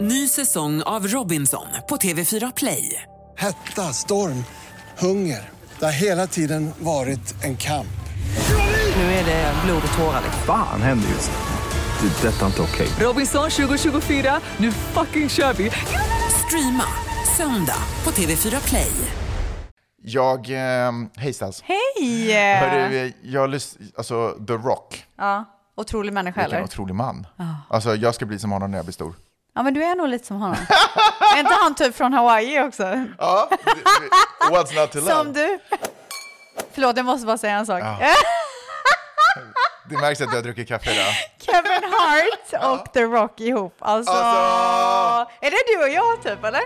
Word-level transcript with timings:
Ny 0.00 0.28
säsong 0.28 0.82
av 0.82 1.06
Robinson 1.06 1.66
på 1.88 1.96
TV4 1.96 2.52
Play. 2.56 3.02
Hetta, 3.38 3.82
storm, 3.82 4.44
hunger. 4.98 5.48
Det 5.78 5.84
har 5.84 5.92
hela 5.92 6.26
tiden 6.26 6.70
varit 6.78 7.44
en 7.44 7.56
kamp. 7.56 7.86
Nu 8.96 9.02
är 9.02 9.24
det 9.24 9.54
blod 9.64 9.82
och 9.92 9.98
tårar. 9.98 10.22
Fan 10.46 10.82
händer 10.82 11.08
just 11.08 11.30
nu. 11.30 12.08
Det. 12.08 12.28
är 12.28 12.32
Detta 12.32 12.42
är 12.42 12.46
inte 12.46 12.62
okej. 12.62 12.88
Robinson 13.00 13.50
2024, 13.50 14.40
nu 14.56 14.72
fucking 14.72 15.28
kör 15.28 15.52
vi! 15.52 15.70
Streama 16.46 16.84
söndag 17.36 17.82
på 18.02 18.10
TV4 18.10 18.68
Play. 18.68 18.92
Jag, 20.02 20.50
eh, 20.50 20.92
hej 21.16 21.32
Stas. 21.32 21.62
Hej! 21.62 22.32
Hörru, 22.60 23.12
jag 23.22 23.54
alltså 23.96 24.36
The 24.46 24.52
Rock, 24.52 25.04
Ja, 25.18 25.44
otrolig 25.76 26.12
människa 26.12 26.40
vilken 26.40 26.56
eller? 26.56 26.64
otrolig 26.64 26.94
man. 26.94 27.26
Alltså 27.68 27.94
jag 27.94 28.14
ska 28.14 28.26
bli 28.26 28.38
som 28.38 28.50
honom 28.52 28.70
när 28.70 28.78
jag 28.78 28.84
blir 28.84 28.92
stor. 28.92 29.14
Ja, 29.60 29.64
men 29.64 29.74
du 29.74 29.84
är 29.84 29.94
nog 29.96 30.08
lite 30.08 30.26
som 30.26 30.36
honom. 30.40 30.56
är 31.34 31.38
inte 31.40 31.54
han 31.54 31.74
typ 31.74 31.96
från 31.96 32.12
Hawaii 32.12 32.60
också? 32.60 33.04
Ja, 33.18 33.48
what's 34.50 34.80
not 34.80 34.92
to 34.92 34.98
love? 34.98 35.10
Som 35.10 35.32
du. 35.32 35.58
Förlåt, 36.74 36.96
jag 36.96 37.06
måste 37.06 37.26
bara 37.26 37.38
säga 37.38 37.54
en 37.56 37.66
sak. 37.66 37.82
Det 39.90 39.96
märks 39.98 40.20
att 40.20 40.30
du 40.30 40.36
har 40.36 40.42
druckit 40.42 40.68
kaffe 40.68 40.90
idag. 40.94 41.12
Kevin 41.38 41.90
Hart 41.92 42.78
och 42.80 42.92
The 42.92 43.02
Rock 43.02 43.40
ihop. 43.40 43.76
Alltså, 43.80 44.12
Alltså- 44.12 45.32
är 45.40 45.50
det 45.50 45.62
du 45.66 45.82
och 45.82 45.88
jag 45.88 46.22
typ 46.22 46.44
eller? 46.44 46.62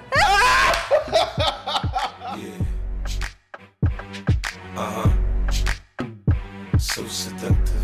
so 6.78 7.02
seductive. 7.08 7.80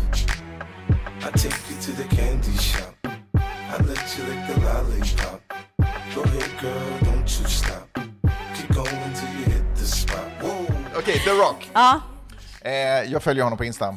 I 1.21 1.31
take 1.31 1.69
you 1.69 1.81
to 1.81 1.91
the 1.91 2.15
candy 2.15 2.57
shop. 2.57 3.00
I 3.79 3.83
let 3.83 4.19
you 4.19 4.27
lick 4.27 4.47
the 4.47 4.61
lollipop. 4.61 5.41
Go 6.15 6.21
ahead, 6.21 6.51
girl, 6.61 6.99
don't 7.11 7.39
you 7.41 7.47
stop. 7.49 7.99
Keep 8.55 8.73
going 8.75 9.13
till 9.15 9.29
you 9.39 9.45
hit 9.51 9.75
the 9.75 9.85
spot. 9.85 10.19
Okej, 10.97 11.19
The 11.19 11.29
Rock. 11.31 11.69
Ja, 11.73 12.01
Eh, 12.63 12.71
jag 13.11 13.23
följer 13.23 13.43
honom 13.43 13.57
på 13.57 13.65
Insta 13.65 13.95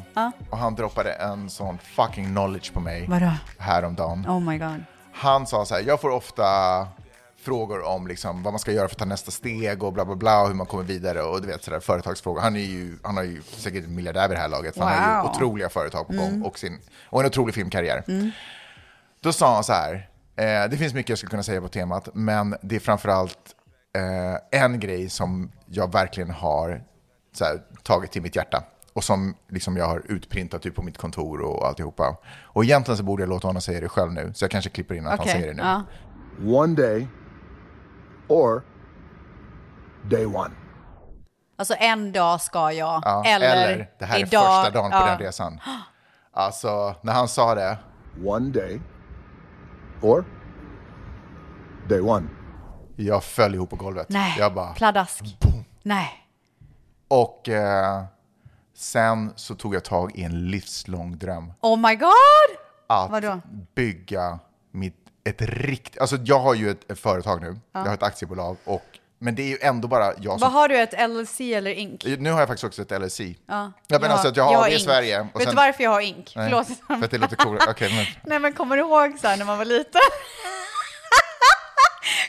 och 0.49 0.57
han 0.57 0.75
droppade 0.75 1.11
en 1.13 1.49
sån 1.49 1.77
fucking 1.77 2.25
knowledge 2.25 2.73
på 2.73 2.79
mig 2.79 3.05
Vadå? 3.09 3.31
häromdagen. 3.57 4.25
oh 4.27 4.39
my 4.39 4.57
god. 4.57 4.83
Han 5.13 5.47
sa 5.47 5.65
så 5.65 5.75
här, 5.75 5.81
jag 5.81 6.01
får 6.01 6.09
ofta 6.09 6.43
frågor 7.41 7.83
om 7.87 8.07
liksom 8.07 8.43
vad 8.43 8.53
man 8.53 8.59
ska 8.59 8.71
göra 8.71 8.87
för 8.87 8.95
att 8.95 8.99
ta 8.99 9.05
nästa 9.05 9.31
steg 9.31 9.83
och 9.83 9.93
bla 9.93 10.05
bla 10.05 10.15
bla 10.15 10.41
och 10.41 10.47
hur 10.47 10.55
man 10.55 10.67
kommer 10.67 10.83
vidare 10.83 11.21
och 11.21 11.41
du 11.41 11.47
vet 11.47 11.63
sådär 11.63 11.79
företagsfrågor. 11.79 12.41
Han 12.41 12.55
är 12.55 12.59
ju, 12.59 12.97
han 13.03 13.17
har 13.17 13.23
ju 13.23 13.41
säkert 13.41 13.83
en 13.85 13.95
miljardär 13.95 14.27
vid 14.27 14.37
det 14.37 14.41
här 14.41 14.49
laget 14.49 14.73
för 14.73 14.81
han 14.83 15.03
har 15.03 15.17
ju 15.17 15.21
Wow. 15.21 15.31
otroliga 15.35 15.69
företag 15.69 16.07
på 16.07 16.13
gång 16.13 16.41
och, 16.41 16.59
sin, 16.59 16.79
och 17.09 17.19
en 17.21 17.25
otrolig 17.27 17.55
filmkarriär. 17.55 18.03
Då 19.25 19.33
sa 19.33 19.53
han 19.53 19.63
så 19.63 19.73
här, 19.73 20.09
eh, 20.35 20.69
det 20.69 20.77
finns 20.77 20.93
mycket 20.93 21.09
jag 21.09 21.17
skulle 21.17 21.29
kunna 21.29 21.43
säga 21.43 21.61
på 21.61 21.67
temat, 21.67 22.09
men 22.13 22.55
det 22.61 22.75
är 22.75 22.79
framförallt 22.79 23.55
eh, 23.95 24.61
en 24.61 24.79
grej 24.79 25.09
som 25.09 25.51
jag 25.65 25.91
verkligen 25.91 26.29
har 26.29 26.83
så 27.33 27.45
här, 27.45 27.61
tagit 27.83 28.11
till 28.11 28.21
mitt 28.21 28.35
hjärta 28.35 28.63
och 28.93 29.03
som 29.03 29.35
liksom 29.49 29.77
jag 29.77 29.85
har 29.85 30.01
utprintat 30.05 30.61
typ 30.61 30.75
på 30.75 30.81
mitt 30.81 30.97
kontor 30.97 31.41
och 31.41 31.67
alltihopa. 31.67 32.17
Och 32.43 32.63
egentligen 32.63 32.97
så 32.97 33.03
borde 33.03 33.23
jag 33.23 33.29
låta 33.29 33.47
honom 33.47 33.61
säga 33.61 33.81
det 33.81 33.89
själv 33.89 34.13
nu, 34.13 34.31
så 34.35 34.43
jag 34.43 34.51
kanske 34.51 34.69
klipper 34.69 34.95
in 34.95 35.07
att 35.07 35.19
Okej. 35.19 35.31
han 35.31 35.41
säger 35.41 35.53
det 35.53 35.63
nu. 35.63 35.63
Ja. 35.63 36.59
one 36.59 36.75
day 36.75 37.07
or 38.27 38.63
day 40.03 40.25
one. 40.25 40.51
Alltså 41.57 41.75
en 41.79 42.11
dag 42.11 42.41
ska 42.41 42.71
jag. 42.71 43.01
Ja, 43.05 43.23
eller, 43.25 43.89
det 43.99 44.05
här 44.05 44.15
är 44.15 44.19
idag. 44.19 44.63
första 44.63 44.79
dagen 44.79 44.91
på 44.91 44.97
ja. 44.97 45.05
den 45.05 45.19
resan. 45.19 45.59
Alltså, 46.31 46.95
när 47.01 47.13
han 47.13 47.27
sa 47.27 47.55
det, 47.55 47.77
One 48.25 48.49
day 48.49 48.81
or 50.05 50.25
day 51.89 51.99
one. 52.01 52.27
jag 52.95 53.23
föll 53.23 53.55
ihop 53.55 53.69
på 53.69 53.75
golvet. 53.75 54.09
Nej, 54.09 54.35
Jag 54.39 54.53
bara, 54.53 54.73
pladask. 54.73 55.37
Nej. 55.83 56.09
och 57.07 57.49
eh, 57.49 58.03
sen 58.75 59.33
så 59.35 59.55
tog 59.55 59.75
jag 59.75 59.83
tag 59.83 60.11
i 60.15 60.23
en 60.23 60.47
livslång 60.51 61.17
dröm. 61.17 61.53
Oh 61.61 61.77
my 61.89 61.95
god! 61.95 62.11
Att 62.87 63.11
Vadå? 63.11 63.41
bygga 63.75 64.39
mitt, 64.71 64.95
ett 65.23 65.41
riktigt, 65.41 66.01
alltså 66.01 66.17
jag 66.23 66.39
har 66.39 66.53
ju 66.53 66.69
ett, 66.69 66.91
ett 66.91 66.99
företag 66.99 67.41
nu, 67.41 67.59
jag 67.71 67.81
har 67.85 67.93
ett 67.93 68.03
aktiebolag, 68.03 68.57
och, 68.65 68.85
men 69.25 69.35
det 69.35 69.41
är 69.41 69.47
ju 69.47 69.57
ändå 69.61 69.87
bara 69.87 70.13
jag 70.17 70.31
Vad 70.31 70.39
som 70.39 70.53
har 70.53 70.67
du, 70.67 70.77
ett 70.77 71.09
LLC 71.09 71.39
eller 71.41 71.71
INK? 71.71 72.05
Nu 72.19 72.31
har 72.31 72.39
jag 72.39 72.47
faktiskt 72.47 72.63
också 72.63 72.81
ett 72.81 73.01
LLC. 73.01 73.19
Ja. 73.19 73.71
Ja, 73.87 73.99
men 73.99 74.11
alltså 74.11 74.27
att 74.27 74.37
jag 74.37 74.43
har 74.43 74.65
AB 74.65 74.71
i 74.71 74.73
ink. 74.73 74.83
Sverige. 74.83 75.19
Och 75.33 75.39
Vet 75.39 75.47
sen, 75.47 75.49
du 75.49 75.55
varför 75.55 75.83
jag 75.83 75.91
har 75.91 76.01
INK? 76.01 76.33
Nej, 76.35 76.49
Förlåt. 76.49 76.67
För 76.87 77.05
att 77.05 77.11
det 77.11 77.17
låter 77.17 77.35
coolare. 77.35 77.65
Okej, 77.71 77.93
men 77.95 78.05
Nej 78.29 78.39
men 78.39 78.53
kommer 78.53 78.77
du 78.77 78.83
ihåg 78.83 79.17
så 79.21 79.27
här 79.27 79.37
när 79.37 79.45
man 79.45 79.57
var 79.57 79.65
liten? 79.65 80.01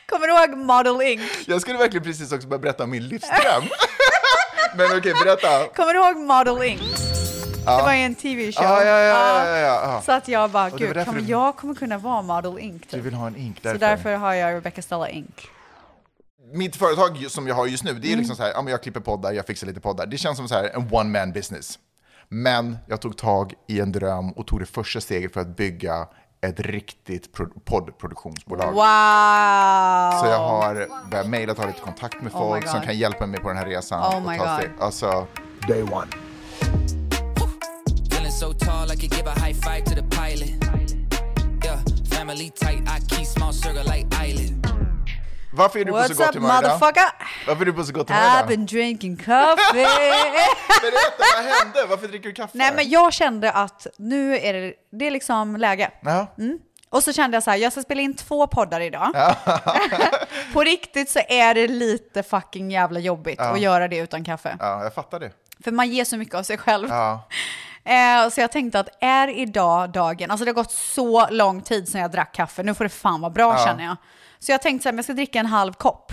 kommer 0.09 0.27
du 0.27 0.33
ihåg 0.33 0.57
Model 0.59 1.03
Ink? 1.03 1.23
jag 1.47 1.61
skulle 1.61 1.79
verkligen 1.79 2.05
precis 2.05 2.33
också 2.33 2.49
börja 2.49 2.61
berätta 2.61 2.85
om 2.85 2.91
min 2.91 3.09
livsdröm. 3.09 3.63
men 4.77 4.99
okej, 4.99 5.13
berätta. 5.25 5.67
Kommer 5.77 5.95
du 5.95 5.99
ihåg 6.01 6.17
Model 6.17 6.63
Ink? 6.69 6.81
Det 7.67 7.83
var 7.83 7.93
ju 7.93 8.01
en 8.01 8.15
tv-show. 8.15 8.65
Ja, 8.65 8.85
ja, 8.85 8.99
ja, 8.99 9.47
ja, 9.47 9.59
ja, 9.59 9.81
ja. 9.83 10.03
Så 10.07 10.13
att 10.13 10.29
jag 10.29 10.51
bara, 10.51 10.71
det 10.71 10.79
gud, 10.79 11.05
kommer, 11.05 11.21
du- 11.21 11.27
jag 11.27 11.57
kommer 11.57 11.75
kunna 11.75 11.99
vara 11.99 12.23
Model 12.23 12.59
Ink. 12.59 12.83
Du 12.91 12.97
Typ. 12.97 13.07
vill 13.07 13.15
ha 13.15 13.27
en 13.27 13.37
ink 13.37 13.57
Så 13.57 13.63
därför. 13.63 13.79
därför 13.79 14.15
har 14.15 14.35
jag 14.35 14.55
Rebecca 14.55 14.83
Stella 14.83 15.09
Ink. 15.09 15.49
Mitt 16.57 16.77
företag 16.77 17.27
som 17.31 17.47
jag 17.49 17.55
har 17.55 17.67
just 17.67 17.85
nu, 17.85 17.93
det 17.95 18.07
är 18.07 18.09
Mm. 18.09 18.19
liksom 18.19 18.37
så 18.37 18.43
här, 18.43 18.51
ja, 18.51 18.63
men 18.63 18.71
jag 18.71 18.83
klipper 18.83 19.01
poddar, 19.01 19.33
jag 19.33 19.47
fixar 19.47 19.67
lite 19.67 19.81
poddar. 19.81 20.07
Det 20.07 20.19
känns 20.19 20.37
som 20.37 20.49
så 20.49 20.55
här 20.55 20.65
en 20.75 20.89
one 20.95 21.19
man 21.21 21.33
business. 21.33 21.79
Men 22.29 22.79
jag 22.89 23.01
tog 23.01 23.17
tag 23.17 23.53
i 23.69 23.81
en 23.81 23.93
dröm 23.93 24.31
och 24.33 24.47
tog 24.47 24.61
det 24.61 24.67
första 24.67 25.01
steget 25.01 25.33
för 25.33 25.41
att 25.41 25.57
bygga 25.57 26.07
ett 26.47 26.61
riktigt 26.61 27.33
pro- 27.33 27.61
poddproduktionsbolag. 27.65 28.67
Wow! 28.73 28.81
Så 30.21 30.27
jag 30.27 30.39
har 30.39 30.89
börjat 31.11 31.29
mejla 31.29 31.53
och 31.53 31.59
ta 31.59 31.67
lite 31.67 31.81
kontakt 31.81 32.23
med 32.23 32.33
Oh 32.33 32.39
folk 32.39 32.69
som 32.69 32.79
God. 32.79 32.87
kan 32.87 32.99
hjälpa 32.99 33.27
mig 33.27 33.41
på 33.41 33.49
den 33.49 33.57
här 33.57 33.67
resan. 33.67 34.01
Oh 34.03 34.17
och 34.17 34.23
my 34.31 34.39
ta 34.39 34.45
God. 34.45 34.59
steg. 34.59 34.71
Alltså, 34.81 35.27
Day 35.69 35.83
one. 35.83 36.07
So 38.41 38.53
tall, 38.53 38.91
I 38.93 38.97
could 38.97 39.15
give 39.17 39.27
a 39.27 39.35
high 39.47 39.55
five 39.55 39.85
to 39.85 39.95
the 39.95 40.03
pilot. 40.03 40.51
Yeah, 41.65 41.79
family 42.11 42.51
tight, 42.51 42.83
I 42.87 43.01
keep 43.15 43.25
small 43.27 43.53
circle 43.53 43.83
like 43.85 44.07
island. 44.29 44.67
Varför 45.57 45.79
är 45.79 45.85
du 45.85 45.93
på 45.93 45.99
så 45.99 46.05
What's 46.13 46.17
gott 46.27 46.35
humör 46.35 46.49
idag? 46.49 46.63
motherfucker? 46.63 47.03
Varför 47.47 47.63
är 47.63 47.67
du 47.67 47.73
på 47.73 47.85
så 47.85 47.93
gott 47.93 48.09
humör 48.11 48.23
I've 48.23 48.37
idag? 48.37 48.49
been 48.49 48.67
drinking 48.67 49.17
coffee. 49.17 49.27
Berätta, 50.83 51.25
vad 51.37 51.45
hände? 51.45 51.85
Varför 51.89 52.09
dricker 52.09 52.29
du 52.29 52.35
kaffe? 52.35 52.59
Nej 52.59 52.73
men 52.75 52.89
jag 52.91 53.13
kände 53.13 53.53
att 53.53 53.87
nu 53.99 54.39
är 54.39 54.53
det, 54.53 54.73
det 54.93 55.07
är 55.07 55.11
liksom 55.11 55.57
läge. 55.57 55.91
Ja. 56.01 56.27
Och 56.91 57.03
så 57.03 57.13
kände 57.13 57.37
jag 57.37 57.43
så 57.43 57.51
här, 57.51 57.59
jag 57.59 57.73
ska 57.73 57.83
spela 57.83 58.01
in 58.01 58.15
två 58.17 58.47
poddar 58.47 58.81
idag. 58.81 59.13
På 60.53 60.63
riktigt 60.63 61.11
så 61.11 61.21
är 61.29 61.55
det 61.55 61.69
lite 61.69 62.23
fucking 62.23 62.71
jävla 62.71 63.01
jobbigt 63.01 63.41
att 63.41 63.61
göra 63.61 63.89
det 63.89 63.97
utan 63.97 64.25
kaffe. 64.25 64.57
ja, 64.61 64.83
jag 64.83 64.95
fattar 64.95 65.21
det. 65.21 65.31
För 65.65 65.73
man 65.73 65.89
ger 65.89 66.05
så 66.05 66.17
mycket 66.17 66.35
av 66.35 66.43
sig 66.43 66.59
själv. 66.59 66.89
Ja. 66.91 67.29
Eh, 67.87 68.29
så 68.31 68.41
jag 68.41 68.53
tänkte 68.53 68.81
att 68.81 68.89
är 69.01 69.29
idag 69.29 69.91
dagen, 69.93 70.31
alltså 70.31 70.45
det 70.45 70.49
har 70.51 70.55
gått 70.55 70.73
så 70.73 71.29
lång 71.31 71.63
tid 71.63 71.89
sedan 71.89 72.01
jag 72.01 72.11
drack 72.11 72.35
kaffe, 72.35 72.63
nu 72.63 72.75
får 72.75 72.85
det 72.85 72.91
fan 72.91 73.21
vara 73.21 73.31
bra 73.31 73.65
känner 73.67 73.85
jag. 73.85 73.97
Så 74.39 74.53
jag 74.53 74.63
tänkte 74.63 74.83
så 74.83 74.89
här, 74.89 74.93
men 74.93 74.99
jag 74.99 75.05
ska 75.05 75.13
dricka 75.13 75.39
en 75.41 75.47
halv 75.47 75.73
kopp. 75.73 76.13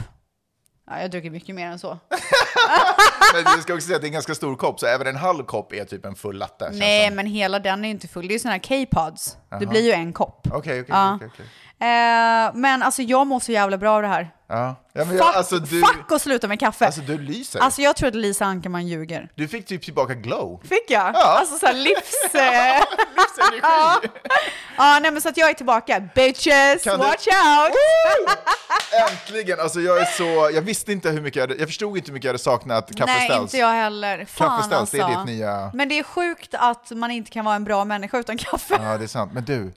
Ja, 0.89 1.01
jag 1.01 1.12
dricker 1.12 1.29
mycket 1.29 1.56
mer 1.56 1.67
än 1.67 1.79
så. 1.79 1.97
Men 3.33 3.44
jag 3.45 3.62
ska 3.62 3.73
också 3.73 3.85
säga 3.88 3.95
att 3.95 4.01
det 4.01 4.06
är 4.06 4.09
en 4.09 4.13
ganska 4.13 4.35
stor 4.35 4.56
kopp, 4.56 4.79
så 4.79 4.85
även 4.85 5.07
en 5.07 5.16
halv 5.16 5.44
kopp 5.44 5.73
är 5.73 5.85
typ 5.85 6.06
en 6.06 6.16
full 6.16 6.38
latte. 6.38 6.66
känns 6.66 6.79
Nej, 6.79 7.07
som. 7.07 7.16
men 7.16 7.25
hela 7.25 7.59
den 7.59 7.83
är 7.83 7.88
ju 7.88 7.94
inte 7.94 8.07
full. 8.07 8.28
Det 8.28 8.31
är 8.31 8.33
ju 8.33 8.39
sådana 8.39 8.59
här 8.69 8.85
K-pods. 8.85 9.38
Det 9.59 9.66
blir 9.66 9.81
ju 9.81 9.91
en 9.91 10.13
kopp. 10.13 10.47
Okej, 10.47 10.81
okej, 10.81 10.85
Ja. 10.88 11.16
okej, 11.16 11.29
okej. 11.33 11.45
Eh, 11.79 12.51
men 12.53 12.83
alltså 12.83 13.01
jag 13.01 13.28
mår 13.28 13.39
så 13.39 13.51
jävla 13.51 13.78
bra 13.78 13.95
av 13.95 14.01
det 14.01 14.07
här. 14.07 14.29
Ja. 14.53 14.75
Ja, 14.95 14.99
men 15.05 15.07
Fuck, 15.07 15.19
jag, 15.19 15.35
alltså, 15.35 15.59
du, 15.59 15.81
fuck 15.81 16.11
och 16.11 16.21
sluta 16.21 16.47
med 16.47 16.59
kaffe. 16.59 16.85
alltså 16.85 17.01
du 17.01 17.17
lyser. 17.17 17.59
Alltså 17.59 17.81
jag 17.81 17.95
tror 17.95 18.07
att 18.09 18.15
Lisa 18.15 18.45
Ankerman 18.45 18.87
ljuger. 18.87 19.29
Du 19.35 19.47
fick 19.47 19.65
typ 19.65 19.83
tillbaka 19.83 20.13
glow. 20.13 20.61
Fick 20.63 20.91
jag? 20.91 21.11
Ja. 21.15 21.37
Alltså 21.39 21.57
såhär 21.57 21.73
livs... 21.73 22.13
Livsenergi. 22.33 24.07
Ja, 24.77 24.99
nej 25.01 25.11
men 25.11 25.21
så 25.21 25.29
att 25.29 25.37
jag 25.37 25.49
är 25.49 25.53
tillbaka. 25.53 25.99
Bitches, 26.15 26.83
Kan 26.83 26.99
du- 26.99 27.05
watch 27.05 27.27
out! 27.27 27.75
Äntligen! 29.11 29.59
Alltså 29.59 29.79
jag 29.79 30.01
är 30.01 30.05
så, 30.05 30.50
jag 30.56 30.61
visste 30.61 30.91
inte 30.91 31.09
hur 31.09 31.21
mycket 31.21 31.35
jag 31.35 31.44
hade, 31.47 31.59
jag 31.59 31.67
förstod 31.69 31.97
inte 31.97 32.07
hur 32.11 32.13
mycket 32.13 32.23
jag 32.25 32.29
hade 32.29 32.39
saknat 32.44 32.89
Nej, 32.89 32.97
kaffeställs. 33.07 33.41
inte 33.41 33.57
jag 33.57 33.71
heller. 33.71 34.25
Fan 34.25 34.49
Kaffeställs, 34.49 34.79
alltså. 34.79 34.97
det 34.97 35.03
är 35.03 35.17
ditt 35.17 35.25
nya- 35.25 35.71
Men 35.73 35.89
det 35.89 35.99
är 35.99 36.03
sjukt 36.03 36.53
att 36.57 36.91
man 36.91 37.11
inte 37.11 37.31
kan 37.31 37.45
vara 37.45 37.56
en 37.56 37.63
bra 37.63 37.85
människa 37.85 38.17
utan 38.19 38.38
kaffe. 38.38 38.79
Ja, 38.83 38.97
det 38.97 39.03
är 39.03 39.07
sant. 39.07 39.31
Men 39.33 39.44
du, 39.45 39.73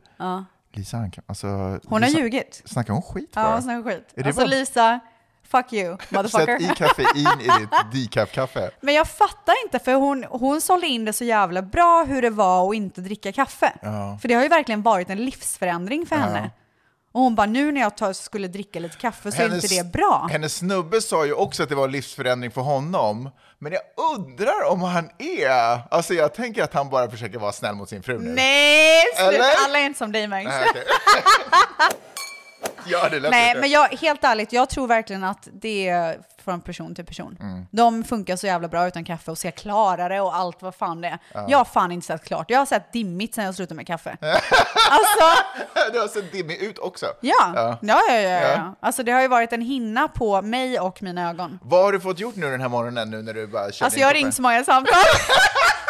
Lisa 0.76 0.96
Anka, 0.96 1.22
alltså... 1.26 1.46
Hon 1.46 1.80
har 1.90 2.00
Lisa, 2.00 2.18
ljugit. 2.18 2.62
Snackar 2.64 2.92
hon 2.92 3.02
skit 3.02 3.30
Ja, 3.34 3.42
bara? 3.42 3.52
hon 3.52 3.62
snackar 3.62 3.82
skit. 3.90 4.12
Är 4.16 4.26
Alltså 4.26 4.44
Lisa, 4.44 5.00
fuck 5.48 5.72
you, 5.72 5.96
Sätt 6.00 6.10
motherfucker. 6.10 6.62
i 6.62 6.66
kaffein 6.76 7.40
i 7.40 7.44
ditt 7.60 7.70
decaf-kaffe. 8.12 8.70
Men 8.80 8.94
jag 8.94 9.08
fattar 9.08 9.54
inte, 9.64 9.78
för 9.78 9.94
hon, 9.94 10.24
hon 10.30 10.60
sålde 10.60 10.86
in 10.86 11.04
det 11.04 11.12
så 11.12 11.24
jävla 11.24 11.62
bra 11.62 12.04
hur 12.08 12.22
det 12.22 12.30
var 12.30 12.68
att 12.70 12.74
inte 12.74 13.00
dricka 13.00 13.32
kaffe. 13.32 13.72
För 14.20 14.28
det 14.28 14.34
har 14.34 14.42
ju 14.42 14.48
verkligen 14.48 14.82
varit 14.82 15.10
en 15.10 15.24
livsförändring 15.24 16.06
för 16.06 16.16
henne. 16.16 16.50
Och 17.16 17.22
hon 17.22 17.34
bara, 17.34 17.46
nu 17.46 17.72
när 17.72 17.80
jag 17.80 17.96
tar, 17.96 18.12
skulle 18.12 18.48
dricka 18.48 18.80
lite 18.80 18.96
kaffe 18.96 19.32
så 19.32 19.42
är 19.42 19.54
inte 19.54 19.66
det 19.66 19.92
bra. 19.92 20.28
Hennes 20.32 20.56
snubbe 20.56 21.00
sa 21.00 21.26
ju 21.26 21.32
också 21.32 21.62
att 21.62 21.68
det 21.68 21.74
var 21.74 21.88
livsförändring 21.88 22.50
för 22.50 22.60
honom. 22.60 23.30
Men 23.58 23.72
jag 23.72 23.82
undrar 24.14 24.64
om 24.70 24.82
han 24.82 25.10
är... 25.18 25.80
Alltså 25.90 26.14
jag 26.14 26.34
tänker 26.34 26.62
att 26.62 26.74
han 26.74 26.90
bara 26.90 27.10
försöker 27.10 27.38
vara 27.38 27.52
snäll 27.52 27.74
mot 27.74 27.88
sin 27.88 28.02
fru 28.02 28.18
nu. 28.18 28.30
Nej, 28.30 29.04
sluta, 29.16 29.32
Eller? 29.32 29.64
alla 29.64 29.78
är 29.78 29.84
inte 29.86 29.98
som 29.98 30.12
dig 30.12 30.28
Mangs. 30.28 30.48
Nej, 30.48 30.66
okej. 30.70 30.82
Ja, 32.88 33.08
det 33.08 33.20
lät 33.20 33.30
Nej, 33.30 33.48
lite. 33.48 33.60
men 33.60 33.70
jag, 33.70 33.88
helt 33.88 34.24
ärligt, 34.24 34.52
jag 34.52 34.70
tror 34.70 34.86
verkligen 34.86 35.24
att 35.24 35.48
det 35.52 35.88
är 35.88 36.18
från 36.46 36.60
person 36.60 36.94
till 36.94 37.04
person. 37.06 37.36
Mm. 37.40 37.66
De 37.70 38.04
funkar 38.04 38.36
så 38.36 38.46
jävla 38.46 38.68
bra 38.68 38.86
utan 38.88 39.04
kaffe 39.04 39.30
och 39.30 39.38
ser 39.38 39.50
klarare 39.50 40.20
och 40.20 40.36
allt 40.36 40.62
vad 40.62 40.74
fan 40.74 41.00
det 41.00 41.08
är. 41.08 41.18
Jag 41.48 41.58
har 41.58 41.64
fan 41.64 41.92
inte 41.92 42.06
sett 42.06 42.24
klart. 42.24 42.50
Jag 42.50 42.58
har 42.58 42.66
sett 42.66 42.92
dimmigt 42.92 43.34
sen 43.34 43.44
jag 43.44 43.54
slutade 43.54 43.76
med 43.76 43.86
kaffe. 43.86 44.16
alltså, 44.90 45.42
Du 45.92 46.00
har 46.00 46.08
sett 46.08 46.32
dimmig 46.32 46.56
ut 46.62 46.78
också. 46.78 47.06
ja. 47.20 47.52
Ja. 47.54 47.78
Ja, 47.82 48.00
ja, 48.08 48.14
ja, 48.14 48.30
Ja. 48.40 48.40
ja. 48.50 48.74
Alltså 48.80 49.02
det 49.02 49.12
har 49.12 49.20
ju 49.22 49.28
varit 49.28 49.52
en 49.52 49.60
hinna 49.60 50.08
på 50.08 50.42
mig 50.42 50.80
och 50.80 51.02
mina 51.02 51.30
ögon. 51.30 51.58
Vad 51.62 51.82
har 51.84 51.92
du 51.92 52.00
fått 52.00 52.18
gjort 52.18 52.36
nu 52.36 52.50
den 52.50 52.60
här 52.60 52.68
morgonen 52.68 53.10
nu 53.10 53.22
när 53.22 53.34
du 53.34 53.46
bara 53.46 53.72
kör 53.72 53.84
Alltså 53.84 54.00
jag 54.00 54.06
har 54.06 54.14
ringt 54.14 54.34
så 54.34 54.42
många 54.42 54.64
samtal. 54.64 54.94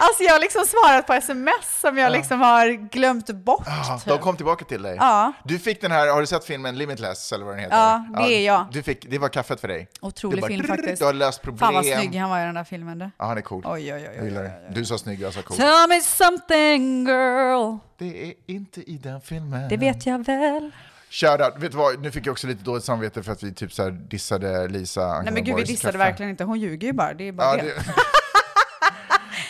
alltså 0.00 0.22
jag 0.22 0.32
har 0.32 0.40
liksom 0.40 0.64
svarat 0.66 1.06
på 1.06 1.12
sms 1.12 1.80
som 1.80 1.98
jag 1.98 2.12
liksom 2.12 2.40
har 2.40 2.68
glömt 2.90 3.30
bort. 3.30 3.62
Ja, 3.66 3.98
typ. 3.98 4.08
de 4.08 4.18
kom 4.18 4.36
tillbaka 4.36 4.64
till 4.64 4.82
dig. 4.82 4.96
Ja. 5.00 5.32
Du 5.44 5.58
fick 5.58 5.80
den 5.80 5.90
här, 5.92 6.08
har 6.08 6.20
du 6.20 6.26
sett 6.26 6.44
filmen 6.44 6.78
Limitless 6.78 7.32
eller 7.32 7.44
vad 7.44 7.54
den 7.54 7.60
heter? 7.60 7.76
Ja, 7.76 8.06
det 8.16 8.32
är 8.34 8.46
jag. 8.46 8.66
Du 8.72 8.82
fick, 8.82 9.10
det 9.10 9.18
var 9.18 9.28
kaffet 9.28 9.60
för 9.60 9.68
dig. 9.68 9.88
Otrolig 10.00 10.46
film 10.46 10.62
drrrr, 10.62 10.68
faktiskt. 10.68 10.98
Du 10.98 11.04
har 11.06 11.12
löst 11.12 11.42
problem. 11.42 11.58
Fan 11.58 11.74
vad 11.74 11.84
snygg 11.86 12.14
han 12.16 12.30
var 12.30 12.40
i 12.40 12.44
den 12.44 12.54
där 12.54 12.64
filmen. 12.64 12.98
Du. 12.98 13.10
Ja, 13.18 13.24
han 13.24 13.38
är 13.38 13.42
cool. 13.42 13.62
Oj, 13.66 13.94
oj, 13.94 14.08
oj, 14.08 14.14
Jag 14.16 14.24
gillar 14.24 14.42
det. 14.42 14.52
Du 14.74 14.84
sa 14.84 14.98
snygg, 14.98 15.20
jag 15.20 15.34
sa 15.34 15.42
cool. 15.42 15.56
Tell 15.56 15.88
me 15.88 16.00
something 16.00 17.06
girl. 17.06 17.76
Det 17.98 18.24
är 18.28 18.34
inte 18.46 18.90
i 18.90 18.98
den 19.02 19.20
filmen. 19.20 19.68
Det 19.68 19.76
vet 19.76 20.06
jag 20.06 20.26
väl. 20.26 20.70
Shoutout, 21.10 21.54
vet 21.62 21.72
du 21.72 21.78
vad, 21.78 22.02
nu 22.02 22.10
fick 22.10 22.26
jag 22.26 22.32
också 22.32 22.46
lite 22.46 22.64
dåligt 22.64 22.84
samvete 22.84 23.22
för 23.22 23.32
att 23.32 23.42
vi 23.42 23.54
typ 23.54 23.72
så 23.72 23.90
dissade 23.90 24.68
Lisa 24.68 25.22
Nej 25.22 25.32
men 25.32 25.44
gud 25.44 25.56
vi 25.56 25.62
dissade 25.62 25.92
kaffe. 25.92 25.98
verkligen 26.04 26.30
inte. 26.30 26.44
Hon 26.44 26.60
ljuger 26.60 26.86
ju 26.86 26.92
bara. 26.92 27.14
Det 27.14 27.28
är 27.28 27.32
bara 27.32 27.56
Ja, 27.56 27.62
det. 27.62 27.68
det... 27.68 27.74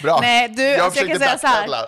Bra. 0.02 0.18
Nej, 0.20 0.48
du, 0.48 0.62
jag 0.62 0.80
alltså, 0.80 1.00
jag 1.00 1.08
kan 1.08 1.18
säga 1.18 1.38
så 1.38 1.46
här. 1.46 1.86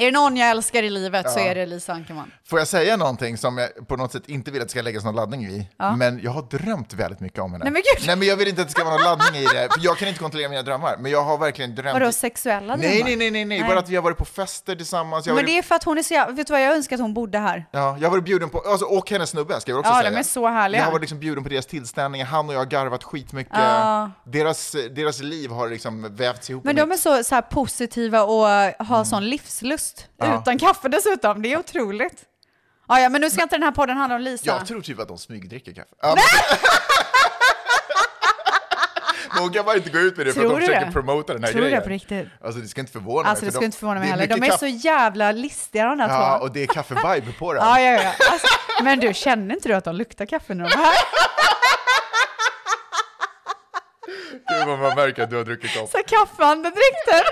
Är 0.00 0.04
det 0.04 0.10
någon 0.10 0.36
jag 0.36 0.50
älskar 0.50 0.82
i 0.82 0.90
livet 0.90 1.30
så 1.30 1.38
Ja. 1.38 1.44
är 1.44 1.54
det 1.54 1.66
Lisa 1.66 1.92
Ankerman. 1.92 2.30
Får 2.46 2.58
jag 2.58 2.68
säga 2.68 2.96
någonting 2.96 3.38
som 3.38 3.58
jag 3.58 3.88
på 3.88 3.96
något 3.96 4.12
sätt 4.12 4.22
inte 4.28 4.50
vill 4.50 4.60
att 4.62 4.68
det 4.68 4.70
ska 4.70 4.82
läggas 4.82 5.04
någon 5.04 5.14
laddning 5.14 5.46
i? 5.46 5.68
Ja. 5.76 5.96
Men 5.96 6.20
jag 6.22 6.30
har 6.30 6.42
drömt 6.42 6.92
väldigt 6.94 7.20
mycket 7.20 7.38
om 7.38 7.52
henne. 7.52 7.64
Nej, 7.64 7.72
men 7.72 7.82
gud. 7.96 8.06
Nej 8.06 8.16
men 8.16 8.28
jag 8.28 8.36
vill 8.36 8.48
inte 8.48 8.62
att 8.62 8.68
det 8.68 8.72
ska 8.72 8.84
vara 8.84 8.94
någon 8.94 9.04
laddning 9.04 9.42
i 9.42 9.44
det, 9.44 9.68
för 9.72 9.80
jag 9.80 9.96
kan 9.98 10.08
inte 10.08 10.20
kontrollera 10.20 10.48
mina 10.48 10.62
drömmar. 10.62 10.96
Men 10.98 11.12
jag 11.12 11.22
har 11.24 11.38
verkligen 11.38 11.74
drömt... 11.74 12.00
Vadå 12.00 12.12
sexuella 12.12 12.76
nej, 12.76 12.88
drömmar? 12.88 13.04
nej, 13.04 13.16
nej, 13.16 13.30
nej, 13.30 13.44
nej, 13.44 13.64
bara 13.68 13.78
att 13.78 13.88
vi 13.88 13.96
har 13.96 14.02
varit 14.02 14.16
på 14.18 14.24
fester 14.24 14.76
tillsammans. 14.76 15.26
Men 15.26 15.34
varit... 15.34 15.46
det 15.46 15.58
är 15.58 15.62
för 15.62 15.74
att 15.74 15.84
hon 15.84 15.98
är 15.98 16.02
så 16.02 16.14
jävla... 16.14 16.34
Vet 16.34 16.46
du 16.46 16.52
vad, 16.52 16.62
jag 16.62 16.74
önskar 16.76 16.96
att 16.96 17.02
hon 17.02 17.14
bodde 17.14 17.38
här. 17.38 17.64
Ja, 17.70 17.96
jag 18.00 18.06
har 18.06 18.10
varit 18.10 18.24
bjuden 18.24 18.50
på, 18.50 18.58
alltså, 18.66 18.84
och 18.86 19.10
hennes 19.10 19.30
snubbe 19.30 19.60
ska 19.60 19.70
jag 19.70 19.78
också 19.80 19.92
Ja, 19.92 19.98
säga. 19.98 20.10
de 20.10 20.16
är 20.16 20.22
så 20.22 20.48
härliga. 20.48 20.80
Jag 20.80 20.84
har 20.86 20.92
varit 20.92 21.00
liksom 21.02 21.18
bjuden 21.18 21.42
på 21.44 21.50
deras 21.50 21.66
tillställningar, 21.66 22.26
han 22.26 22.48
och 22.48 22.54
jag 22.54 22.60
har 22.60 22.66
garvat 22.66 23.04
skitmycket. 23.04 23.52
Ja. 23.54 24.10
Deras, 24.24 24.76
deras 24.90 25.20
liv 25.20 25.50
har 25.50 25.68
liksom 25.68 26.16
vävts 26.16 26.50
ihop 26.50 26.64
Men 26.64 26.76
de 26.76 26.92
är 26.92 26.96
så, 26.96 27.24
så 27.24 27.42
positiva 27.42 28.22
och 28.22 28.44
uh, 28.44 28.86
har 28.86 29.04
sån 29.04 29.28
livslust. 29.28 29.89
Mm. 30.20 30.32
Ja. 30.32 30.40
Utan 30.40 30.58
kaffe 30.58 30.88
dessutom. 30.88 31.42
Det 31.42 31.52
är 31.52 31.58
otroligt. 31.58 32.22
Ja, 32.88 33.00
ja, 33.00 33.08
men 33.08 33.20
nu 33.20 33.30
ska 33.30 33.42
inte 33.42 33.56
den 33.56 33.62
här 33.62 33.70
podden 33.72 33.96
handla 33.96 34.16
om 34.16 34.22
Lisa. 34.22 34.46
Jag 34.46 34.66
tror 34.66 34.80
typ 34.80 34.98
att 35.00 35.08
de 35.08 35.18
smygdricker 35.18 35.72
kaffe. 35.72 35.94
Ja, 36.02 36.14
men... 36.14 36.24
Hon 39.40 39.52
kan 39.52 39.64
bara 39.64 39.76
inte 39.76 39.90
gå 39.90 39.98
ut 39.98 40.16
med 40.16 40.26
det 40.26 40.32
för 40.32 40.40
Tror 40.40 40.52
att 40.54 40.60
de 40.60 40.66
försöker 40.66 40.86
det? 40.86 40.92
promota 40.92 41.32
den 41.32 41.44
här 41.44 41.50
Tror 41.52 41.60
du 41.60 41.64
det 41.66 41.70
grejen. 41.70 41.82
på 41.82 41.88
riktigt? 41.88 42.28
Alltså 42.44 42.60
det 42.60 42.68
ska 42.68 42.80
inte 42.80 42.92
förvåna 42.92 43.28
Alltså 43.28 43.44
mig. 43.44 43.48
det 43.48 43.52
för 43.52 43.56
skulle 43.56 43.66
inte 43.66 43.78
förvåna 43.78 44.00
mig 44.00 44.08
heller. 44.08 44.26
De 44.26 44.42
är 44.42 44.56
så 44.56 44.66
jävla 44.66 45.32
listiga 45.32 45.84
de 45.86 45.98
där 45.98 46.08
Ja, 46.08 46.36
två. 46.38 46.44
och 46.44 46.52
det 46.52 46.62
är 46.62 46.66
kaffe-vibe 46.66 47.32
på 47.38 47.52
den. 47.52 47.62
Ja, 47.64 47.80
ja, 47.80 48.02
ja. 48.02 48.12
Alltså, 48.32 48.46
men 48.82 49.00
du, 49.00 49.14
känner 49.14 49.54
inte 49.54 49.68
du 49.68 49.74
att 49.74 49.84
de 49.84 49.94
luktar 49.96 50.26
kaffe 50.26 50.54
när 50.54 50.68
de 50.68 50.72
är 50.74 50.78
här? 50.84 50.94
Gud 54.48 54.66
vad 54.68 54.78
man 54.78 54.94
märker 54.96 55.22
att 55.22 55.30
du 55.30 55.36
har 55.36 55.44
druckit 55.44 55.76
upp. 55.76 55.90
Så 55.90 55.98
kaffeandedräkter. 56.06 57.22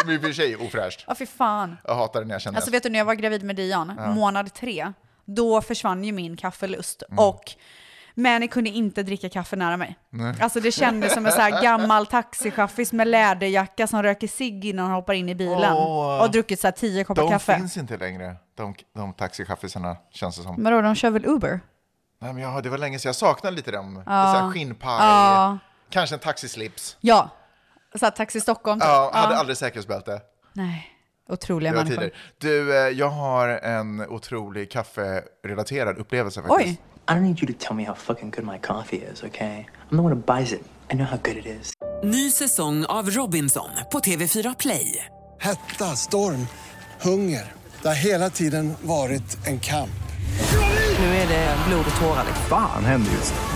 Som 0.00 0.10
i 0.10 0.16
och 0.18 0.22
för 0.22 0.32
sig 0.32 0.52
är 0.52 0.62
ofräscht. 0.66 1.04
Ja, 1.08 1.14
fy 1.14 1.26
fan. 1.26 1.76
Jag 1.84 1.94
hatar 1.94 2.20
det 2.20 2.26
när 2.26 2.34
jag 2.34 2.42
känner 2.42 2.56
Alltså 2.58 2.70
vet 2.70 2.82
du, 2.82 2.88
när 2.88 2.98
jag 2.98 3.06
var 3.06 3.14
gravid 3.14 3.42
med 3.42 3.56
Dion, 3.56 3.92
månad 4.14 4.54
tre, 4.54 4.92
då 5.24 5.62
försvann 5.62 6.04
ju 6.04 6.12
min 6.12 6.36
kaffelust. 6.36 7.02
Mm. 7.10 7.18
Och 7.24 7.42
Mani 8.14 8.48
kunde 8.48 8.70
inte 8.70 9.02
dricka 9.02 9.28
kaffe 9.28 9.56
nära 9.56 9.76
mig. 9.76 9.98
Nej. 10.10 10.34
Alltså 10.40 10.60
det 10.60 10.72
kändes 10.72 11.14
som 11.14 11.26
en 11.26 11.32
så 11.32 11.40
här 11.40 11.62
gammal 11.62 12.06
taxichaffis 12.06 12.92
med 12.92 13.08
läderjacka 13.08 13.86
som 13.86 14.02
röker 14.02 14.28
cigg 14.28 14.64
innan 14.64 14.84
han 14.86 14.94
hoppar 14.94 15.14
in 15.14 15.28
i 15.28 15.34
bilen. 15.34 15.72
Åh. 15.72 16.22
Och 16.22 16.30
druckit 16.30 16.60
så 16.60 16.66
här 16.66 16.72
tio 16.72 17.04
koppar 17.04 17.22
De 17.22 17.30
kaffe. 17.30 17.56
finns 17.56 17.76
inte 17.76 17.96
längre, 17.96 18.36
de, 18.56 18.74
de 18.94 19.12
taxichaffisarna 19.12 19.96
känns 20.10 20.36
det 20.36 20.42
som. 20.42 20.62
Vadå, 20.64 20.80
de 20.80 20.94
kör 20.94 21.10
väl 21.10 21.26
Uber? 21.26 21.60
Nej, 22.18 22.32
men 22.32 22.42
ja, 22.42 22.60
det 22.60 22.68
var 22.68 22.78
länge 22.78 22.98
sedan 22.98 23.08
jag 23.08 23.16
saknade 23.16 23.56
lite 23.56 23.70
dem. 23.70 24.02
Ja. 24.06 24.34
Så 24.34 24.38
här 24.40 24.50
skinnpaj, 24.50 24.98
Ja. 25.00 25.58
kanske 25.90 26.16
en 26.16 26.20
taxislips. 26.20 26.96
Ja. 27.00 27.30
Så 27.98 28.06
här, 28.06 28.10
Taxi 28.10 28.40
Stockholm 28.40 28.80
typ. 28.80 28.86
Ja, 28.88 29.10
hade 29.14 29.34
Ja. 29.34 29.40
aldrig 29.40 29.56
säkerhetsbälte. 29.56 30.20
Nej, 30.52 30.86
otroliga 31.28 31.72
människor. 31.72 31.96
tider. 31.96 32.10
Du, 32.38 32.76
eh, 32.76 32.88
jag 32.88 33.08
har 33.08 33.48
en 33.48 34.00
otrolig 34.00 34.70
kafferelaterad 34.70 35.98
upplevelse 35.98 36.42
faktiskt. 36.42 36.68
Oj! 36.68 36.80
I 37.08 37.12
don't 37.12 37.20
need 37.20 37.42
you 37.42 37.52
to 37.52 37.58
tell 37.66 37.76
me 37.76 37.84
how 37.86 37.94
fucking 37.94 38.30
good 38.30 38.44
my 38.44 38.58
coffee 38.58 38.96
is, 39.12 39.22
okay? 39.22 39.64
I'm 39.90 39.90
the 39.90 39.96
one 39.96 40.14
who 40.14 40.36
buys 40.36 40.52
it. 40.52 40.60
I 40.92 40.94
know 40.96 41.06
how 41.06 41.18
good 41.24 41.36
it 41.36 41.46
is. 41.46 41.72
Ny 42.04 42.30
säsong 42.30 42.84
av 42.84 43.10
Robinson 43.10 43.68
på 43.92 43.98
TV4 43.98 44.54
Play. 44.58 45.04
Hetta, 45.40 45.84
storm, 45.84 46.46
hunger. 47.02 47.52
Det 47.82 47.88
har 47.88 47.94
hela 47.94 48.30
tiden 48.30 48.74
varit 48.82 49.46
en 49.46 49.60
kamp. 49.60 49.90
Nu 50.98 51.06
är 51.06 51.28
det 51.28 51.56
blod 51.68 51.84
och 51.94 52.00
tårar. 52.00 52.24
liksom. 52.26 52.44
Fan 52.48 52.84
händer 52.84 53.12
just 53.12 53.34
nu. 53.34 53.55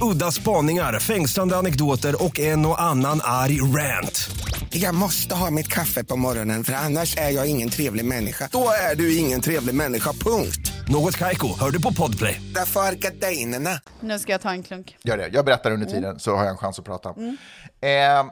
Udda 0.00 0.32
spaningar, 0.32 0.98
fängslande 0.98 1.56
anekdoter 1.56 2.24
och 2.24 2.40
en 2.40 2.66
och 2.66 2.82
annan 2.82 3.20
arg 3.24 3.60
rant. 3.60 4.30
Jag 4.70 4.94
måste 4.94 5.34
ha 5.34 5.50
mitt 5.50 5.68
kaffe 5.68 6.04
på 6.04 6.16
morgonen 6.16 6.64
för 6.64 6.72
annars 6.72 7.16
är 7.16 7.30
jag 7.30 7.46
ingen 7.46 7.68
trevlig 7.70 8.04
människa. 8.04 8.48
Då 8.52 8.68
är 8.90 8.96
du 8.96 9.16
ingen 9.16 9.40
trevlig 9.40 9.74
människa, 9.74 10.12
punkt. 10.12 10.72
Något 10.88 11.16
Kaiko, 11.18 11.58
hör 11.60 11.70
du 11.70 11.82
på 11.82 11.92
Podplay. 11.92 12.40
Därför 12.54 12.80
är 12.80 12.92
gardinerna. 12.92 13.80
Nu 14.00 14.18
ska 14.18 14.32
jag 14.32 14.40
ta 14.40 14.50
en 14.50 14.62
klunk. 14.62 14.96
Gör 15.04 15.16
det. 15.16 15.28
Jag 15.32 15.44
berättar 15.44 15.70
under 15.70 15.86
tiden 15.86 16.18
så 16.18 16.36
har 16.36 16.44
jag 16.44 16.50
en 16.50 16.56
chans 16.56 16.78
att 16.78 16.84
prata. 16.84 17.08
Eh, 17.80 18.24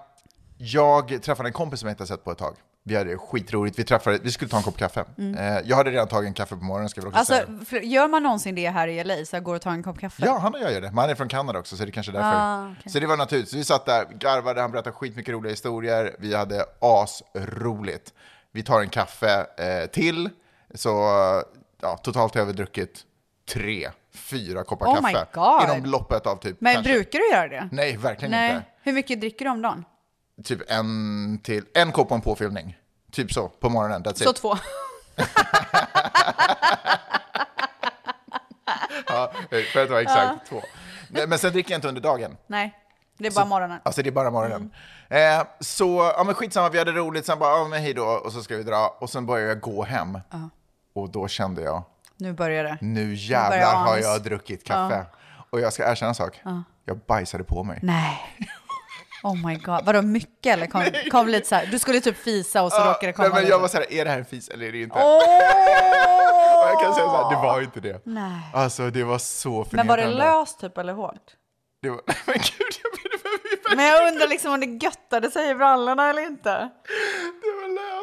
jag 0.58 1.23
träffade 1.23 1.49
en 1.49 1.53
kompis 1.53 1.81
som 1.81 1.87
jag 1.87 1.93
inte 1.93 2.03
har 2.03 2.06
sett 2.06 2.25
på 2.25 2.31
ett 2.32 2.39
tag. 2.39 2.56
Vi 2.84 2.96
hade 2.96 3.19
skitroligt. 3.19 3.79
Vi, 3.79 3.84
träffade, 3.84 4.19
vi 4.22 4.32
skulle 4.32 4.49
ta 4.51 4.56
en 4.56 4.63
kopp 4.63 4.77
kaffe. 4.77 5.05
Mm. 5.19 5.34
Eh, 5.34 5.63
jag 5.65 5.77
hade 5.77 5.91
redan 5.91 6.08
tagit 6.08 6.29
en 6.29 6.34
kaffe 6.34 6.56
på 6.56 6.65
morgonen, 6.65 6.89
ska 6.89 7.01
vi 7.01 7.06
också 7.06 7.19
Alltså, 7.19 7.34
säga. 7.70 7.82
gör 7.82 8.08
man 8.08 8.22
någonsin 8.22 8.55
det 8.55 8.70
här 8.70 8.89
i 8.89 9.05
LA, 9.05 9.25
så 9.25 9.37
jag 9.37 9.43
går 9.43 9.55
och 9.55 9.63
tar 9.63 9.70
en 9.70 9.82
kopp 9.82 9.99
kaffe? 9.99 10.22
Ja, 10.27 10.39
han 10.39 10.55
och 10.55 10.60
jag 10.60 10.72
gör 10.72 10.81
det. 10.81 10.89
Men 10.89 10.99
han 10.99 11.10
är 11.10 11.15
från 11.15 11.29
Kanada 11.29 11.58
också, 11.58 11.77
så 11.77 11.84
det 11.84 11.91
är 11.91 11.93
kanske 11.93 12.13
därför. 12.13 12.29
Ah, 12.34 12.75
okej. 12.79 12.93
Så 12.93 12.99
det 12.99 13.06
var 13.06 13.17
naturligt. 13.17 13.49
Så 13.49 13.56
vi 13.56 13.65
satt 13.65 13.87
där, 13.87 14.05
garvade, 14.19 14.60
han 14.60 14.70
berättade 14.70 14.96
skitmycket 14.96 15.32
roliga 15.34 15.51
historier. 15.51 16.17
Vi 16.19 16.34
hade 16.34 16.65
asroligt. 16.81 18.15
Vi 18.53 18.63
tar 18.63 18.81
en 18.81 18.89
kaffe 18.89 19.46
eh, 19.58 19.91
till, 19.91 20.29
så 20.75 20.89
ja, 21.82 21.96
totalt 21.96 22.34
har 22.34 22.44
vi 22.44 22.53
druckit 22.53 23.03
tre, 23.53 23.89
fyra 24.15 24.65
koppar 24.65 24.87
Oh 24.87 25.10
kaffe. 25.13 25.27
Inom 25.77 25.91
loppet 25.91 26.27
av 26.27 26.37
typ 26.37 26.56
Men 26.60 26.75
kanske- 26.75 26.93
brukar 26.93 27.19
du 27.19 27.31
göra 27.31 27.49
det? 27.49 27.69
Nej, 27.72 27.96
verkligen 27.96 28.31
Nej. 28.31 28.55
inte. 28.55 28.67
Hur 28.82 28.93
mycket 28.93 29.20
dricker 29.20 29.44
du 29.44 29.51
om 29.51 29.63
dagen? 29.63 29.84
Typ 30.44 30.70
en 30.70 31.39
till, 31.43 31.65
en 31.75 31.93
kopp 31.93 32.11
och 32.11 32.15
en 32.17 32.20
påfyllning. 32.23 32.77
Typ 33.13 33.32
så, 33.32 33.49
på 33.49 33.69
morgonen. 33.69 34.03
That's 34.05 34.25
Så 34.25 34.31
it. 34.31 34.37
två. 34.37 34.56
Ja, 39.06 39.32
för 39.73 39.82
att 39.85 39.91
vara 39.91 40.01
exakt 40.01 40.47
två. 40.49 40.63
Nej, 41.09 41.27
Men 41.27 41.39
sen 41.39 41.53
dricker 41.53 41.70
jag 41.70 41.79
inte 41.79 41.89
under 41.89 42.01
dagen. 42.03 42.37
Nej, 42.47 42.75
det 43.19 43.27
är 43.27 43.31
bara 43.32 43.44
morgonen. 43.44 43.79
Alltså 43.82 44.03
det 44.03 44.09
är 44.09 44.13
bara 44.13 44.31
morgonen. 44.31 44.70
Eh, 45.09 45.43
så, 45.61 46.13
ja 46.17 46.25
men 46.25 46.35
skitsamma, 46.35 46.69
vi 46.69 46.79
hade 46.79 46.93
roligt, 46.93 47.27
sen 47.27 47.39
bara, 47.39 47.59
ja 47.59 47.69
men 47.69 47.81
hej 47.82 47.94
då, 47.94 48.05
och 48.05 48.32
så 48.32 48.43
ska 48.43 48.56
vi 48.56 48.63
dra. 48.63 48.97
Och 49.01 49.11
sen 49.11 49.27
började 49.27 49.49
jag 49.49 49.61
gå 49.61 49.85
hem. 49.85 50.19
Och 50.94 51.11
då 51.11 51.29
kände 51.29 51.63
jag, 51.63 51.82
Nu 52.17 52.32
börjar 52.32 52.65
det. 52.65 52.79
nu 52.81 53.15
jävlar 53.15 53.75
har 53.75 53.93
anas. 53.93 54.01
jag 54.05 54.23
druckit 54.23 54.65
kaffe. 54.65 55.06
Och 55.51 55.61
jag 55.61 55.73
ska 55.73 55.91
erkänna 55.91 56.09
en 56.09 56.15
sak, 56.15 56.41
Ja. 56.44 56.63
jag 56.85 56.99
bajsade 56.99 57.44
på 57.44 57.65
mig. 57.65 57.79
Nej. 57.82 58.20
Oh 59.22 59.46
my 59.46 59.55
god. 59.56 59.84
Vadå 59.84 60.03
mycket 60.03 60.53
eller 60.56 60.67
kom, 60.67 60.84
kom 61.10 61.29
lite 61.29 61.48
så 61.48 61.55
här. 61.55 61.67
Du 61.67 61.79
skulle 61.79 62.00
typ 62.00 62.17
fisa 62.17 62.62
och 62.62 62.72
så 62.72 62.79
Ja, 62.81 62.84
råkade 62.91 63.06
det 63.06 63.12
komma 63.12 63.29
nej, 63.29 63.32
men 63.34 63.41
lite. 63.43 63.50
jag 63.50 63.58
var 63.58 63.69
så 63.69 63.77
här, 63.77 63.93
är 63.93 64.05
det 64.05 64.10
här 64.10 64.19
en 64.19 64.24
fis 64.24 64.48
eller 64.48 64.67
är 64.67 64.72
det 64.72 64.82
inte? 64.82 64.96
Åh! 64.98 66.65
Och 66.65 66.69
jag 66.70 66.81
kan 66.81 66.94
säga 66.94 67.06
så 67.06 67.17
här, 67.17 67.31
det 67.36 67.43
var 67.46 67.60
inte 67.62 67.81
det. 67.81 68.03
Nej. 68.05 68.41
Alltså 68.55 68.91
det 68.91 69.05
var 69.05 69.19
så 69.19 69.67
Men 69.70 69.86
var 69.86 69.96
det 69.96 70.03
förnedrande. 70.03 70.39
löst 70.41 70.60
typ 70.60 70.79
eller 70.79 70.93
hårt? 70.93 71.36
Det 71.82 71.91
var, 71.91 72.00
men 72.27 72.34
gud, 72.34 72.72
jag 72.82 72.93
ber 72.93 73.77
Men 73.77 73.84
jag 73.86 74.08
undrar 74.12 74.29
liksom 74.29 74.53
om 74.53 74.60
det 74.60 74.67
göttade 74.86 75.31
sig 75.31 75.50
i 75.50 75.55
brallorna 75.55 76.10
eller 76.10 76.22
inte. 76.22 76.69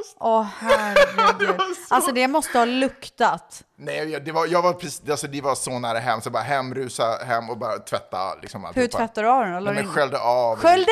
Det 0.08 0.14
löst. 0.14 0.18
Åh 0.20 0.48
herregud. 0.60 1.62
Alltså 1.90 2.12
det 2.12 2.28
måste 2.28 2.58
ha 2.58 2.66
luktat. 2.66 3.64
Nej, 3.76 4.20
det 4.26 4.32
var, 4.32 4.46
jag 4.48 4.62
var 4.62 4.74
precis, 4.74 5.10
alltså 5.10 5.28
det 5.28 5.42
var 5.42 5.56
så 5.56 5.80
nära 5.80 6.00
hem, 6.00 6.22
så 6.22 6.30
bara 6.30 6.44
hem, 6.44 6.76
rusa 6.76 7.18
hem 7.26 7.50
och 7.50 7.58
bara 7.58 7.78
tvätta. 7.80 8.36
Liksom, 8.42 8.62
Hur 8.62 8.68
alltihopa. 8.68 8.98
tvättar 8.98 9.24
du 9.24 9.30
av 9.30 9.44
den? 9.46 9.64
Nej, 9.64 9.74
men 9.74 9.88
sköljde 9.88 10.20
av. 10.20 10.58
Sköljde 10.60 10.92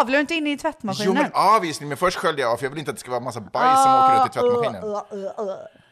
av? 0.00 0.08
La 0.08 0.12
du 0.16 0.20
inte 0.20 0.34
in 0.34 0.46
i 0.46 0.56
tvättmaskinen? 0.58 1.14
Jo 1.16 1.22
men 1.22 1.30
avvisning, 1.34 1.88
men 1.88 1.98
först 1.98 2.16
sköljde 2.18 2.42
jag 2.42 2.50
av 2.52 2.56
för 2.56 2.64
jag 2.64 2.70
vill 2.70 2.78
inte 2.78 2.90
att 2.90 2.96
det 2.96 3.00
ska 3.00 3.10
vara 3.10 3.20
massa 3.20 3.40
bajs 3.40 3.82
som 3.82 3.94
åker 3.94 4.24
ut 4.24 4.30
i 4.30 4.32
tvättmaskinen. 4.32 4.82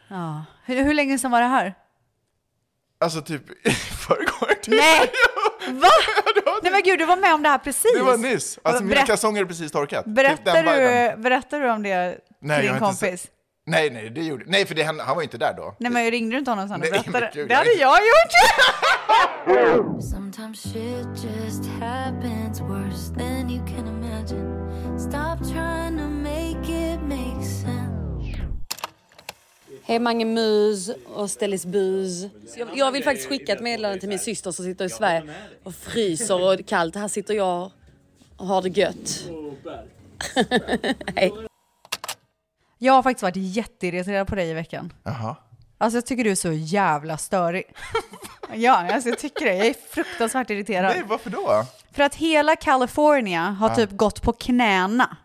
Ja. 0.08 0.44
Hur, 0.64 0.82
hur 0.84 0.94
länge 0.94 1.18
sedan 1.18 1.30
var 1.30 1.40
det 1.40 1.46
här? 1.46 1.74
Alltså 3.00 3.20
typ 3.22 3.66
i 3.66 3.70
förrgår. 4.06 4.54
Typ. 4.62 4.74
Nej! 4.74 5.10
Va? 5.80 5.88
Nej 6.62 6.72
men 6.72 6.82
gud, 6.82 6.98
du 6.98 7.04
var 7.06 7.16
med 7.16 7.34
om 7.34 7.42
det 7.42 7.48
här 7.48 7.58
precis. 7.58 7.92
Det 7.96 8.02
var 8.02 8.16
nyss. 8.16 8.58
Alltså 8.62 8.82
mina 8.82 8.94
Berätt- 8.94 9.06
kalsonger 9.06 9.40
är 9.42 9.46
precis 9.46 9.72
torkat. 9.72 10.04
Typ 10.04 10.14
Berättar 10.14 10.56
viben. 10.62 11.16
du, 11.16 11.22
berättar 11.22 11.60
du 11.60 11.70
om 11.70 11.82
det 11.82 12.18
Nej, 12.42 12.56
till 12.56 12.62
din 12.72 12.82
har 12.82 12.88
inte 12.90 13.00
kompis? 13.06 13.30
Nej, 13.66 13.90
nej, 13.90 14.11
det 14.11 14.22
gjorde 14.22 14.44
Nej, 14.46 14.66
för 14.66 14.75
det, 14.75 14.82
han, 14.82 15.00
han 15.00 15.16
var 15.16 15.22
ju 15.22 15.25
inte 15.25 15.38
där 15.38 15.54
då. 15.54 15.75
Nej 15.78 15.92
men 15.92 16.11
ringde 16.11 16.34
du 16.34 16.38
inte 16.38 16.50
honom 16.50 16.68
sen 16.68 16.75
och 16.75 16.80
Nej, 16.80 16.90
berättade? 16.90 17.30
gud, 17.34 17.49
det 17.49 17.54
hade 17.54 17.72
jag 17.72 17.99
gjort! 17.99 18.32
Sometimes 20.02 20.62
shit 20.62 21.25
just 21.25 21.66
happens 21.80 22.61
worse 22.61 23.14
than 23.18 23.50
you 23.50 23.66
can 23.66 23.87
imagine. 23.88 24.99
Stop 24.99 25.52
trying 25.52 25.99
to 25.99 26.04
make 26.04 26.68
it 26.72 27.00
make 27.02 27.44
sense. 27.44 27.92
Hej 29.84 29.99
Mange 29.99 30.25
Mus 30.25 30.90
och 31.14 31.30
Stellis 31.30 31.66
Bus. 31.66 32.25
Jag, 32.56 32.68
jag 32.75 32.92
vill 32.92 33.04
faktiskt 33.04 33.28
skicka 33.28 33.52
ett 33.52 33.61
meddelande 33.61 34.00
till 34.00 34.08
min 34.08 34.18
syster 34.18 34.50
som 34.50 34.64
sitter 34.64 34.84
i 34.84 34.90
Sverige 34.90 35.34
och 35.62 35.75
fryser 35.75 36.34
och 36.34 36.56
det 36.56 36.62
är 36.62 36.66
kallt. 36.66 36.96
Här 36.96 37.08
sitter 37.08 37.34
jag 37.34 37.70
och 38.37 38.46
har 38.46 38.62
det 38.62 38.68
gött. 38.68 39.28
Hej. 41.16 41.32
Jag 42.84 42.92
har 42.92 43.02
faktiskt 43.02 43.22
varit 43.22 43.36
jätteirriterad 43.36 44.26
på 44.26 44.34
dig 44.34 44.50
i 44.50 44.54
veckan. 44.54 44.92
Jaha. 45.02 45.36
Alltså 45.78 45.96
jag 45.96 46.06
tycker 46.06 46.24
du 46.24 46.30
är 46.30 46.34
så 46.34 46.52
jävla 46.52 47.16
störig. 47.18 47.64
ja, 48.54 48.92
alltså 48.94 49.08
jag 49.08 49.18
tycker 49.18 49.44
det. 49.44 49.54
Jag 49.54 49.66
är 49.66 49.74
fruktansvärt 49.90 50.50
irriterad. 50.50 50.92
Nej, 50.96 51.02
varför 51.06 51.30
då? 51.30 51.64
För 51.92 52.02
att 52.02 52.14
hela 52.14 52.56
California 52.56 53.40
har 53.42 53.68
Ja. 53.68 53.74
typ 53.76 53.90
gått 53.90 54.22
på 54.22 54.32
knäna. 54.32 55.16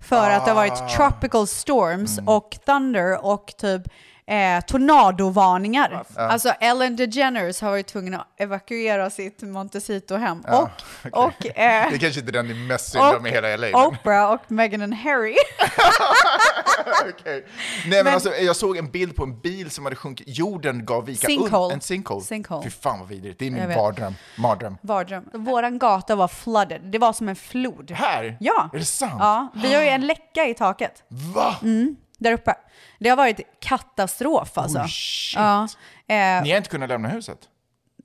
För 0.00 0.30
att 0.30 0.44
det 0.44 0.50
har 0.50 0.56
varit 0.56 0.72
Ah. 0.72 0.88
tropical 0.88 1.46
storms 1.46 2.18
Mm. 2.18 2.28
och 2.28 2.58
thunder 2.66 3.24
och 3.24 3.54
typ 3.58 3.82
eh, 4.26 4.60
tornadovarningar. 4.66 6.04
Ja. 6.16 6.22
Alltså 6.22 6.48
Ellen 6.60 6.96
DeGeneres 6.96 7.60
har 7.60 7.70
varit 7.70 7.86
tvungen 7.86 8.14
att 8.14 8.26
evakuera 8.36 9.10
sitt 9.10 9.42
Montecito-hem. 9.42 10.44
Ja, 10.46 10.70
och 11.12 11.26
och 11.26 11.46
eh, 11.46 11.52
Det 11.90 11.94
är 11.96 11.98
kanske 11.98 12.20
inte 12.20 12.32
den 12.32 12.50
är 12.50 12.54
mest 12.54 12.92
synd 12.92 13.04
om 13.04 13.26
i 13.26 13.30
hela 13.30 13.56
LA. 13.56 13.86
Oprah 13.86 14.32
och 14.32 14.40
Meghan 14.52 14.82
and 14.82 14.94
Harry. 14.94 15.34
Okej. 17.08 17.14
Nej 17.24 17.44
men, 17.90 18.04
Men- 18.04 18.14
alltså, 18.14 18.34
jag 18.34 18.56
såg 18.56 18.76
en 18.76 18.90
bild 18.90 19.16
på 19.16 19.22
en 19.24 19.40
bil 19.40 19.70
som 19.70 19.84
hade 19.84 19.96
sjunkit, 19.96 20.26
jorden 20.38 20.84
gav 20.84 21.06
vika. 21.06 21.26
Sinkhole. 21.26 21.74
En 21.74 21.80
sinkhole. 21.80 22.24
Sinkhole. 22.24 22.62
Fy 22.64 22.70
fan 22.70 22.98
vad 22.98 23.08
vidrigt, 23.08 23.38
det 23.38 23.46
är 23.46 23.50
min 23.50 23.68
vet. 23.68 23.76
mardröm. 23.76 24.14
mardröm. 24.36 24.76
Vardröm. 24.82 25.24
Våran 25.32 25.78
gata 25.78 26.14
var 26.16 26.28
flooded. 26.28 26.80
Det 26.84 26.98
var 26.98 27.12
som 27.12 27.28
en 27.28 27.36
flod. 27.36 27.90
Här? 27.90 28.36
Ja. 28.40 28.70
Är 28.72 28.78
det 28.78 28.84
sant? 28.84 29.12
Ja, 29.18 29.48
vi 29.54 29.74
har 29.74 29.82
ju 29.82 29.88
en 29.88 30.06
läcka 30.06 30.44
i 30.48 30.54
taket. 30.54 31.02
Va? 31.34 31.56
Mm, 31.62 31.96
där 32.22 32.32
uppe. 32.32 32.54
Det 32.98 33.08
har 33.08 33.16
varit 33.16 33.40
katastrof 33.60 34.58
alltså. 34.58 34.78
Oh, 34.78 34.86
shit. 34.86 35.36
Ja. 35.38 35.62
Eh, 36.06 36.42
Ni 36.42 36.50
har 36.50 36.56
inte 36.56 36.68
kunnat 36.70 36.88
lämna 36.88 37.08
huset? 37.08 37.38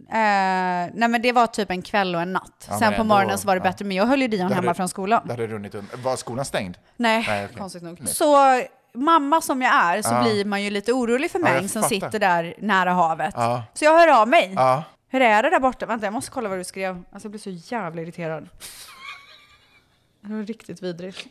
eh, 0.10 0.16
nej 0.94 1.08
men 1.10 1.22
det 1.22 1.32
var 1.32 1.48
typ 1.48 1.72
en 1.72 1.82
kväll 1.82 2.16
och 2.16 2.22
en 2.22 2.34
natt. 2.34 2.68
Ja, 2.70 2.80
Sen 2.80 2.94
på 2.94 3.04
morgonen 3.04 3.38
så 3.38 3.48
var 3.48 3.56
det 3.56 3.60
ja. 3.60 3.64
bättre, 3.72 3.86
men 3.86 3.98
jag 3.98 4.06
höll 4.06 4.22
ju 4.22 4.28
Dion 4.28 4.52
hemma 4.52 4.74
från 4.74 4.90
skolan. 4.90 5.22
Det 5.26 5.34
hade 5.34 5.48
runnit 5.48 5.76
undan. 5.76 6.02
Var 6.02 6.16
skolan 6.16 6.46
stängd? 6.46 6.78
Nej, 6.96 7.22
okej. 7.22 7.48
konstigt 7.58 7.84
nog. 7.84 7.98
Nej. 8.02 8.14
Så 8.14 8.62
mamma 8.94 9.42
som 9.42 9.62
jag 9.62 9.74
är 9.76 10.02
så 10.02 10.14
Ja. 10.14 10.22
blir 10.22 10.46
man 10.46 10.64
ju 10.64 10.70
lite 10.70 10.94
orolig 10.94 11.32
för 11.32 11.40
mig 11.40 11.70
som 11.70 11.84
sitter 11.84 12.20
där 12.20 12.56
nära 12.58 12.92
havet. 12.94 13.36
Så 13.74 13.86
jag 13.86 13.98
hör 14.00 14.22
av 14.22 14.28
mig. 14.28 14.56
Hur 15.10 15.22
är 15.22 15.44
det 15.44 15.50
där 15.50 15.60
borta? 15.60 15.86
Vänta, 15.86 16.06
jag 16.06 16.14
måste 16.14 16.32
kolla 16.32 16.50
vad 16.50 16.58
du 16.58 16.64
skrev. 16.64 17.04
Alltså 17.12 17.26
jag 17.26 17.32
blir 17.32 17.42
så 17.42 17.76
jävla 17.76 18.02
irriterad. 18.02 18.50
Det 20.22 20.34
var 20.34 20.44
riktigt 20.44 20.82
vidrigt. 20.84 21.26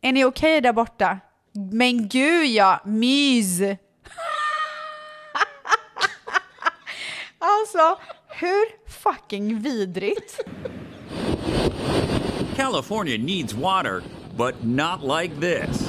Är 0.00 0.12
ni 0.12 0.24
okej 0.24 0.60
där 0.60 0.72
borta? 0.72 1.18
Men 1.54 2.08
gud 2.08 2.46
ja, 2.46 2.80
mys! 2.84 3.60
alltså, 7.38 7.98
hur 8.28 8.90
fucking 8.90 9.58
vidrigt? 9.60 10.40
California 12.56 13.18
needs 13.18 13.52
water, 13.54 14.02
but 14.36 14.54
not 14.62 15.20
like 15.20 15.34
this. 15.40 15.88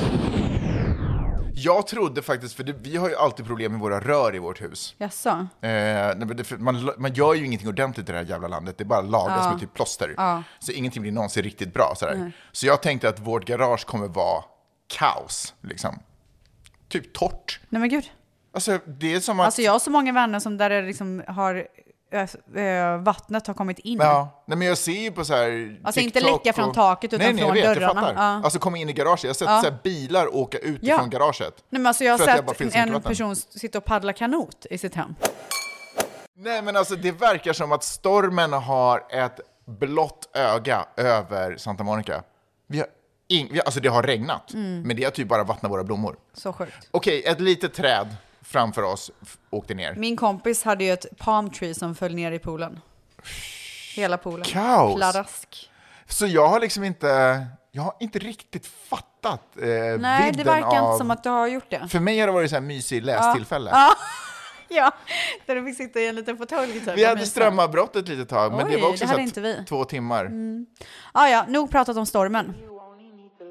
Jag 1.58 1.88
trodde 1.88 2.22
faktiskt, 2.22 2.56
för 2.56 2.64
det, 2.64 2.74
vi 2.74 2.98
har 2.98 3.10
ju 3.10 3.16
alltid 3.16 3.46
problem 3.46 3.72
med 3.72 3.82
våra 3.82 4.00
rör 4.00 4.36
i 4.36 4.40
vårt 4.40 4.62
hus. 4.62 4.96
Jaså? 4.98 5.30
Eh, 5.30 5.68
det, 6.16 6.52
man, 6.60 6.92
man 6.98 7.14
gör 7.14 7.34
ju 7.34 7.46
ingenting 7.46 7.68
ordentligt 7.70 8.10
i 8.10 8.12
det 8.12 8.18
här 8.18 8.26
jävla 8.26 8.48
landet, 8.48 8.78
det 8.78 8.86
bara 8.86 9.02
lagas 9.02 9.40
Ja. 9.46 9.52
med 9.52 9.60
typ 9.60 9.74
plåster. 9.74 10.14
Ja. 10.18 10.44
Så 10.60 10.72
ingenting 10.72 11.02
blir 11.02 11.12
någonsin 11.12 11.44
riktigt 11.44 11.74
bra. 11.74 11.94
Sådär. 11.96 12.16
Nej. 12.16 12.32
Så 12.52 12.66
jag 12.68 12.82
tänkte 12.82 13.10
att 13.10 13.20
vårt 13.20 13.46
garage 13.46 13.86
kommer 13.86 14.08
vara 14.08 14.44
kaos. 14.88 15.54
Liksom. 15.62 16.00
Typ 16.90 17.14
torrt. 17.14 17.60
Nej 17.70 17.80
men 17.80 17.90
gud. 17.90 18.12
Alltså, 18.54 18.80
det 18.86 19.14
är 19.14 19.20
som 19.20 19.40
att... 19.40 19.46
Alltså 19.46 19.62
jag 19.62 19.72
har 19.72 19.80
så 19.80 19.90
många 19.92 20.12
vänner 20.14 20.40
som 20.40 20.58
där 20.58 20.70
det 20.70 20.82
liksom 20.82 21.24
har, 21.28 21.68
vattnet 23.04 23.48
har 23.48 23.54
kommit 23.54 23.80
in. 23.80 23.98
Ja, 24.02 24.44
nej, 24.46 24.58
men 24.58 24.68
jag 24.68 24.78
ser 24.78 24.92
ju 25.02 25.12
på 25.12 25.26
så 25.26 25.34
här 25.34 25.78
Alltså 25.84 26.02
inte 26.02 26.20
TikTok 26.20 26.46
läcka 26.46 26.54
från 26.56 26.70
och- 26.70 26.76
taket, 26.76 27.14
utan 27.14 27.26
nej, 27.26 27.34
nej, 27.34 27.46
från 27.46 27.58
jag 27.58 27.68
vet, 27.68 27.76
dörrarna. 27.80 28.02
Jag 28.02 28.08
fattar. 28.10 28.24
Ja. 28.24 28.42
Alltså 28.44 28.60
komma 28.60 28.78
in 28.78 28.90
i 28.90 28.94
garaget, 28.94 29.24
jag 29.24 29.30
har 29.30 29.34
sett 29.34 29.48
Ja. 29.50 29.62
så 29.64 29.70
här 29.70 29.78
bilar 29.84 30.36
åka 30.36 30.58
ut 30.58 30.80
Ja. 30.84 30.98
från 30.98 31.10
garaget. 31.10 31.64
Nej, 31.70 31.80
men 31.82 31.86
alltså 31.88 32.04
jag 32.04 32.12
har 32.18 32.28
jag 32.28 32.48
sett 32.50 32.62
inte 32.62 32.78
en 32.78 33.02
person 33.02 33.36
sitta 33.36 33.78
och 33.78 33.86
paddla 33.86 34.14
kanot 34.14 34.66
i 34.70 34.78
sitt 34.78 34.96
hem. 34.96 35.16
Nej, 36.38 36.62
men 36.62 36.76
alltså 36.76 36.96
det 36.96 37.12
verkar 37.12 37.54
som 37.54 37.72
att 37.72 37.84
stormen 37.84 38.54
har 38.54 39.04
ett 39.10 39.40
blått 39.66 40.30
öga 40.34 40.86
över 40.98 41.58
Santa 41.58 41.84
Monica. 41.84 42.24
Vi 42.68 42.78
har 42.80 42.88
vi, 43.28 43.62
alltså 43.66 43.80
det 43.80 43.90
har 43.90 44.04
regnat, 44.04 44.54
Mm. 44.54 44.82
men 44.82 44.96
det 44.96 45.04
har 45.04 45.12
typ 45.12 45.28
bara 45.28 45.44
vattnat 45.44 45.72
våra 45.72 45.84
blommor. 45.84 46.16
Så 46.34 46.54
sjukt. 46.54 46.88
Okej, 46.92 47.24
ett 47.26 47.42
litet 47.42 47.74
träd 47.74 48.16
framför 48.42 48.82
oss 48.82 49.12
åkte 49.50 49.74
ner. 49.74 49.96
Min 49.96 50.18
kompis 50.18 50.64
hade 50.64 50.84
ju 50.84 50.92
ett 50.92 51.06
palm 51.18 51.50
tree 51.50 51.74
som 51.74 51.96
föll 51.96 52.16
ner 52.16 52.32
i 52.32 52.40
poolen. 52.40 52.80
Hela 53.96 54.18
poolen. 54.18 54.46
Kaos. 54.46 54.96
Pladask. 54.96 55.70
Så 56.08 56.28
jag 56.28 56.48
har 56.48 56.60
liksom 56.60 56.84
inte, 56.84 57.08
jag 57.72 57.82
har 57.82 57.96
inte 58.00 58.20
riktigt 58.20 58.68
fattat 58.68 59.58
eh, 59.58 59.68
Nej, 59.68 59.98
det 59.98 60.26
vidden 60.26 60.46
verkar 60.46 60.80
av... 60.82 60.86
inte 60.86 60.98
som 60.98 61.12
att 61.12 61.24
du 61.24 61.30
har 61.30 61.48
gjort 61.48 61.70
det. 61.70 61.88
För 61.88 62.00
mig 62.00 62.20
har 62.20 62.28
det 62.28 62.34
varit 62.34 62.50
så 62.50 62.56
här 62.56 62.62
mysig 62.62 63.04
lästillfälle. 63.04 63.70
Ja. 63.74 63.94
ja, 64.70 64.92
där 65.46 65.56
du 65.56 65.66
fick 65.66 65.78
sitta 65.78 66.00
i 66.00 66.08
en 66.08 66.16
liten 66.16 66.38
fåtölj 66.38 66.80
typ. 66.80 66.98
Vi 66.98 67.06
hade 67.06 67.26
strömavbrott 67.26 67.96
ett 67.96 68.08
litet 68.08 68.30
tag, 68.30 68.54
men 68.54 68.72
det 68.72 68.78
var 68.78 68.90
också 68.90 69.06
det 69.06 69.58
så 69.58 69.64
två 69.64 69.86
timmar. 69.86 70.26
Mm. 70.26 70.66
Ah, 71.12 71.28
ja, 71.28 71.46
nog 71.48 71.72
pratat 71.72 71.98
om 71.98 72.06
stormen. 72.06 72.54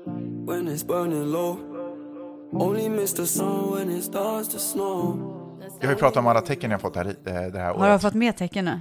When 0.06 0.68
it's 0.68 0.84
burning 0.87 1.25
low, 1.32 1.56
only 2.52 2.88
miss 2.88 3.14
the 3.14 3.26
sun 3.26 3.75
when 3.75 3.90
it 3.90 4.04
starts 4.04 4.49
to 4.49 4.58
snow. 4.58 5.30
Jag 5.80 5.87
har 5.88 5.92
ju 5.94 5.99
pratat 5.99 6.16
om 6.16 6.26
alla 6.26 6.40
tecken 6.40 6.70
jag 6.70 6.80
fått 6.80 6.96
här, 6.96 7.06
eh, 7.06 7.12
det 7.25 7.58
här 7.58 7.75
Har 7.75 7.87
du 7.87 7.90
året. 7.92 8.02
fått 8.02 8.14
med 8.14 8.37
tecken 8.37 8.64
nu? 8.64 8.80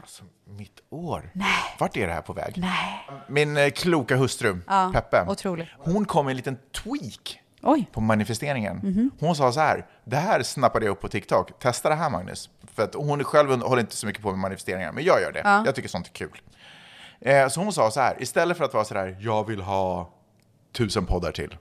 Mitt 0.58 0.80
år? 0.90 1.30
Nej. 1.34 1.48
Vart 1.80 1.98
är 1.98 2.08
det 2.08 2.14
här 2.14 2.22
på 2.22 2.34
väg? 2.34 2.54
Nej. 2.58 3.06
Min 3.30 3.58
eh, 3.58 3.70
kloka 3.70 4.16
hustru, 4.16 4.58
Ja, 4.68 4.90
Peppe, 4.94 5.26
otroligt. 5.28 5.68
hon 5.78 6.06
kom 6.06 6.26
med 6.26 6.32
en 6.32 6.38
liten 6.38 6.58
tweak 6.84 7.40
Oj. 7.62 7.90
på 7.94 8.02
manifesteringen. 8.02 8.76
Mhm. 8.78 9.12
Hon 9.20 9.36
sa 9.36 9.52
så 9.52 9.60
här, 9.60 9.86
det 10.06 10.16
här 10.18 10.44
snappade 10.44 10.86
jag 10.86 10.92
upp 10.92 11.02
på 11.02 11.08
TikTok, 11.08 11.60
testa 11.60 11.90
det 11.90 11.96
här 11.96 12.10
Magnus. 12.10 12.50
För 12.74 12.84
att 12.84 12.96
hon 12.96 13.24
själv 13.24 13.62
håller 13.62 13.82
inte 13.82 13.96
så 13.96 14.08
mycket 14.08 14.22
på 14.24 14.30
med 14.30 14.40
manifesteringar, 14.40 14.92
men 14.92 15.04
jag 15.04 15.22
gör 15.22 15.32
det. 15.32 15.42
Ja. 15.44 15.64
Jag 15.66 15.76
tycker 15.76 15.90
sånt 15.90 16.08
är 16.08 16.12
kul. 16.12 16.42
Eh, 17.22 17.48
så 17.48 17.62
hon 17.62 17.74
sa 17.74 17.92
så 17.92 18.00
här, 18.00 18.16
istället 18.24 18.58
för 18.58 18.66
att 18.66 18.74
vara 18.74 18.86
så 18.86 18.94
här, 18.96 19.18
jag 19.20 19.48
vill 19.48 19.62
ha 19.62 20.10
tusen 20.74 21.06
poddar 21.06 21.32
till, 21.32 21.58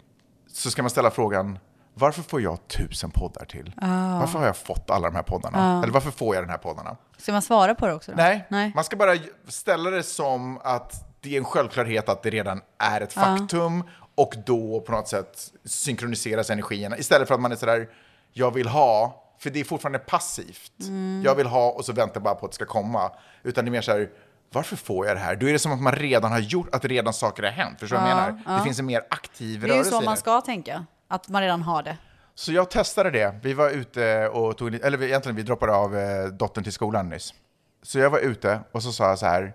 så 0.53 0.71
ska 0.71 0.83
man 0.83 0.91
ställa 0.91 1.11
frågan, 1.11 1.59
varför 1.95 2.23
får 2.23 2.41
jag 2.41 2.69
tusen 2.69 3.11
poddar 3.11 3.45
till? 3.45 3.73
Ah. 3.77 4.19
Varför 4.19 4.39
har 4.39 4.47
jag 4.47 4.57
fått 4.57 4.91
alla 4.91 5.09
de 5.11 5.17
här 5.17 5.23
poddarna? 5.23 5.59
Ah. 5.79 5.83
Eller 5.83 5.93
varför 5.93 6.11
får 6.11 6.35
jag 6.35 6.45
den 6.45 6.51
här 6.51 6.59
poddarna? 6.59 6.97
Ska 7.17 7.33
man 7.33 7.43
svara 7.43 7.75
på 7.75 7.87
det 7.87 7.95
också? 7.95 8.13
Nej, 8.17 8.47
Nej. 8.49 8.73
man 8.75 8.85
ska 8.85 8.97
bara 8.97 9.17
ställa 9.49 9.91
det 9.91 10.03
som 10.03 10.59
att 10.65 11.17
det 11.21 11.35
är 11.35 11.39
en 11.39 11.45
självklarhet 11.45 12.09
att 12.09 12.23
det 12.23 12.31
redan 12.31 12.61
är 12.79 13.01
ett 13.01 13.13
Ja. 13.17 13.23
faktum 13.23 13.85
och 14.15 14.35
då 14.47 14.81
på 14.81 14.93
något 14.93 15.09
sätt 15.09 15.53
synkroniseras 15.65 16.51
energierna 16.51 16.99
istället 16.99 17.29
för 17.29 17.35
att 17.35 17.41
man 17.41 17.53
är 17.53 17.57
sådär, 17.57 17.89
jag 18.33 18.51
vill 18.55 18.69
ha, 18.69 19.23
för 19.39 19.51
det 19.51 19.61
är 19.61 19.65
fortfarande 19.65 19.99
passivt. 19.99 20.73
Mm. 20.81 21.23
Jag 21.25 21.35
vill 21.35 21.47
ha 21.47 21.71
och 21.71 21.85
så 21.85 21.93
väntar 21.93 22.21
bara 22.21 22.35
på 22.35 22.47
att 22.47 22.53
det 22.53 22.57
ska 22.57 22.65
komma. 22.65 23.11
Utan 23.43 23.65
det 23.65 23.69
är 23.69 23.73
mer 23.73 23.81
så 23.81 23.93
här, 23.93 24.09
varför 24.55 24.77
får 24.77 25.07
jag 25.07 25.17
det 25.17 25.21
här? 25.21 25.37
Då 25.37 25.49
är 25.49 25.53
det 25.53 25.59
som 25.59 25.73
att 25.73 25.81
man 25.81 25.93
redan 25.93 26.33
har 26.33 26.39
gjort, 26.39 26.75
att 26.75 26.85
redan 26.85 27.13
saker 27.13 27.43
har 27.43 27.51
hänt. 27.51 27.81
Förstår 27.81 27.97
du 27.97 28.03
vad 28.03 28.11
jag 28.11 28.19
Ja, 28.19 28.25
menar? 28.27 28.43
ja. 28.47 28.53
Det 28.53 28.63
finns 28.63 28.79
en 28.79 28.87
mer 28.87 29.03
aktiv 29.11 29.61
Det 29.61 29.67
är 29.67 29.69
ju 29.69 29.75
rörelse 29.75 29.91
så 29.91 30.01
man 30.01 30.17
ska 30.17 30.41
tänka. 30.41 30.87
Att 31.09 31.29
man 31.29 31.43
redan 31.43 31.63
har 31.63 31.83
det. 31.83 31.97
Så 32.35 32.53
jag 32.53 32.71
testade 32.71 33.11
det. 33.11 33.35
Vi 33.43 33.55
var 33.55 33.71
ute 33.71 34.29
och 34.29 34.57
tog, 34.59 34.75
eller 34.75 35.03
egentligen 35.03 35.37
vi 35.37 35.43
droppade 35.43 35.73
av 35.75 35.97
eh, 35.97 36.25
dottern 36.27 36.65
till 36.65 36.73
skolan 36.73 37.09
nyss. 37.09 37.35
Så 37.83 37.99
jag 37.99 38.11
var 38.11 38.19
ute 38.19 38.61
och 38.73 38.83
så 38.83 38.93
sa 38.93 39.09
jag 39.09 39.19
så 39.19 39.27
här, 39.27 39.53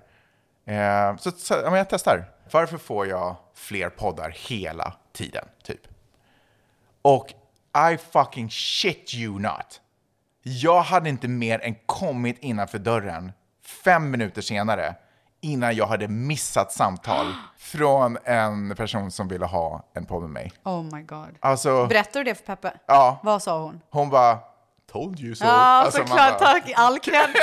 eh, 0.66 1.18
så, 1.18 1.32
så, 1.32 1.54
ja, 1.54 1.70
men 1.70 1.77
jag 1.77 1.89
testar. 1.89 2.25
Varför 2.51 2.77
får 2.77 3.08
jag 3.08 3.36
fler 3.56 3.89
poddar 3.89 4.30
hela 4.50 4.94
tiden, 5.13 5.46
typ? 5.63 5.82
Och 7.01 7.34
I 7.92 7.98
fucking 7.98 8.50
shit 8.51 9.13
you 9.16 9.39
not. 9.39 9.82
Jag 10.44 10.82
hade 10.82 11.10
inte 11.10 11.27
mer 11.27 11.60
än 11.60 11.75
kommit 11.86 12.38
innanför 12.39 12.80
dörren 12.80 13.32
fem 13.83 14.12
minuter 14.12 14.41
senare 14.41 14.95
innan 15.41 15.75
jag 15.75 15.88
hade 15.88 16.07
missat 16.07 16.71
samtal 16.71 17.25
från 17.57 18.17
en 18.24 18.75
person 18.75 19.12
som 19.12 19.27
ville 19.27 19.45
ha 19.45 19.83
en 19.93 20.05
podd 20.05 20.21
med 20.21 20.29
mig. 20.29 20.51
Oh 20.63 20.83
my 20.83 21.01
god. 21.03 21.38
Alltså, 21.39 21.86
Berättade 21.88 22.19
du 22.19 22.24
det 22.24 22.36
för 22.36 22.43
Peppe? 22.45 22.74
Ja. 22.86 23.19
Vad 23.24 23.43
sa 23.43 23.59
hon? 23.59 23.81
hon 23.89 24.09
bara 24.09 24.38
told 24.91 25.19
you 25.19 25.36
so. 25.36 25.45
Ja, 25.45 25.51
Alltså, 25.51 25.97
såklart. 26.00 26.39
bara, 26.39 26.51
Tack. 26.53 26.71
All 26.75 27.00
cred. 27.00 27.29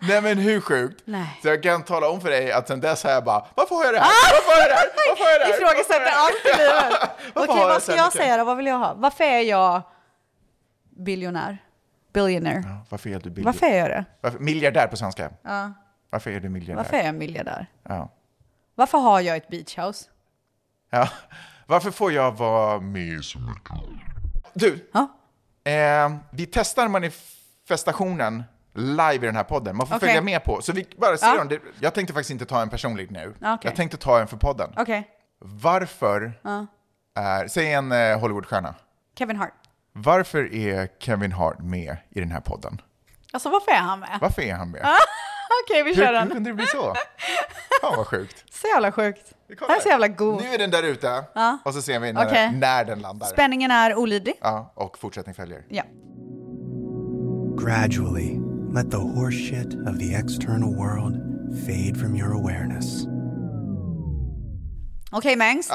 Nej 0.00 0.20
men 0.22 0.38
hur 0.38 0.60
sjukt? 0.60 1.02
Nej. 1.04 1.38
Så 1.42 1.48
jag 1.48 1.62
kan 1.62 1.82
tala 1.82 2.08
om 2.08 2.20
för 2.20 2.30
dig 2.30 2.52
att 2.52 2.68
sen 2.68 2.80
dess 2.80 3.04
har 3.04 3.10
jag 3.10 3.24
bara, 3.24 3.46
varför 3.54 3.74
har 3.74 3.84
jag 3.84 3.94
det 3.94 4.00
här? 4.00 4.08
Varför 4.32 4.52
har 4.52 4.60
jag 4.60 4.70
det 4.70 4.74
här? 4.74 4.86
Varför 5.08 5.24
har 5.24 5.30
jag 5.30 5.40
det 5.40 5.44
här? 5.44 5.54
Ifrågasätter 5.54 6.12
allt 6.16 6.44
i 6.44 6.58
livet. 6.58 7.10
Okej, 7.50 7.64
vad 7.68 7.82
ska 7.82 7.96
jag 7.96 8.12
säga 8.12 8.36
då? 8.36 8.44
Vad 8.44 8.56
vill 8.56 8.66
jag 8.66 8.78
ha? 8.78 8.94
Varför 8.96 9.24
är 9.24 9.40
jag 9.40 9.82
biljonär? 10.96 11.58
Billionaire. 12.12 12.76
Varför 12.88 13.10
är 13.10 13.20
du 13.20 13.30
billig? 13.30 13.44
Varför 13.44 13.66
är 13.66 13.78
jag 13.78 13.88
det? 13.90 14.04
Varför, 14.20 14.38
miljardär 14.38 14.86
på 14.86 14.96
svenska. 14.96 15.30
Ja. 15.42 15.72
Varför 16.10 16.30
är 16.30 16.40
du 16.40 16.48
miljardär? 16.48 16.76
Varför 16.82 16.96
är 16.96 17.04
jag 17.04 17.14
miljardär? 17.14 17.66
Ja. 17.82 18.08
Varför 18.74 18.98
har 18.98 19.20
jag 19.20 19.36
ett 19.36 19.48
beach 19.48 19.78
house? 19.78 20.10
ja. 20.90 21.08
Varför 21.66 21.90
får 21.90 22.12
jag 22.12 22.32
vara 22.36 22.80
med 22.80 23.24
så 23.24 23.38
mycket? 23.38 23.72
Du, 24.54 24.90
eh, 25.72 26.16
vi 26.30 26.46
testar 26.46 26.88
manifestationen 26.88 28.42
live 28.74 29.14
i 29.14 29.18
den 29.18 29.36
här 29.36 29.44
podden. 29.44 29.76
Man 29.76 29.86
får 29.86 29.96
Okej. 29.96 30.08
följa 30.08 30.22
med 30.22 30.44
på. 30.44 30.62
Så 30.62 30.72
vi 30.72 30.86
bara 30.98 31.16
ser 31.16 31.26
Ja. 31.26 31.40
om 31.40 31.48
det. 31.48 31.60
Jag 31.80 31.94
tänkte 31.94 32.12
faktiskt 32.14 32.30
inte 32.30 32.46
ta 32.46 32.62
en 32.62 32.68
personligt 32.70 33.10
nu. 33.10 33.34
Okej. 33.40 33.58
Jag 33.62 33.76
tänkte 33.76 33.96
ta 33.96 34.20
en 34.20 34.26
för 34.26 34.36
podden. 34.36 34.70
Okej. 34.76 35.08
Varför 35.38 36.32
Ja. 36.42 36.66
är, 37.14 37.48
säg 37.48 37.72
en 37.72 37.92
eh, 37.92 38.18
Hollywoodstjärna. 38.20 38.74
Kevin 39.18 39.36
Hart. 39.36 39.61
Varför 39.92 40.54
är 40.54 40.88
Kevin 40.98 41.32
Hart 41.32 41.58
med 41.58 41.96
i 42.10 42.20
den 42.20 42.30
här 42.30 42.40
podden? 42.40 42.80
Alltså 43.32 43.50
varför 43.50 43.70
är 43.72 43.76
han 43.80 44.00
med? 44.00 44.18
Varför 44.20 44.42
är 44.42 44.54
han 44.54 44.70
med? 44.70 44.80
Ah, 44.84 44.96
Okej, 45.64 45.82
vi 45.82 45.90
hur, 45.90 45.96
kör 45.96 46.06
hur 46.06 46.12
den. 46.12 46.30
kunde 46.30 46.50
det 46.50 46.54
bli 46.54 46.66
så? 46.66 46.94
Fan 47.80 47.96
vad 47.96 48.06
sjukt. 48.06 48.44
Så 48.54 48.68
jävla 48.68 48.92
sjukt. 48.92 49.32
Han 49.60 49.70
är 49.70 49.80
så 49.80 49.88
jävla 49.88 50.08
god. 50.08 50.42
Nu 50.42 50.48
är 50.54 50.58
den 50.58 50.70
där 50.70 50.82
ute 50.82 51.24
Ja. 51.34 51.58
och 51.64 51.74
så 51.74 51.82
ser 51.82 52.00
vi 52.00 52.12
när, 52.12 52.26
Okej. 52.26 52.52
när 52.52 52.84
den 52.84 52.98
landar. 52.98 53.26
Spänningen 53.26 53.70
är 53.70 53.94
olidlig. 53.94 54.34
Ja, 54.40 54.72
och 54.74 54.98
fortsättning 54.98 55.34
följer. 55.34 55.64
Ja. 55.68 55.82
Gradually, 57.64 58.38
let 58.74 58.90
the 58.90 58.96
horseshit 58.96 59.74
of 59.74 59.98
the 59.98 60.14
external 60.14 60.74
world 60.76 61.16
fade 61.66 61.94
from 62.00 62.16
your 62.16 62.32
awareness. 62.34 63.06
Okej 65.12 65.36
Mangs. 65.36 65.70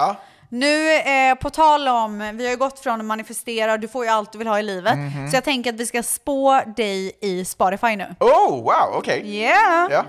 Nu 0.50 0.94
eh, 0.94 1.36
på 1.36 1.50
tal 1.50 1.88
om, 1.88 2.32
vi 2.38 2.44
har 2.44 2.51
ju 2.51 2.58
gått 2.58 2.80
från 2.80 3.00
att 3.00 3.06
manifestera, 3.06 3.77
du 3.77 3.88
får 3.88 4.06
ju 4.06 4.12
allt 4.12 4.32
du 4.32 4.38
vill 4.38 4.48
ha 4.48 4.60
i 4.60 4.63
livet. 4.63 4.98
Mhm. 4.98 5.30
Så 5.30 5.36
jag 5.36 5.44
tänker 5.44 5.74
att 5.74 5.80
vi 5.80 5.86
ska 5.86 6.04
spå 6.04 6.62
dig 6.75 7.18
i 7.22 7.46
Spotify 7.46 7.96
nu. 7.96 8.16
Oh, 8.20 8.51
wow, 8.63 8.94
okej. 8.94 9.22
Yeah! 9.25 9.88
Ja. 9.92 10.04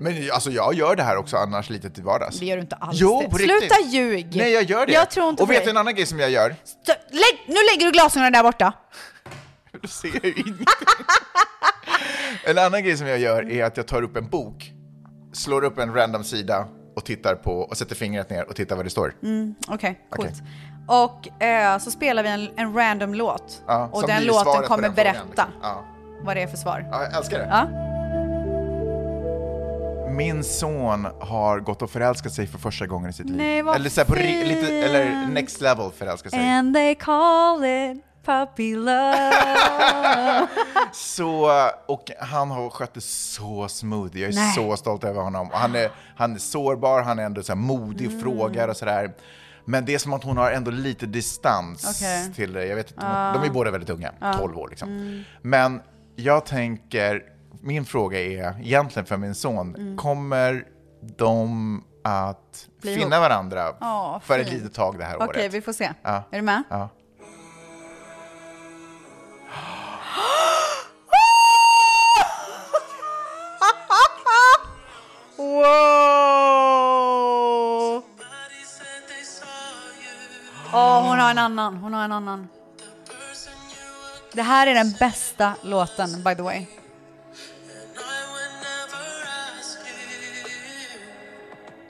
Men 0.00 0.30
alltså 0.32 0.50
jag 0.50 0.74
gör 0.74 0.96
det 0.96 1.02
här 1.02 1.16
också 1.16 1.36
annars 1.36 1.70
lite 1.70 1.90
till 1.90 2.02
vardags. 2.02 2.38
Det 2.40 2.46
gör 2.46 2.56
du 2.56 2.62
inte 2.62 2.76
alls. 2.76 2.98
Jo, 3.00 3.20
det. 3.22 3.30
på 3.30 3.36
Sluta 3.36 3.54
riktigt. 3.54 3.92
ljug! 3.92 4.36
Nej, 4.36 4.52
jag 4.52 4.62
gör 4.62 4.86
det. 4.86 4.92
Jag 4.92 5.10
tror 5.10 5.28
inte 5.28 5.42
Och 5.42 5.50
vet 5.50 5.64
du 5.64 5.70
en 5.70 5.76
annan 5.76 5.94
grej 5.94 6.06
som 6.06 6.18
jag 6.20 6.30
gör? 6.30 6.54
Så, 6.64 6.92
lägg, 7.10 7.44
nu 7.46 7.54
lägger 7.72 7.86
du 7.86 7.92
glasögonen 7.92 8.32
där 8.32 8.42
borta. 8.42 8.72
Du 9.82 9.88
ser 9.88 10.08
ju 10.08 10.32
ingenting. 10.32 10.66
en 12.44 12.58
annan 12.58 12.82
grej 12.84 12.96
som 12.96 13.06
jag 13.06 13.18
gör 13.18 13.50
är 13.50 13.64
att 13.64 13.76
jag 13.76 13.86
tar 13.86 14.02
upp 14.02 14.16
en 14.16 14.28
bok, 14.30 14.72
slår 15.32 15.64
upp 15.64 15.78
en 15.78 15.94
random 15.94 16.24
sida 16.24 16.66
och 16.96 17.04
tittar 17.04 17.34
på 17.34 17.52
och 17.52 17.76
sätter 17.76 17.94
fingret 17.94 18.30
ner 18.30 18.48
och 18.48 18.56
tittar 18.56 18.76
vad 18.76 18.86
det 18.86 18.90
står. 18.90 19.14
Mm, 19.22 19.54
Okej, 19.68 20.00
coolt. 20.10 20.28
Okej. 20.28 20.42
Och 20.86 21.42
eh, 21.42 21.78
så 21.78 21.90
spelar 21.90 22.22
vi 22.22 22.28
en, 22.28 22.48
en 22.56 22.74
random 22.74 23.14
låt. 23.14 23.62
Ja, 23.66 23.88
och 23.92 24.06
den 24.06 24.24
låten 24.24 24.62
kommer 24.62 24.82
den 24.82 24.94
frågan, 24.94 24.94
berätta 24.94 25.24
liksom. 25.26 25.44
Ja. 25.62 25.84
vad 26.22 26.36
det 26.36 26.42
är 26.42 26.46
för 26.46 26.56
svar. 26.56 26.88
ja, 26.92 27.02
jag 27.02 27.16
älskar 27.16 27.38
det. 27.38 27.48
Ja. 27.50 27.68
Min 30.10 30.44
son 30.44 31.06
har 31.20 31.60
gått 31.60 31.82
och 31.82 31.90
förälskat 31.90 32.32
sig 32.32 32.46
för 32.46 32.58
första 32.58 32.86
gången 32.86 33.10
i 33.10 33.12
sitt 33.12 33.26
liv. 33.26 33.36
Nej, 33.36 33.62
vad 33.62 33.76
eller, 33.76 33.90
så 33.90 34.00
här, 34.00 34.08
på 34.08 34.14
lite, 34.14 34.74
eller 34.74 35.26
next 35.26 35.60
level 35.60 35.90
förälskat 35.90 36.32
sig. 36.32 36.50
And 36.50 36.74
they 36.74 36.94
call 36.94 37.64
it 37.64 38.04
puppy 38.24 38.76
love. 38.76 39.32
Så, 40.92 41.50
och 41.86 42.10
han 42.20 42.50
har 42.50 42.70
skött 42.70 42.94
det 42.94 43.00
så 43.00 43.68
smooth. 43.68 44.18
Jag 44.18 44.30
är 44.30 44.34
Nej. 44.34 44.54
så 44.54 44.76
stolt 44.76 45.04
över 45.04 45.22
honom. 45.22 45.50
Han 45.52 45.74
är, 45.74 45.90
han 46.16 46.34
är 46.34 46.38
sårbar, 46.38 47.02
han 47.02 47.18
är 47.18 47.22
ändå 47.24 47.42
så 47.42 47.52
här 47.52 47.56
modig 47.60 48.06
och 48.06 48.12
Mm. 48.12 48.22
frågar 48.24 48.68
och 48.68 48.76
sådär. 48.76 49.12
Men 49.64 49.84
det 49.84 49.94
är 49.94 49.98
som 49.98 50.12
att 50.12 50.24
hon 50.24 50.36
har 50.36 50.50
ändå 50.50 50.70
lite 50.70 51.06
distans 51.06 51.96
Okej. 52.00 52.32
till 52.34 52.52
det. 52.52 52.66
Jag 52.66 52.76
vet 52.76 52.90
inte, 52.90 53.06
Ja. 53.06 53.32
de 53.40 53.48
är 53.48 53.52
båda 53.52 53.70
väldigt 53.70 53.90
unga, 53.90 54.12
Ja. 54.20 54.32
12 54.32 54.58
år 54.58 54.68
liksom. 54.68 54.88
Mm. 54.88 55.22
Men 55.42 55.80
jag 56.16 56.46
tänker, 56.46 57.22
min 57.60 57.84
fråga 57.84 58.18
är 58.20 58.60
egentligen 58.60 59.06
för 59.06 59.16
min 59.16 59.34
son, 59.34 59.74
Mm. 59.76 59.96
kommer 59.96 60.64
de 61.16 61.84
att 62.04 62.66
Bli 62.82 62.94
finna 62.94 63.16
ihop? 63.16 63.28
varandra 63.28 63.68
Ja, 63.80 64.20
för 64.24 64.38
ett 64.38 64.52
litet 64.52 64.74
tag 64.74 64.98
det 64.98 65.04
här 65.04 65.16
Okej, 65.16 65.28
året? 65.42 65.54
vi 65.54 65.60
får 65.60 65.72
se. 65.72 65.90
Ja. 66.02 66.22
Är 66.30 66.36
du 66.36 66.42
med? 66.42 66.62
Wow! 75.36 75.92
Åh, 80.72 81.08
hon 81.08 81.18
har 81.18 81.30
en 81.30 81.38
annan. 81.38 81.76
Hon 81.76 81.94
har 81.94 82.04
en 82.04 82.12
annan. 82.12 82.48
Det 84.32 84.42
här 84.42 84.66
är 84.66 84.74
den 84.74 84.92
bästa 84.92 85.54
låten, 85.62 86.22
by 86.22 86.34
the 86.34 86.42
way. 86.42 86.66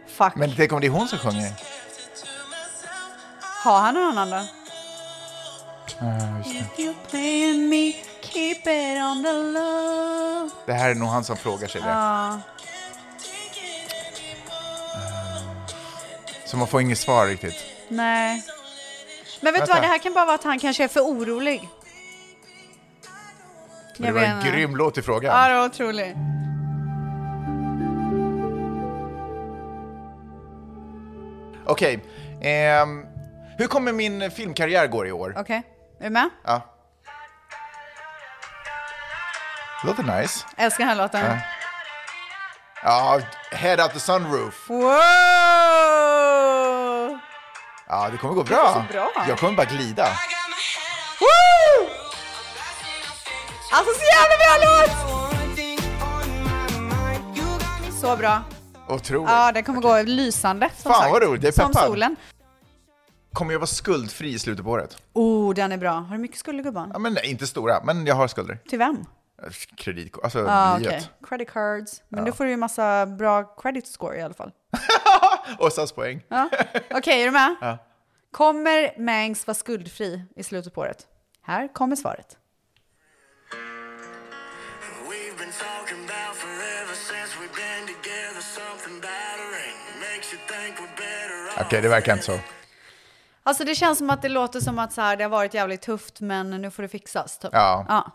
Fuck. 0.06 0.34
Men 0.34 0.54
tänk 0.56 0.72
om 0.72 0.80
det 0.80 0.86
är 0.86 0.90
hon 0.90 1.08
som 1.08 1.18
sjunger? 1.18 1.52
Har 3.64 3.78
han 3.80 3.94
någon 3.94 4.18
annan 4.18 4.30
då? 4.30 4.61
Det 10.66 10.72
här 10.72 10.90
är 10.90 10.94
nog 10.94 11.08
han 11.08 11.24
som 11.24 11.36
frågar 11.36 11.68
sig 11.68 11.80
det. 11.80 11.88
Ja. 11.88 12.40
Så 16.46 16.56
man 16.56 16.68
får 16.68 16.80
inget 16.80 16.98
svar 16.98 17.26
riktigt. 17.26 17.64
Nej. 17.88 18.42
Men 19.40 19.52
vet 19.52 19.66
du 19.66 19.72
vad, 19.72 19.82
det 19.82 19.86
här 19.86 19.98
kan 19.98 20.14
bara 20.14 20.24
vara 20.24 20.34
att 20.34 20.44
han 20.44 20.58
kanske 20.58 20.84
är 20.84 20.88
för 20.88 21.00
orolig. 21.00 21.68
Men 23.96 24.14
det 24.14 24.20
var 24.20 24.26
en 24.26 24.44
grym 24.44 24.76
låt 24.76 24.98
i 24.98 25.02
frågan. 25.02 25.36
Ja, 25.36 25.48
det 25.48 25.54
var 25.54 25.66
otroligt. 25.66 26.16
Okej. 31.66 32.04
ehm, 32.42 33.06
hur 33.58 33.66
kommer 33.66 33.92
min 33.92 34.30
filmkarriär 34.30 34.86
gå 34.86 35.06
i 35.06 35.12
år? 35.12 35.34
Okej, 35.38 35.62
är 36.02 36.08
du 36.08 36.10
med? 36.10 36.30
Ja. 36.44 36.60
Låter 39.84 40.02
nice. 40.02 40.46
Älskar 40.56 40.78
den 40.84 40.88
här 40.88 40.96
låten. 41.02 41.26
Ja. 41.26 41.38
Ja, 42.84 43.20
Head 43.50 43.82
Out 43.82 43.92
the 43.92 44.00
Sunroof. 44.00 44.68
Wow! 44.68 44.88
Ja, 47.88 48.08
det 48.12 48.16
kommer 48.18 48.34
gå 48.34 48.42
Det 48.42 48.48
bra. 48.54 48.72
så 48.88 48.92
bra. 48.92 49.10
Jag 49.28 49.38
kommer 49.38 49.52
bara 49.56 49.66
glida. 49.66 50.06
Woo! 51.20 51.88
Alltså 53.72 53.92
så 53.94 54.04
jävla 54.04 54.36
bra 54.38 54.56
låt! 54.64 54.90
Så 58.00 58.16
bra. 58.16 58.42
Otroligt. 58.88 59.30
Ja, 59.30 59.52
det 59.52 59.62
kommer 59.62 59.80
gå 59.80 60.02
lysande. 60.02 60.70
Som 60.76 60.92
Fan, 60.92 61.00
sagt. 61.00 61.12
vad 61.12 61.22
roligt. 61.22 61.42
Jag 61.42 61.48
är 61.48 61.52
Som 61.62 61.72
peppad. 61.72 61.86
solen. 61.88 62.16
Kommer 63.32 63.52
jag 63.52 63.58
vara 63.58 63.66
skuldfri 63.66 64.28
i 64.34 64.38
slutet 64.38 64.64
på 64.64 64.70
året? 64.70 65.02
Oh, 65.12 65.54
den 65.54 65.72
är 65.72 65.76
bra. 65.76 65.90
Har 65.92 66.16
du 66.16 66.22
mycket 66.22 66.38
skulder 66.38 66.64
gubben? 66.64 66.90
Ja, 66.92 66.98
men 66.98 67.12
nej, 67.14 67.30
inte 67.30 67.46
stora, 67.46 67.84
men 67.84 68.06
jag 68.06 68.14
har 68.14 68.28
skulder. 68.28 68.58
Till 68.68 68.78
vem? 68.78 69.04
Kreditkort, 69.76 70.24
alltså 70.24 70.38
Ja, 70.38 70.74
blyet. 70.78 70.92
okej. 70.92 71.10
Credit 71.28 71.50
cards. 71.50 72.02
Men 72.08 72.20
Ja. 72.20 72.26
då 72.26 72.32
får 72.32 72.44
du 72.44 72.50
ju 72.50 72.56
massa 72.56 73.06
bra 73.06 73.42
credit 73.62 73.86
score 73.86 74.16
i 74.18 74.22
alla 74.22 74.34
fall. 74.34 74.52
Och 75.58 75.72
SAS-poäng. 75.72 76.22
Ja. 76.28 76.50
Okej, 76.90 77.22
är 77.22 77.24
du 77.26 77.30
med? 77.30 77.54
Ja. 77.60 77.78
Kommer 78.30 78.98
Mangs 79.00 79.46
vara 79.46 79.54
skuldfri 79.54 80.22
i 80.36 80.42
slutet 80.42 80.74
på 80.74 80.80
året? 80.80 81.06
Här 81.42 81.68
kommer 81.74 81.96
svaret. 81.96 82.36
Okej, 91.60 91.82
det 91.82 91.88
verkar 91.88 92.12
inte 92.12 92.24
så. 92.24 92.38
Alltså 93.44 93.64
det 93.64 93.74
känns 93.74 93.98
som 93.98 94.10
att 94.10 94.22
det 94.22 94.28
låter 94.28 94.60
som 94.60 94.78
att 94.78 94.92
så 94.92 95.00
här, 95.00 95.16
det 95.16 95.24
har 95.24 95.30
varit 95.30 95.54
jävligt 95.54 95.82
tufft 95.82 96.20
men 96.20 96.50
nu 96.50 96.70
får 96.70 96.82
det 96.82 96.88
fixas. 96.88 97.38
Typ. 97.38 97.50
Ja. 97.52 97.86
ja. 97.88 98.10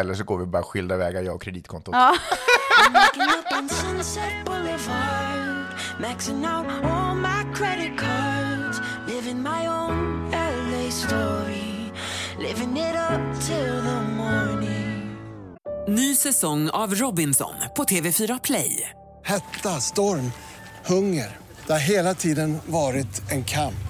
Eller 0.00 0.14
så 0.14 0.24
går 0.24 0.38
vi 0.38 0.46
bara 0.46 0.62
skilda 0.62 0.96
vägar, 0.96 1.22
jag 1.22 1.34
och 1.34 1.42
kreditkontot. 1.42 1.94
Ja. 1.94 2.16
Waking 2.92 3.22
up 3.22 3.58
on 3.58 3.68
Sunset 3.68 4.44
Boulevard. 4.44 5.66
Maxing 6.00 6.36
out 6.36 6.66
all 6.84 7.16
my 7.16 7.54
credit 7.54 7.98
cards. 7.98 8.80
Living 9.08 9.42
my 9.42 9.68
own 9.68 10.30
LA 10.30 10.90
story. 10.90 11.92
Living 12.38 12.76
it 12.76 12.96
up 13.10 13.40
till 13.40 13.82
the 13.82 14.00
morning. 14.16 15.16
Ny 15.88 16.14
säsong 16.14 16.70
av 16.70 16.94
Robinson 16.94 17.54
på 17.76 17.84
TV4 17.84 18.40
Play. 18.44 18.90
Hetta, 19.24 19.68
storm, 19.68 20.32
hunger. 20.86 21.38
Det 21.66 21.72
har 21.72 21.80
hela 21.80 22.14
tiden 22.14 22.58
varit 22.66 23.30
en 23.30 23.44
kamp. 23.44 23.89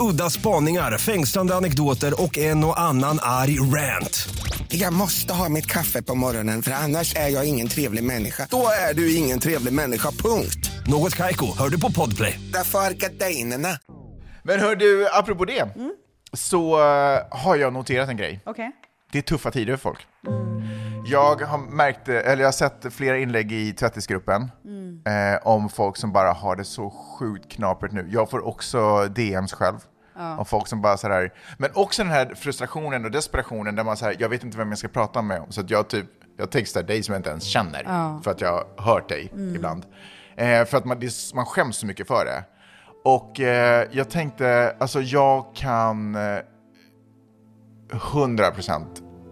Udda 0.00 0.30
spaningar, 0.30 0.98
fängslande 0.98 1.54
anekdoter 1.54 2.22
och 2.22 2.38
en 2.38 2.64
och 2.64 2.80
annan 2.80 3.18
arg 3.22 3.60
rant. 3.60 4.28
Jag 4.68 4.92
måste 4.92 5.34
ha 5.34 5.48
mitt 5.48 5.66
kaffe 5.66 6.02
på 6.02 6.14
morgonen 6.14 6.62
för 6.62 6.70
annars 6.70 7.16
är 7.16 7.28
jag 7.28 7.48
ingen 7.48 7.68
trevlig 7.68 8.04
människa. 8.04 8.46
Då 8.50 8.66
är 8.90 8.94
du 8.94 9.14
ingen 9.14 9.40
trevlig 9.40 9.72
människa, 9.72 10.10
punkt. 10.10 10.70
Något 10.86 11.16
Kaiko, 11.16 11.46
hör 11.58 11.68
du 11.68 11.80
på 11.80 11.92
Podplay. 11.92 12.40
Därför 12.52 12.78
är 12.78 12.90
gardinerna. 12.90 13.68
Men 14.42 14.60
hör 14.60 14.76
du, 14.76 15.08
apropå 15.12 15.44
det, 15.44 15.68
så 16.32 16.74
eh, 16.74 17.18
har 17.30 17.56
jag 17.56 17.72
noterat 17.72 18.08
en 18.08 18.16
grej. 18.16 18.40
Okej. 18.46 18.72
Det 19.12 19.18
är 19.18 19.22
tuffa 19.22 19.50
tider 19.50 19.76
för 19.76 19.82
folk. 19.82 20.06
Jag 21.04 21.40
har 21.42 21.58
märkt, 21.58 22.08
eller 22.08 22.42
jag 22.42 22.46
har 22.46 22.52
sett 22.52 22.92
flera 22.92 23.18
inlägg 23.18 23.52
i 23.52 23.72
tvättisgruppen 23.72 24.42
eh, 25.06 25.46
om 25.46 25.68
folk 25.68 25.96
som 25.96 26.12
bara 26.12 26.32
har 26.32 26.56
det 26.56 26.64
så 26.64 26.90
sjukt 26.90 27.52
knapert 27.52 27.92
nu. 27.92 28.08
Jag 28.10 28.30
får 28.30 28.46
också 28.46 29.06
DMs 29.08 29.52
själv. 29.52 29.76
Ja. 30.16 30.36
Om 30.38 30.44
folk 30.44 30.66
som 30.66 30.82
bara 30.82 30.96
sådär, 30.96 31.32
men 31.58 31.70
också 31.74 32.02
den 32.02 32.12
här 32.12 32.34
frustrationen 32.34 33.04
och 33.04 33.10
desperationen 33.10 33.76
där 33.76 33.84
man 33.84 33.96
säger 33.96 34.16
jag 34.20 34.28
vet 34.28 34.44
inte 34.44 34.58
vem 34.58 34.68
jag 34.68 34.78
ska 34.78 34.88
prata 34.88 35.22
med 35.22 35.40
om. 35.40 35.52
Så 35.52 35.62
jag 35.68 35.88
typ, 35.88 36.06
jag 36.38 36.50
textar 36.50 36.82
dig 36.82 37.02
som 37.02 37.12
jag 37.12 37.18
inte 37.18 37.30
ens 37.30 37.44
känner 37.44 37.82
Ja. 37.86 38.20
för 38.24 38.30
att 38.30 38.40
jag 38.40 38.52
har 38.76 38.84
hört 38.84 39.08
dig 39.08 39.30
Mm. 39.32 39.54
ibland. 39.56 39.86
Eh, 40.36 40.64
för 40.64 40.76
att 40.76 40.84
man, 40.84 41.00
det, 41.00 41.12
man 41.34 41.46
skäms 41.46 41.76
så 41.76 41.86
mycket 41.86 42.06
för 42.06 42.24
det. 42.24 42.44
Och 43.04 43.40
eh, 43.40 43.86
jag 43.90 44.10
tänkte, 44.10 44.76
alltså 44.80 45.00
jag 45.00 45.44
kan 45.54 46.14
eh, 46.14 46.38
100% 47.90 48.86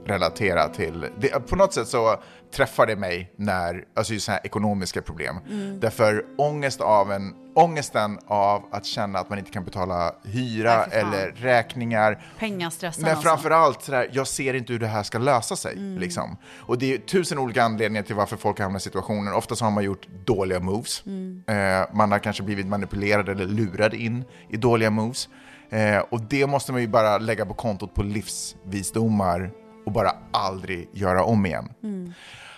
relatera 0.09 0.69
till, 0.69 1.07
det, 1.19 1.29
på 1.29 1.57
något 1.57 1.75
sätt 1.75 1.89
så 1.89 2.23
träffar 2.55 2.87
det 2.87 2.97
mig 2.97 3.33
när, 3.37 3.85
alltså 3.97 4.13
just 4.13 4.27
så 4.27 4.33
här 4.33 4.41
ekonomiska 4.45 5.03
problem. 5.03 5.37
Mm. 5.51 5.81
Därför 5.81 6.25
ångest 6.39 6.81
av 6.81 7.13
en, 7.13 7.35
ångesten 7.55 8.19
av 8.27 8.65
att 8.73 8.87
känna 8.87 9.19
att 9.19 9.31
man 9.31 9.39
inte 9.39 9.51
kan 9.51 9.65
betala 9.65 10.15
hyra 10.25 10.87
Nej, 10.91 11.01
eller 11.01 11.31
räkningar. 11.31 12.23
Pengastressen 12.39 13.05
Men 13.05 13.17
framförallt 13.17 13.83
sådär, 13.83 14.11
jag 14.13 14.27
ser 14.27 14.55
inte 14.55 14.73
hur 14.73 14.81
det 14.81 14.87
här 14.87 15.03
ska 15.03 15.19
lösa 15.19 15.57
sig. 15.57 15.73
Mm. 15.73 15.99
Liksom. 15.99 16.37
Och 16.59 16.79
det 16.79 16.95
är 16.95 16.99
tusen 16.99 17.39
olika 17.39 17.63
anledningar 17.63 18.03
till 18.03 18.15
varför 18.15 18.37
folk 18.37 18.61
hamnar 18.61 18.79
i 18.79 18.83
situationen. 18.83 19.35
Oftast 19.35 19.61
har 19.61 19.71
man 19.71 19.85
gjort 19.85 20.07
dåliga 20.25 20.61
moves. 20.61 21.03
Mm. 21.07 21.45
Eh, 21.47 21.87
man 21.93 22.13
har 22.13 22.19
kanske 22.19 22.43
blivit 22.43 22.67
manipulerad 22.67 23.29
eller 23.29 23.47
lurad 23.47 23.95
in 23.95 24.25
i 24.49 24.57
dåliga 24.57 24.91
moves. 24.91 25.29
Eh, 25.71 25.99
och 26.11 26.21
det 26.21 26.47
måste 26.47 26.73
man 26.73 26.81
ju 26.81 26.89
bara 26.89 27.19
lägga 27.19 27.47
på 27.47 27.55
kontot 27.55 27.95
på 27.95 28.03
livsvisdomar 28.03 29.51
och 29.87 29.93
bara 29.93 30.11
aldrig 30.33 30.89
göra 30.93 31.25
om 31.25 31.47
igen. 31.47 31.73
Mm. 31.83 32.13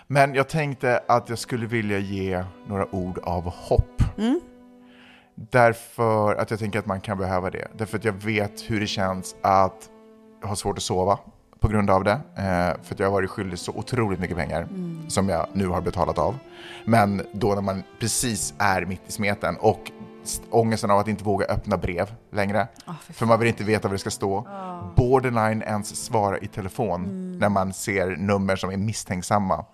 Men 0.06 0.34
jag 0.34 0.48
tänkte 0.48 1.00
att 1.08 1.28
jag 1.28 1.38
skulle 1.38 1.66
vilja 1.66 1.98
ge 1.98 2.44
några 2.68 2.94
ord 2.94 3.18
av 3.18 3.42
hopp. 3.44 4.02
Mm. 4.18 4.40
Därför 5.34 6.34
att 6.34 6.50
jag 6.50 6.58
tänker 6.60 6.78
att 6.78 6.86
man 6.86 7.00
kan 7.00 7.18
behöva 7.18 7.50
det. 7.50 7.68
Därför 7.76 7.96
att 7.98 8.04
jag 8.04 8.12
vet 8.12 8.70
hur 8.70 8.80
det 8.80 8.86
känns 8.86 9.36
att 9.42 9.88
ha 10.44 10.56
svårt 10.56 10.76
att 10.76 10.82
sova 10.82 11.18
på 11.60 11.68
grund 11.68 11.90
av 11.90 12.04
det. 12.04 12.12
Eh, 12.36 12.82
för 12.82 12.94
att 12.94 12.98
jag 13.00 13.06
har 13.06 13.12
varit 13.12 13.30
skyldig 13.30 13.58
så 13.58 13.72
otroligt 13.72 14.20
mycket 14.20 14.36
pengar 14.36 14.62
Mm. 14.62 15.10
som 15.10 15.28
jag 15.28 15.46
nu 15.52 15.66
har 15.66 15.80
betalat 15.80 16.18
av. 16.18 16.38
Men 16.84 17.26
då 17.32 17.54
när 17.54 17.62
man 17.62 17.82
precis 18.00 18.54
är 18.58 18.84
mitt 18.84 19.00
i 19.06 19.12
smeten 19.12 19.56
och 19.60 19.90
ångesten 20.50 20.90
av 20.90 20.98
att 20.98 21.08
inte 21.08 21.24
våga 21.24 21.46
öppna 21.46 21.76
brev 21.76 22.14
längre. 22.32 22.68
för 23.10 23.26
man 23.26 23.38
vill 23.38 23.48
inte 23.48 23.64
veta 23.64 23.88
vad 23.88 23.94
det 23.94 23.98
ska 23.98 24.10
stå. 24.10 24.46
Borderline 24.96 25.62
ens 25.62 26.04
svara 26.04 26.38
i 26.38 26.46
telefon 26.46 27.32
när 27.38 27.48
man 27.48 27.72
ser 27.72 28.16
nummer 28.16 28.56
som 28.56 28.70
är 28.70 28.76
misstänksamma. 28.76 29.64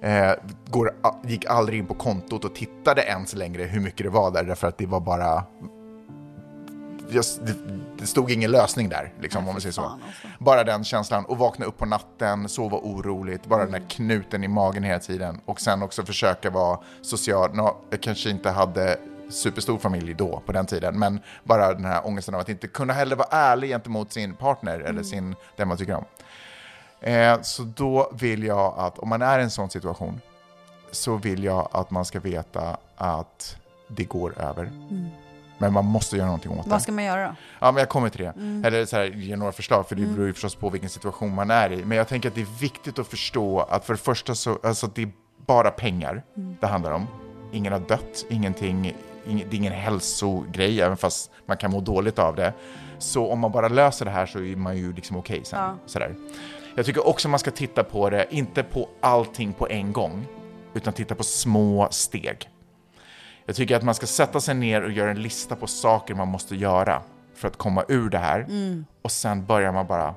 Eh, 0.00 0.32
går, 0.70 0.90
gick 1.24 1.44
aldrig 1.44 1.78
in 1.78 1.86
på 1.86 1.94
kontot 1.94 2.44
och 2.44 2.54
tittade 2.54 3.02
ens 3.02 3.34
längre 3.34 3.62
hur 3.62 3.80
mycket 3.80 4.06
det 4.06 4.10
var 4.10 4.30
där 4.30 4.44
därför 4.44 4.68
att 4.68 4.78
det 4.78 4.86
var 4.86 5.00
bara 5.00 5.44
just, 7.12 7.46
det, 7.46 7.54
det 7.98 8.06
stod 8.06 8.30
ingen 8.30 8.50
lösning 8.50 8.88
där, 8.88 9.12
liksom, 9.20 9.48
om 9.48 9.54
man 9.54 9.60
säger 9.60 9.72
så. 9.72 9.98
Bara 10.38 10.64
den 10.64 10.84
känslan, 10.84 11.24
och 11.24 11.38
vakna 11.38 11.66
upp 11.66 11.78
på 11.78 11.86
natten, 11.86 12.48
sova 12.48 12.78
oroligt, 12.78 13.46
bara 13.46 13.62
den 13.62 13.72
där 13.72 13.88
knuten 13.88 14.44
i 14.44 14.48
magen 14.48 14.82
hela 14.82 14.98
tiden. 14.98 15.40
Och 15.44 15.60
sen 15.60 15.82
också 15.82 16.04
försöka 16.04 16.50
vara 16.50 16.78
social. 17.02 17.50
Nå, 17.54 17.76
jag 17.90 18.00
kanske 18.00 18.30
inte 18.30 18.50
hade 18.50 18.98
superstor 19.32 19.78
familj 19.78 20.14
då, 20.14 20.42
på 20.46 20.52
den 20.52 20.66
tiden, 20.66 20.98
men 20.98 21.20
bara 21.44 21.74
den 21.74 21.84
här 21.84 22.06
ångesten 22.06 22.34
av 22.34 22.40
att 22.40 22.48
inte 22.48 22.66
kunna 22.68 22.92
heller 22.92 23.16
vara 23.16 23.28
ärlig 23.30 23.68
gentemot 23.70 24.12
sin 24.12 24.34
partner 24.34 24.80
eller 24.80 25.02
sin, 25.02 25.34
den 25.56 25.68
man 25.68 25.76
tycker 25.76 25.94
om. 25.94 26.04
Eh, 27.00 27.40
så 27.42 27.62
då 27.62 28.10
vill 28.14 28.44
jag 28.44 28.74
att, 28.78 28.98
om 28.98 29.08
man 29.08 29.22
är 29.22 29.38
i 29.38 29.42
en 29.42 29.50
sån 29.50 29.70
situation, 29.70 30.20
så 30.90 31.16
vill 31.16 31.44
jag 31.44 31.68
att 31.72 31.90
man 31.90 32.04
ska 32.04 32.20
veta 32.20 32.76
att 32.96 33.56
det 33.88 34.04
går 34.04 34.38
över. 34.38 34.64
Mm. 34.64 35.06
Men 35.58 35.72
man 35.72 35.84
måste 35.84 36.16
göra 36.16 36.26
någonting 36.26 36.52
åt 36.58 36.64
det. 36.64 36.70
Vad 36.70 36.82
ska 36.82 36.92
man 36.92 37.04
göra 37.04 37.26
då? 37.28 37.34
Ja, 37.60 37.72
men 37.72 37.80
jag 37.80 37.88
kommer 37.88 38.08
till 38.08 38.20
det. 38.24 38.30
Mm. 38.36 38.64
Eller 38.64 38.84
så 38.86 38.96
här, 38.96 39.04
ge 39.04 39.36
några 39.36 39.52
förslag, 39.52 39.88
för 39.88 39.94
det 39.96 40.02
Mm. 40.02 40.14
beror 40.14 40.26
ju 40.26 40.32
förstås 40.32 40.54
på 40.54 40.70
vilken 40.70 40.90
situation 40.90 41.34
man 41.34 41.50
är 41.50 41.72
i. 41.72 41.84
Men 41.84 41.98
jag 41.98 42.08
tänker 42.08 42.28
att 42.28 42.34
det 42.34 42.40
är 42.40 42.60
viktigt 42.60 42.98
att 42.98 43.06
förstå 43.06 43.60
att 43.60 43.84
för 43.84 43.92
det 43.94 43.98
första 44.00 44.34
så, 44.34 44.58
alltså 44.62 44.86
det 44.94 45.02
är 45.02 45.10
bara 45.46 45.70
pengar 45.70 46.22
Mm. 46.36 46.56
det 46.60 46.66
handlar 46.66 46.92
om. 46.92 47.06
Ingen 47.52 47.72
har 47.72 47.80
dött, 47.80 48.24
ingenting, 48.30 48.86
ing, 48.86 48.96
det 49.24 49.30
är 49.30 49.54
ingen 49.54 49.72
hälsogrej, 49.72 50.80
även 50.80 50.96
fast 50.96 51.30
man 51.46 51.56
kan 51.56 51.70
må 51.70 51.80
dåligt 51.80 52.18
av 52.18 52.36
det. 52.36 52.52
Så 52.98 53.26
om 53.26 53.38
man 53.38 53.52
bara 53.52 53.68
löser 53.68 54.04
det 54.04 54.10
här 54.10 54.26
så 54.26 54.38
är 54.38 54.56
man 54.56 54.76
ju 54.76 54.92
liksom 54.92 55.16
okej 55.16 55.40
sen. 55.44 55.60
Ja. 55.60 55.76
Sådär. 55.86 56.14
Jag 56.76 56.86
tycker 56.86 57.06
också 57.06 57.28
man 57.28 57.38
ska 57.38 57.50
titta 57.50 57.84
på 57.84 58.10
det, 58.10 58.26
inte 58.30 58.62
på 58.62 58.88
allting 59.00 59.52
på 59.52 59.68
en 59.68 59.92
gång, 59.92 60.26
utan 60.74 60.92
titta 60.92 61.14
på 61.14 61.22
små 61.22 61.88
steg. 61.90 62.48
Jag 63.46 63.56
tycker 63.56 63.76
att 63.76 63.82
man 63.82 63.94
ska 63.94 64.06
sätta 64.06 64.40
sig 64.40 64.54
ner 64.54 64.82
och 64.82 64.90
göra 64.90 65.10
en 65.10 65.22
lista 65.22 65.56
på 65.56 65.66
saker 65.66 66.14
man 66.14 66.28
måste 66.28 66.56
göra 66.56 67.02
för 67.34 67.48
att 67.48 67.56
komma 67.56 67.84
ur 67.88 68.10
det 68.10 68.18
här. 68.18 68.40
Mm. 68.40 68.86
Och 69.02 69.12
sen 69.12 69.46
börjar 69.46 69.72
man 69.72 69.86
bara 69.86 70.14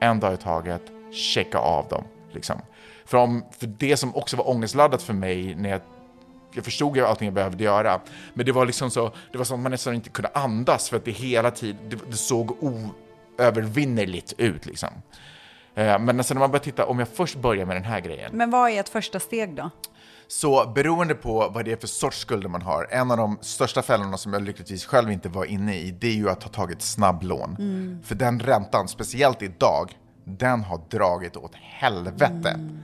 en 0.00 0.20
dag 0.20 0.34
i 0.34 0.36
taget 0.36 0.82
checka 1.12 1.58
av 1.58 1.88
dem. 1.88 2.04
Liksom. 2.32 2.60
För, 3.04 3.18
om, 3.18 3.44
för 3.58 3.66
det 3.66 3.96
som 3.96 4.16
också 4.16 4.36
var 4.36 4.48
ångestladdat 4.48 5.02
för 5.02 5.14
mig 5.14 5.54
när 5.54 5.70
jag 5.70 5.80
jag 6.52 6.64
förstod 6.64 6.96
ju 6.96 7.06
allting 7.06 7.26
jag 7.26 7.34
behövde 7.34 7.64
göra, 7.64 8.00
men 8.34 8.46
det 8.46 8.52
var 8.52 8.66
liksom 8.66 8.90
så, 8.90 9.12
det 9.32 9.38
var 9.38 9.44
som 9.44 9.54
att 9.60 9.62
man 9.62 9.72
nästan 9.72 9.94
inte 9.94 10.10
kunde 10.10 10.30
andas 10.34 10.88
för 10.88 10.96
att 10.96 11.04
det 11.04 11.10
hela 11.10 11.50
tiden, 11.50 11.80
det, 11.88 11.96
det 12.10 12.16
såg 12.16 12.56
oövervinnerligt 13.38 14.34
ut 14.38 14.66
liksom. 14.66 14.88
Eh, 15.74 15.98
Men 15.98 16.24
sen 16.24 16.34
när 16.34 16.40
man 16.40 16.50
börjar 16.50 16.64
titta, 16.64 16.86
om 16.86 16.98
jag 16.98 17.08
först 17.08 17.36
börjar 17.36 17.66
med 17.66 17.76
den 17.76 17.84
här 17.84 18.00
grejen, 18.00 18.30
Men 18.34 18.50
vad 18.50 18.70
är 18.70 18.80
ett 18.80 18.88
första 18.88 19.20
steg 19.20 19.54
då? 19.54 19.70
så 20.30 20.66
beroende 20.74 21.14
på 21.14 21.48
vad 21.54 21.64
det 21.64 21.72
är 21.72 21.76
för 21.76 21.86
sorts 21.86 22.18
skulder 22.18 22.48
man 22.48 22.62
har, 22.62 22.86
en 22.90 23.10
av 23.10 23.16
de 23.16 23.38
största 23.40 23.82
fällorna 23.82 24.16
som 24.16 24.32
jag 24.32 24.42
lyckligtvis 24.42 24.86
själv 24.86 25.10
inte 25.10 25.28
var 25.28 25.44
inne 25.44 25.76
i, 25.78 25.90
det 25.90 26.06
är 26.06 26.14
ju 26.14 26.30
att 26.30 26.42
ha 26.42 26.50
tagit 26.50 26.82
snabblån. 26.82 27.56
Mm. 27.58 27.98
För 28.04 28.14
den 28.14 28.40
räntan, 28.40 28.88
speciellt 28.88 29.42
idag, 29.42 29.98
den 30.24 30.64
har 30.64 30.80
dragit 30.90 31.36
åt 31.36 31.54
helvete. 31.54 32.48
Mm. 32.48 32.78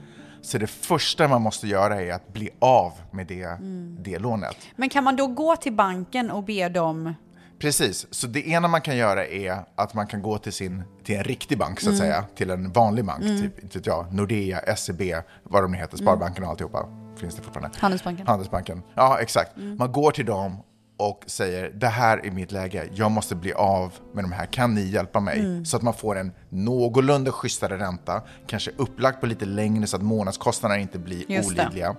Så 0.45 0.57
det 0.57 0.67
första 0.67 1.27
man 1.27 1.41
måste 1.41 1.67
göra 1.67 2.01
är 2.01 2.13
att 2.13 2.33
bli 2.33 2.49
av 2.59 2.91
med 3.11 3.27
det, 3.27 3.43
Mm. 3.43 3.97
det 4.01 4.19
lånet. 4.19 4.57
Men 4.75 4.89
kan 4.89 5.03
man 5.03 5.15
då 5.15 5.27
gå 5.27 5.55
till 5.55 5.73
banken 5.73 6.31
och 6.31 6.43
be 6.43 6.69
dem... 6.69 7.13
Precis, 7.59 8.07
så 8.11 8.27
det 8.27 8.47
ena 8.47 8.67
man 8.67 8.81
kan 8.81 8.97
göra 8.97 9.25
är 9.27 9.59
att 9.75 9.93
man 9.93 10.07
kan 10.07 10.21
gå 10.21 10.37
till, 10.37 10.53
sin, 10.53 10.83
till 11.03 11.15
en 11.15 11.23
riktig 11.23 11.57
bank 11.57 11.79
så 11.79 11.89
att 11.89 11.95
Mm. 11.95 11.99
säga, 12.07 12.25
till 12.35 12.49
en 12.49 12.71
vanlig 12.71 13.05
bank, 13.05 13.23
Mm. 13.23 13.41
typ 13.41 13.63
inte 13.63 13.79
jag, 13.83 14.13
Nordea, 14.13 14.75
SEB, 14.75 15.01
vad 15.43 15.63
de 15.63 15.71
nu 15.71 15.77
heter, 15.77 15.97
Sparbanken 15.97 16.43
och 16.43 16.49
alltihopa. 16.49 16.85
Finns 17.17 17.35
det 17.35 17.41
fortfarande? 17.41 17.77
Handelsbanken. 17.79 18.27
Handelsbanken, 18.27 18.81
ja 18.95 19.19
exakt. 19.21 19.57
Mm. 19.57 19.77
Man 19.77 19.91
går 19.91 20.11
till 20.11 20.25
dem 20.25 20.57
och 20.97 21.23
säger 21.27 21.69
det 21.69 21.87
här 21.87 22.25
är 22.25 22.31
mitt 22.31 22.51
läge, 22.51 22.89
jag 22.93 23.11
måste 23.11 23.35
bli 23.35 23.53
av 23.53 23.93
med 24.13 24.23
de 24.23 24.31
här, 24.31 24.45
kan 24.45 24.75
ni 24.75 24.81
hjälpa 24.81 25.19
mig? 25.19 25.39
Mm. 25.39 25.65
Så 25.65 25.77
att 25.77 25.83
man 25.83 25.93
får 25.93 26.17
en 26.17 26.31
någorlunda 26.49 27.31
schysstare 27.31 27.77
ränta, 27.77 28.21
kanske 28.47 28.71
upplagt 28.77 29.19
på 29.21 29.25
lite 29.27 29.45
längre 29.45 29.87
så 29.87 29.95
att 29.97 30.01
månadskostnaderna 30.03 30.81
inte 30.81 30.99
blir 30.99 31.31
Just 31.31 31.55
det. 31.55 31.61
olidliga. 31.61 31.95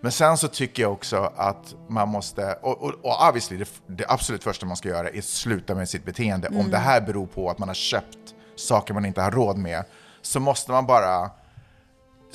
Men 0.00 0.12
sen 0.12 0.36
så 0.36 0.48
tycker 0.48 0.82
jag 0.82 0.92
också 0.92 1.32
att 1.36 1.74
man 1.88 2.08
måste, 2.08 2.52
och, 2.52 2.82
och, 2.82 2.92
och 3.02 3.28
obviously 3.28 3.56
det, 3.56 3.68
det 3.86 4.04
absolut 4.08 4.44
första 4.44 4.66
man 4.66 4.76
ska 4.76 4.88
göra 4.88 5.08
är 5.08 5.20
sluta 5.20 5.74
med 5.74 5.88
sitt 5.88 6.04
beteende. 6.04 6.48
Om 6.48 6.54
Mm. 6.54 6.70
det 6.70 6.78
här 6.78 7.00
beror 7.00 7.26
på 7.26 7.50
att 7.50 7.58
man 7.58 7.68
har 7.68 7.74
köpt 7.74 8.18
saker 8.56 8.94
man 8.94 9.04
inte 9.04 9.22
har 9.22 9.30
råd 9.30 9.58
med, 9.58 9.84
så 10.22 10.40
måste 10.40 10.70
man 10.72 10.86
bara 10.86 11.30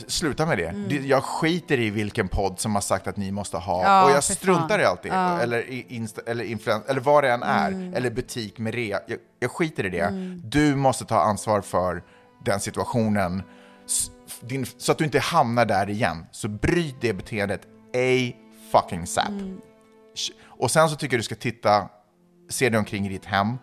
sluta 0.08 0.46
med 0.46 0.58
det. 0.58 0.66
Mm. 0.68 1.08
Jag 1.08 1.24
skiter 1.24 1.80
i 1.80 1.90
vilken 1.90 2.28
podd 2.28 2.60
som 2.60 2.74
har 2.76 2.82
sagt 2.82 3.08
att 3.08 3.18
ni 3.18 3.32
måste 3.32 3.58
ha, 3.58 3.84
Ja, 3.84 4.04
och 4.06 4.12
jag 4.12 4.24
struntar 4.24 4.68
fan. 4.70 4.82
i 4.82 4.84
allt 4.84 5.04
det. 5.04 5.10
Ja. 5.10 5.40
Eller, 5.42 5.70
i 5.70 5.86
insta, 5.90 6.22
eller, 6.26 6.46
eller 6.90 7.02
vad 7.02 7.24
det 7.24 7.32
än 7.32 7.44
är, 7.44 7.68
Mm. 7.72 7.94
eller 7.94 8.10
butik 8.12 8.58
med 8.60 8.74
rea. 8.74 9.00
Jag, 9.08 9.18
jag 9.40 9.52
skiter 9.52 9.86
i 9.86 9.90
det. 9.90 10.00
Mm. 10.00 10.42
Du 10.46 10.76
måste 10.76 11.06
ta 11.06 11.22
ansvar 11.22 11.62
för 11.62 12.04
den 12.46 12.60
situationen, 12.60 13.44
din, 14.42 14.66
så 14.78 14.92
att 14.92 14.98
du 14.98 15.04
inte 15.06 15.20
hamnar 15.20 15.66
där 15.66 15.90
igen. 15.90 16.26
Så 16.32 16.48
bryt 16.48 16.96
det 17.02 17.14
beteendet 17.14 17.62
a 17.96 18.34
fucking 18.72 19.08
sap. 19.08 19.28
Mm. 19.28 19.62
Och 20.46 20.72
sen 20.72 20.90
så 20.90 20.96
tycker 20.96 21.16
jag 21.16 21.20
du 21.20 21.24
ska 21.24 21.36
titta, 21.36 21.90
se 22.50 22.70
dig 22.70 22.80
omkring 22.80 23.06
i 23.06 23.10
ditt 23.10 23.26
hem. 23.26 23.58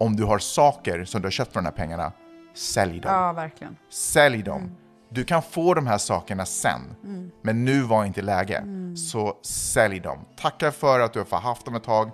Om 0.00 0.16
du 0.16 0.24
har 0.24 0.38
saker 0.38 1.04
som 1.04 1.20
du 1.22 1.26
har 1.26 1.30
köpt 1.30 1.52
för 1.52 1.60
de 1.60 1.64
här 1.64 1.72
pengarna, 1.72 2.12
sälj 2.54 3.00
dem. 3.00 3.12
Ja, 3.14 3.32
verkligen. 3.32 3.76
Sälj 3.90 4.42
dem. 4.42 4.76
Du 5.12 5.24
kan 5.24 5.42
få 5.42 5.74
de 5.74 5.86
här 5.86 5.98
sakerna 5.98 6.46
sen, 6.46 6.80
Mm. 7.04 7.30
men 7.42 7.64
nu 7.64 7.82
var 7.82 8.04
inte 8.04 8.22
läge. 8.22 8.56
Mm. 8.56 8.96
Så 8.96 9.36
sälj 9.42 10.00
dem. 10.00 10.18
Tacka 10.36 10.72
för 10.72 11.00
att 11.00 11.12
du 11.12 11.24
har 11.30 11.40
haft 11.40 11.64
dem 11.64 11.74
ett 11.74 11.84
tag 11.84 12.10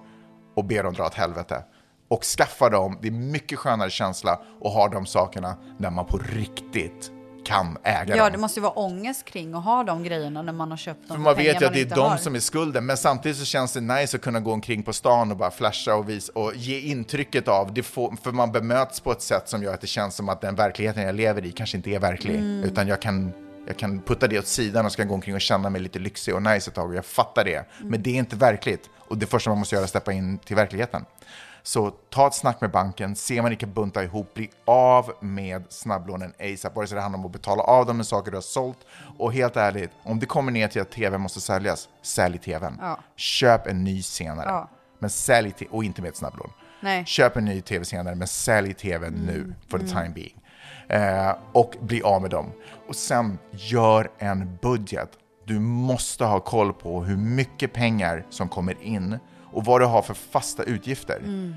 och 0.56 0.64
be 0.64 0.82
dem 0.82 0.94
dra 0.94 1.06
åt 1.06 1.14
helvete. 1.14 1.64
Och 2.08 2.22
skaffa 2.24 2.70
dem. 2.70 2.98
Det 3.02 3.08
är 3.08 3.12
mycket 3.12 3.58
skönare 3.58 3.90
känsla 3.90 4.32
att 4.64 4.72
ha 4.72 4.88
de 4.88 5.06
sakerna 5.06 5.56
när 5.78 5.90
man 5.90 6.04
på 6.06 6.18
riktigt 6.18 7.10
kan 7.46 7.78
äga 7.82 8.16
Ja, 8.16 8.22
dem. 8.24 8.32
det 8.32 8.38
måste 8.38 8.60
ju 8.60 8.62
vara 8.62 8.72
ångest 8.72 9.24
kring 9.24 9.54
att 9.54 9.64
ha 9.64 9.84
de 9.84 10.02
grejerna 10.04 10.42
när 10.42 10.52
man 10.52 10.70
har 10.70 10.76
köpt 10.76 11.08
dem 11.08 11.16
För 11.16 11.22
man 11.22 11.36
vet 11.36 11.62
ju 11.62 11.66
att 11.66 11.72
det 11.72 11.80
är 11.80 11.84
de 11.84 12.10
har. 12.10 12.16
som 12.16 12.34
är 12.34 12.40
skulden, 12.40 12.86
men 12.86 12.96
samtidigt 12.96 13.38
så 13.38 13.44
känns 13.44 13.72
det 13.72 13.80
nice 13.80 14.16
att 14.16 14.22
kunna 14.22 14.40
gå 14.40 14.52
omkring 14.52 14.82
på 14.82 14.92
stan 14.92 15.30
och 15.30 15.36
bara 15.36 15.50
flasha 15.50 15.94
och 15.94 16.08
visa 16.08 16.32
och 16.34 16.52
ge 16.54 16.80
intrycket 16.80 17.48
av, 17.48 17.74
det 17.74 17.82
får, 17.82 18.16
för 18.22 18.32
man 18.32 18.52
bemöts 18.52 19.00
på 19.00 19.12
ett 19.12 19.22
sätt 19.22 19.48
som 19.48 19.62
gör 19.62 19.74
att 19.74 19.80
det 19.80 19.86
känns 19.86 20.14
som 20.14 20.28
att 20.28 20.40
den 20.40 20.54
verkligheten 20.54 21.02
jag 21.02 21.14
lever 21.14 21.44
i 21.44 21.52
kanske 21.52 21.76
inte 21.76 21.90
är 21.90 21.98
verklig, 21.98 22.34
Mm. 22.34 22.64
utan 22.64 22.88
jag 22.88 23.02
kan, 23.02 23.32
jag 23.66 23.76
kan 23.76 24.00
putta 24.02 24.26
det 24.28 24.38
åt 24.38 24.46
sidan 24.46 24.86
och 24.86 24.92
ska 24.92 25.04
gå 25.04 25.14
omkring 25.14 25.34
och 25.34 25.40
känna 25.40 25.70
mig 25.70 25.80
lite 25.80 25.98
lyxig 25.98 26.34
och 26.34 26.42
nice 26.42 26.70
ett 26.70 26.74
tag 26.74 26.88
och 26.88 26.94
jag 26.94 27.04
fattar 27.04 27.44
det. 27.44 27.54
Mm. 27.54 27.90
Men 27.90 28.02
det 28.02 28.10
är 28.10 28.14
inte 28.18 28.36
verkligt 28.36 28.90
och 28.98 29.18
det 29.18 29.26
första 29.26 29.50
man 29.50 29.58
måste 29.58 29.74
göra 29.74 29.82
är 29.82 29.84
att 29.84 29.90
steppa 29.90 30.12
in 30.12 30.38
till 30.38 30.56
verkligheten. 30.56 31.04
Så 31.66 31.90
ta 31.90 32.26
ett 32.26 32.34
snack 32.34 32.60
med 32.60 32.70
banken, 32.70 33.16
se 33.16 33.40
om 33.40 33.44
man 33.44 33.56
kan 33.56 33.72
bunta 33.72 34.04
ihop, 34.04 34.34
bli 34.34 34.50
av 34.64 35.12
med 35.20 35.64
snabblånen 35.68 36.32
ASAP, 36.40 36.76
vare 36.76 36.86
sig 36.86 36.96
det 36.96 37.02
handlar 37.02 37.18
om 37.18 37.26
att 37.26 37.32
betala 37.32 37.62
av 37.62 37.86
dem 37.86 37.96
med 37.96 38.06
saker 38.06 38.30
du 38.30 38.36
har 38.36 38.42
sålt. 38.42 38.78
Och 39.18 39.32
helt 39.32 39.56
ärligt, 39.56 39.90
om 40.02 40.18
det 40.18 40.26
kommer 40.26 40.52
ner 40.52 40.68
till 40.68 40.82
att 40.82 40.90
tv 40.90 41.18
måste 41.18 41.40
säljas, 41.40 41.88
sälj 42.02 42.38
tvn. 42.38 42.78
Ja. 42.80 42.98
Köp 43.16 43.66
en 43.66 43.84
ny 43.84 44.02
senare. 44.02 44.48
Ja. 44.48 44.68
Men 44.98 45.10
sälj, 45.10 45.54
och 45.70 45.84
inte 45.84 46.02
med 46.02 46.08
ett 46.08 46.16
snabblån. 46.16 46.50
Nej. 46.80 47.04
Köp 47.04 47.36
en 47.36 47.44
ny 47.44 47.60
tv 47.62 47.84
senare, 47.84 48.14
men 48.14 48.28
sälj 48.28 48.74
tvn 48.74 49.14
Mm. 49.14 49.26
nu, 49.26 49.54
for 49.68 49.78
the 49.78 49.86
time 49.86 50.08
being. 50.14 50.40
Eh, 50.88 51.36
och 51.52 51.74
bli 51.80 52.02
av 52.02 52.22
med 52.22 52.30
dem. 52.30 52.52
Och 52.88 52.96
sen, 52.96 53.38
gör 53.50 54.08
en 54.18 54.58
budget. 54.62 55.10
Du 55.44 55.60
måste 55.60 56.24
ha 56.24 56.40
koll 56.40 56.72
på 56.72 57.04
hur 57.04 57.16
mycket 57.16 57.72
pengar 57.72 58.26
som 58.30 58.48
kommer 58.48 58.82
in 58.82 59.18
och 59.56 59.64
vad 59.64 59.80
du 59.80 59.84
har 59.84 60.02
för 60.02 60.14
fasta 60.14 60.62
utgifter. 60.62 61.18
Mm. 61.18 61.54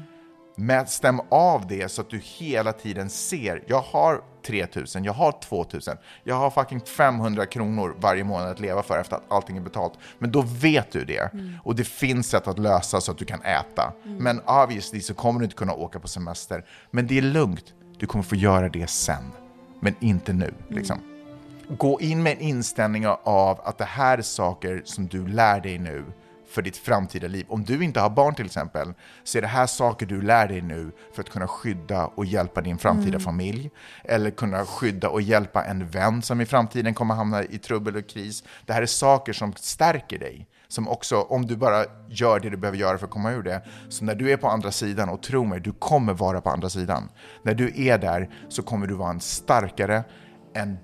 Men 0.55 0.87
stäm 0.87 1.21
av 1.29 1.67
det 1.67 1.91
så 1.91 2.01
att 2.01 2.09
du 2.09 2.21
hela 2.23 2.73
tiden 2.73 3.09
ser, 3.09 3.63
jag 3.67 3.81
har 3.81 4.21
3000, 4.45 5.03
jag 5.03 5.13
har 5.13 5.31
2000, 5.31 5.97
jag 6.23 6.35
har 6.35 6.49
fucking 6.49 6.81
500 6.81 7.45
kronor 7.45 7.95
varje 7.99 8.23
månad 8.23 8.49
att 8.49 8.59
leva 8.59 8.83
för 8.83 8.99
efter 8.99 9.15
att 9.15 9.31
allting 9.31 9.57
är 9.57 9.61
betalt. 9.61 9.93
Men 10.19 10.31
då 10.31 10.41
vet 10.41 10.91
du 10.91 11.05
det. 11.05 11.33
Mm. 11.33 11.53
Och 11.63 11.75
det 11.75 11.83
finns 11.83 12.29
sätt 12.29 12.47
att 12.47 12.59
lösa 12.59 13.01
så 13.01 13.11
att 13.11 13.17
du 13.17 13.25
kan 13.25 13.41
äta. 13.41 13.93
Mm. 14.05 14.17
Men 14.17 14.39
obviously 14.39 15.01
så 15.01 15.13
kommer 15.13 15.39
du 15.39 15.43
inte 15.43 15.55
kunna 15.55 15.73
åka 15.73 15.99
på 15.99 16.07
semester. 16.07 16.65
Men 16.91 17.07
det 17.07 17.17
är 17.17 17.21
lugnt, 17.21 17.73
du 17.97 18.05
kommer 18.05 18.23
få 18.23 18.35
göra 18.35 18.69
det 18.69 18.89
sen. 18.89 19.31
Men 19.79 19.95
inte 19.99 20.33
nu. 20.33 20.53
Liksom. 20.67 20.99
Gå 21.77 22.01
in 22.01 22.23
med 22.23 22.31
en 22.31 22.39
inställning 22.39 23.07
av 23.23 23.61
att 23.63 23.77
det 23.77 23.85
här 23.85 24.17
är 24.17 24.21
saker 24.21 24.81
som 24.85 25.07
du 25.07 25.27
lär 25.27 25.61
dig 25.61 25.79
nu 25.79 26.05
för 26.51 26.61
ditt 26.61 26.77
framtida 26.77 27.27
liv. 27.27 27.45
Om 27.49 27.63
du 27.63 27.83
inte 27.83 27.99
har 27.99 28.09
barn 28.09 28.35
till 28.35 28.45
exempel, 28.45 28.93
så 29.23 29.37
är 29.37 29.41
det 29.41 29.47
här 29.47 29.67
saker 29.67 30.05
du 30.05 30.21
lär 30.21 30.47
dig 30.47 30.61
nu 30.61 30.91
för 31.13 31.21
att 31.21 31.29
kunna 31.29 31.47
skydda 31.47 32.05
och 32.05 32.25
hjälpa 32.25 32.61
din 32.61 32.77
framtida 32.77 33.09
Mm. 33.09 33.19
familj. 33.21 33.69
Eller 34.03 34.31
kunna 34.31 34.65
skydda 34.65 35.09
och 35.09 35.21
hjälpa 35.21 35.63
en 35.65 35.87
vän 35.87 36.21
som 36.21 36.41
i 36.41 36.45
framtiden 36.45 36.93
kommer 36.93 37.15
hamna 37.15 37.43
i 37.43 37.57
trubbel 37.57 37.95
och 37.95 38.07
kris. 38.07 38.43
Det 38.65 38.73
här 38.73 38.81
är 38.81 38.85
saker 38.85 39.33
som 39.33 39.53
stärker 39.53 40.19
dig. 40.19 40.47
Som 40.67 40.87
också, 40.87 41.21
om 41.21 41.45
du 41.45 41.55
bara 41.57 41.85
gör 42.09 42.39
det 42.39 42.49
du 42.49 42.57
behöver 42.57 42.77
göra 42.77 42.97
för 42.97 43.05
att 43.05 43.11
komma 43.11 43.31
ur 43.31 43.43
det. 43.43 43.61
Så 43.89 44.05
när 44.05 44.15
du 44.15 44.31
är 44.31 44.37
på 44.37 44.47
andra 44.47 44.71
sidan, 44.71 45.09
och 45.09 45.23
tro 45.23 45.45
mig, 45.45 45.59
du 45.59 45.71
kommer 45.71 46.13
vara 46.13 46.41
på 46.41 46.49
andra 46.49 46.69
sidan. 46.69 47.09
När 47.43 47.53
du 47.53 47.87
är 47.87 47.97
där 47.97 48.29
så 48.49 48.63
kommer 48.63 48.87
du 48.87 48.93
vara 48.93 49.09
en 49.09 49.19
starkare, 49.19 50.03
en 50.53 50.77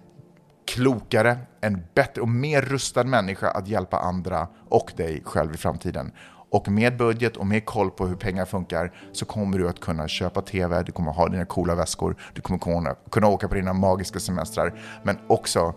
klokare, 0.68 1.38
en 1.62 1.84
bättre 1.94 2.22
och 2.22 2.28
mer 2.28 2.62
rustad 2.62 3.04
människa 3.04 3.50
att 3.50 3.68
hjälpa 3.68 4.00
andra 4.00 4.48
och 4.70 4.94
dig 4.98 5.22
själv 5.26 5.54
i 5.54 5.58
framtiden. 5.58 6.12
Och 6.50 6.68
med 6.68 6.98
budget 6.98 7.38
och 7.38 7.48
med 7.48 7.66
koll 7.66 7.92
på 7.92 8.08
hur 8.08 8.16
pengar 8.16 8.46
funkar 8.46 8.94
så 9.12 9.26
kommer 9.26 9.58
du 9.58 9.70
att 9.70 9.80
kunna 9.80 10.08
köpa 10.08 10.42
TV, 10.42 10.84
du 10.84 10.92
kommer 10.92 11.12
ha 11.12 11.28
dina 11.28 11.46
coola 11.46 11.76
väskor, 11.76 12.16
du 12.34 12.42
kommer 12.42 12.60
kunna, 12.60 12.96
kunna 13.12 13.28
åka 13.28 13.48
på 13.48 13.56
dina 13.56 13.74
magiska 13.74 14.20
semestrar. 14.20 14.80
Men 15.04 15.18
också, 15.28 15.74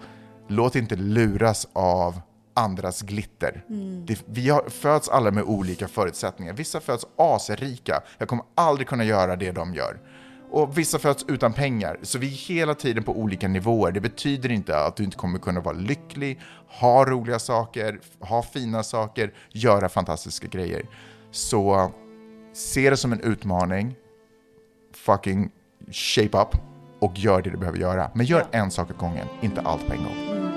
låt 0.49 0.77
inte 0.77 0.97
luras 0.97 1.69
av 1.73 2.21
andras 2.55 3.03
glitter. 3.03 3.65
Mm. 3.69 4.07
Det, 4.07 4.23
vi 4.27 4.49
har, 4.49 4.69
föds 4.69 5.09
alla 5.09 5.31
med 5.31 5.45
olika 5.45 5.89
förutsättningar. 5.89 6.53
Vissa 6.53 6.81
föds 6.81 7.07
asrika. 7.17 8.03
Jag 8.19 8.29
kommer 8.29 8.45
aldrig 8.55 8.89
kunna 8.89 9.05
göra 9.05 9.37
det 9.37 9.53
de 9.53 9.75
gör. 9.75 10.01
Och 10.51 10.79
vissa 10.79 10.99
föds 10.99 11.25
utan 11.29 11.53
pengar. 11.53 11.99
Så 12.03 12.19
vi 12.19 12.27
är 12.27 12.55
hela 12.55 12.75
tiden 12.75 13.05
på 13.05 13.19
olika 13.19 13.49
nivåer. 13.49 13.93
Det 13.93 14.01
betyder 14.01 14.51
inte 14.51 14.79
att 14.79 14.97
du 14.97 15.05
inte 15.05 15.17
kommer 15.17 15.39
kunna 15.39 15.61
vara 15.61 15.77
lycklig, 15.77 16.41
ha 16.69 17.05
roliga 17.05 17.39
saker, 17.39 18.01
ha 18.21 18.43
fina 18.43 18.83
saker, 18.83 19.33
göra 19.53 19.89
fantastiska 19.89 20.47
grejer. 20.47 20.83
Så 21.31 21.93
se 22.53 22.91
det 22.91 22.97
som 22.97 23.13
en 23.13 23.21
utmaning, 23.21 23.95
fucking 24.95 25.51
shape 25.93 26.39
up 26.39 26.49
och 27.01 27.19
gör 27.19 27.43
det 27.43 27.51
du 27.51 27.57
behöver 27.57 27.79
göra. 27.79 28.11
Men 28.15 28.27
gör 28.27 28.47
en 28.51 28.71
sak 28.71 28.91
åt 28.91 28.99
gången, 28.99 29.27
inte 29.41 29.61
allt 29.61 29.87
på 29.87 29.93
en 29.93 29.99
gång. 29.99 30.48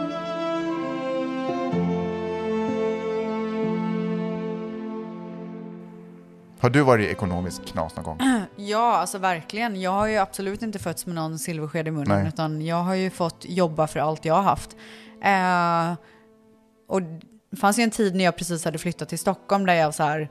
Har 6.62 6.70
du 6.70 6.82
varit 6.82 7.08
i 7.08 7.12
ekonomisk 7.12 7.66
knas 7.66 7.96
någon 7.96 8.04
gång? 8.06 8.20
Ja, 8.56 8.98
alltså 8.98 9.18
verkligen. 9.18 9.82
Jag 9.82 9.92
har 9.92 10.08
ju 10.08 10.18
absolut 10.18 10.62
inte 10.62 10.80
fötts 10.80 11.06
med 11.06 11.16
någon 11.16 11.40
silversked 11.40 11.88
i 11.88 11.92
munnen, 11.92 12.20
Nej. 12.20 12.28
utan 12.28 12.66
jag 12.66 12.76
har 12.76 12.94
ju 12.96 13.10
fått 13.10 13.46
jobba 13.50 13.88
för 13.88 14.00
allt 14.00 14.26
jag 14.26 14.34
har 14.34 14.42
haft. 14.42 14.76
Eh, 15.24 15.94
och 16.88 17.02
det 17.52 17.58
fanns 17.58 17.80
ju 17.80 17.84
en 17.84 17.92
tid 17.92 18.16
när 18.16 18.24
jag 18.24 18.36
precis 18.36 18.66
hade 18.66 18.78
flyttat 18.78 19.10
till 19.10 19.20
Stockholm 19.20 19.66
där 19.66 19.74
jag 19.74 19.94
så 19.96 20.04
här 20.04 20.30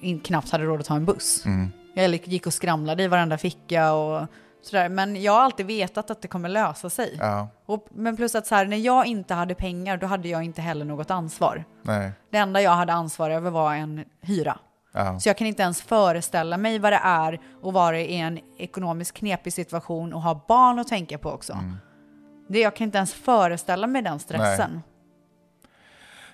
in, 0.00 0.20
knappt 0.20 0.50
hade 0.50 0.64
råd 0.64 0.80
att 0.80 0.86
ta 0.86 0.96
en 0.96 1.04
buss. 1.04 1.46
Mm. 1.46 1.72
Jag 1.94 2.08
gick 2.26 2.46
och 2.46 2.54
skramlade 2.54 3.02
i 3.02 3.08
varenda 3.08 3.38
ficka 3.38 3.92
och 3.92 4.26
sådär. 4.62 4.88
Men 4.88 5.22
jag 5.22 5.32
har 5.32 5.40
alltid 5.40 5.66
vetat 5.66 6.10
att 6.10 6.22
det 6.22 6.28
kommer 6.28 6.48
lösa 6.48 6.90
sig. 6.90 7.16
Ja, 7.20 7.48
Och, 7.66 7.86
men 7.94 8.16
plus 8.16 8.34
att 8.34 8.46
så 8.46 8.54
här, 8.54 8.66
när 8.66 8.76
jag 8.76 9.06
inte 9.06 9.34
hade 9.34 9.54
pengar, 9.54 9.96
då 9.96 10.06
hade 10.06 10.28
jag 10.28 10.42
inte 10.44 10.62
heller 10.62 10.84
något 10.84 11.10
ansvar. 11.10 11.64
nej. 11.82 12.12
Det 12.30 12.38
enda 12.38 12.62
jag 12.62 12.70
hade 12.70 12.92
ansvar 12.92 13.30
över 13.30 13.50
var 13.50 13.74
en 13.74 14.04
hyra. 14.20 14.58
Ja. 14.94 15.20
Så 15.20 15.28
jag 15.28 15.36
kan 15.36 15.46
inte 15.46 15.62
ens 15.62 15.82
föreställa 15.82 16.56
mig 16.56 16.78
vad 16.78 16.92
det 16.92 17.00
är 17.02 17.40
att 17.62 17.72
vara 17.74 18.00
i 18.00 18.16
en 18.16 18.40
ekonomiskt 18.58 19.16
knepig 19.16 19.52
situation 19.52 20.12
och 20.12 20.22
ha 20.22 20.44
barn 20.48 20.78
att 20.78 20.88
tänka 20.88 21.18
på 21.18 21.30
också. 21.30 21.52
Mm. 21.52 21.76
Det, 22.48 22.60
jag 22.60 22.76
kan 22.76 22.84
inte 22.84 22.98
ens 22.98 23.14
föreställa 23.14 23.86
mig 23.86 24.02
den 24.02 24.18
stressen. 24.18 24.70
Nej, 24.72 24.82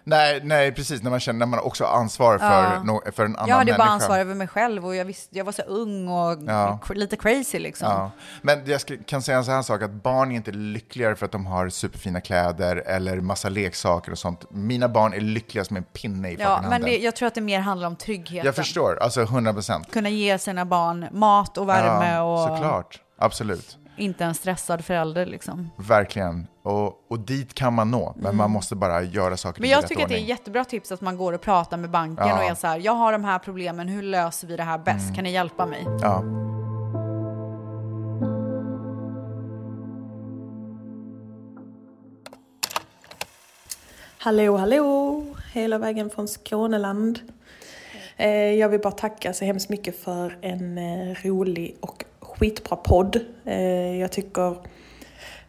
nej, 0.04 0.72
precis. 0.72 1.02
När 1.02 1.10
man 1.10 1.20
känner 1.20 1.38
när 1.38 1.46
man 1.46 1.60
också 1.60 1.84
har 1.84 1.98
ansvar 1.98 2.38
för, 2.38 2.46
Ja. 2.64 2.82
no, 2.82 3.00
för 3.12 3.24
en 3.24 3.36
annan 3.36 3.48
Jag 3.48 3.54
hade 3.56 3.64
människa. 3.64 3.78
bara 3.84 3.88
ansvar 3.90 4.18
över 4.18 4.34
mig 4.34 4.48
själv 4.48 4.86
och 4.86 4.96
jag, 4.96 5.04
visste, 5.04 5.38
jag 5.38 5.44
var 5.44 5.52
så 5.52 5.62
ung 5.62 6.08
och 6.08 6.38
Ja. 6.46 6.78
lite 6.90 7.16
crazy 7.16 7.58
liksom. 7.58 7.88
Ja. 7.88 8.10
Men 8.42 8.62
jag 8.66 8.80
ska, 8.80 8.94
kan 9.06 9.22
säga 9.22 9.38
en 9.38 9.44
sån 9.44 9.54
här 9.54 9.62
sak, 9.62 9.82
att 9.82 9.90
barn 9.90 10.32
är 10.32 10.36
inte 10.36 10.50
lyckligare 10.52 11.16
för 11.16 11.26
att 11.26 11.32
de 11.32 11.46
har 11.46 11.68
superfina 11.68 12.20
kläder 12.20 12.76
eller 12.76 13.20
massa 13.20 13.48
leksaker 13.48 14.12
och 14.12 14.18
sånt. 14.18 14.44
Mina 14.50 14.88
barn 14.88 15.12
är 15.12 15.20
lyckligast 15.20 15.70
med 15.70 15.80
en 15.80 15.84
pinne 15.84 16.30
i 16.30 16.36
Ja, 16.40 16.58
men 16.62 16.72
handen. 16.72 16.90
det, 16.90 16.98
jag 16.98 17.16
tror 17.16 17.26
att 17.26 17.34
det 17.34 17.40
mer 17.40 17.60
handlar 17.60 17.86
om 17.86 17.96
tryggheten. 17.96 18.46
Jag 18.46 18.54
förstår, 18.54 18.98
alltså 19.02 19.22
100 19.22 19.52
procent. 19.52 19.92
Kunna 19.92 20.08
ge 20.08 20.38
sina 20.38 20.64
barn 20.64 21.06
mat 21.12 21.58
och 21.58 21.68
värme 21.68 22.12
Ja, 22.14 22.22
och 22.22 22.48
såklart. 22.56 23.00
Absolut. 23.18 23.76
Inte 24.00 24.24
en 24.24 24.34
stressad 24.34 24.84
förälder 24.84 25.26
liksom. 25.26 25.70
Verkligen. 25.76 26.46
Och, 26.62 27.10
och 27.10 27.18
dit 27.18 27.54
kan 27.54 27.74
man 27.74 27.90
nå, 27.90 28.14
men 28.16 28.36
man 28.36 28.50
måste 28.50 28.76
bara 28.76 29.02
göra 29.02 29.36
saker 29.36 29.60
Mm. 29.60 29.68
Men 29.70 29.70
jag 29.80 29.88
tycker 29.88 30.02
att 30.02 30.08
det 30.08 30.16
är 30.18 30.24
jättebra 30.24 30.64
tips 30.64 30.92
att 30.92 31.00
man 31.00 31.16
går 31.16 31.32
och 31.32 31.40
pratar 31.40 31.76
med 31.76 31.90
banken 31.90 32.26
Ja. 32.28 32.36
och 32.38 32.44
är 32.44 32.54
så 32.54 32.66
här, 32.66 32.78
jag 32.78 32.92
har 32.92 33.12
de 33.12 33.24
här 33.24 33.38
problemen, 33.38 33.88
hur 33.88 34.02
löser 34.02 34.46
vi 34.48 34.56
det 34.56 34.62
här 34.62 34.78
bäst? 34.78 35.02
Mm. 35.04 35.14
Kan 35.14 35.24
ni 35.24 35.32
hjälpa 35.32 35.66
mig? 35.66 35.86
Ja. 36.02 36.24
Hallå, 44.18 44.56
hallå! 44.56 45.24
Hela 45.52 45.78
vägen 45.78 46.10
från 46.10 46.28
Skåneland. 46.28 47.18
Eh, 48.16 48.30
Jag 48.30 48.68
vill 48.68 48.80
bara 48.80 48.92
tacka 48.92 49.32
så 49.32 49.44
hemskt 49.44 49.68
mycket 49.68 49.96
för 50.02 50.38
en 50.42 50.78
eh, 50.78 51.14
rolig 51.24 51.76
och 51.80 52.04
skitbra 52.40 52.76
podd. 52.76 53.16
Eh, 53.44 54.00
Jag 54.00 54.12
tycker 54.12 54.57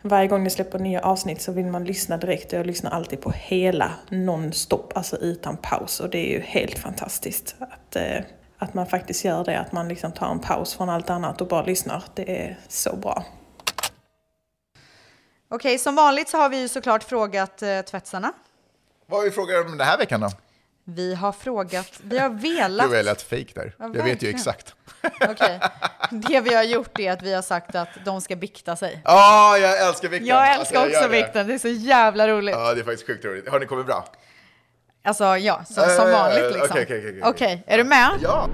varje 0.01 0.27
gång 0.27 0.43
ni 0.43 0.49
släpper 0.49 0.79
nya 0.79 1.01
avsnitt 1.01 1.41
så 1.41 1.51
vill 1.51 1.65
man 1.65 1.85
lyssna 1.85 2.17
direkt 2.17 2.53
och 2.53 2.59
jag 2.59 2.65
lyssnar 2.65 2.91
alltid 2.91 3.21
på 3.21 3.31
hela 3.31 3.91
nonstop, 4.09 4.91
alltså 4.97 5.17
utan 5.17 5.57
paus. 5.57 5.99
Och 5.99 6.09
det 6.09 6.17
är 6.17 6.29
ju 6.31 6.39
helt 6.41 6.79
fantastiskt 6.79 7.55
att, 7.59 7.95
eh, 7.95 8.21
att 8.57 8.73
man 8.73 8.85
faktiskt 8.87 9.25
gör 9.25 9.43
det, 9.43 9.59
att 9.59 9.71
man 9.71 9.87
liksom 9.87 10.11
tar 10.11 10.31
en 10.31 10.39
paus 10.39 10.73
från 10.73 10.89
allt 10.89 11.09
annat 11.09 11.41
och 11.41 11.47
bara 11.47 11.63
lyssnar. 11.65 12.03
Det 12.15 12.41
är 12.45 12.59
så 12.67 12.95
bra. 12.95 13.23
Okej, 15.49 15.77
som 15.77 15.95
vanligt 15.95 16.29
så 16.29 16.37
har 16.37 16.49
vi 16.49 16.61
ju 16.61 16.67
såklart 16.67 17.03
frågat 17.03 17.61
eh, 17.61 17.81
tvättsarna. 17.81 18.33
Vad 19.05 19.19
har 19.19 19.25
vi 19.25 19.31
frågat 19.31 19.65
om 19.65 19.77
den 19.77 19.87
här 19.87 19.97
veckan 19.97 20.21
då? 20.21 20.29
Vi 20.95 21.15
har 21.15 21.31
frågat, 21.31 21.99
vi 22.03 22.19
har 22.19 22.29
velat... 22.29 22.89
Du 22.91 22.95
har 22.95 23.03
lät 23.03 23.21
fake 23.21 23.45
där. 23.55 23.75
Ja, 23.79 23.89
jag 23.93 24.03
vet 24.03 24.23
ju 24.23 24.29
exakt. 24.29 24.75
Okej, 25.29 25.59
det 26.11 26.41
vi 26.41 26.53
har 26.53 26.63
gjort 26.63 26.99
är 26.99 27.11
att 27.11 27.21
vi 27.21 27.33
har 27.33 27.41
sagt 27.41 27.75
att 27.75 27.89
de 28.05 28.21
ska 28.21 28.35
bikta 28.35 28.75
sig. 28.75 29.01
Ja, 29.05 29.57
jag 29.57 29.87
älskar 29.87 30.09
vikten. 30.09 30.27
Jag 30.27 30.37
Alltså, 30.37 30.59
älskar 30.59 30.79
också 30.81 30.91
gör 30.93 31.09
det. 31.09 31.23
vikten, 31.23 31.47
det 31.47 31.53
är 31.53 31.57
så 31.57 31.67
jävla 31.67 32.27
roligt. 32.27 32.55
Ja, 32.55 32.73
det 32.73 32.79
är 32.81 32.83
faktiskt 32.83 33.07
sjukt 33.07 33.25
roligt. 33.25 33.49
Har 33.49 33.59
ni 33.59 33.65
kommit 33.65 33.85
bra? 33.85 34.05
Alltså 35.03 35.37
ja, 35.37 35.63
så, 35.65 35.73
som 35.73 36.11
vanligt 36.11 36.43
eh, 36.43 36.51
liksom. 36.51 36.67
okej, 36.71 36.83
okej, 36.83 36.99
okej. 37.09 37.21
Okej, 37.23 37.63
är 37.67 37.77
du 37.77 37.83
med? 37.83 38.09
Ja. 38.21 38.49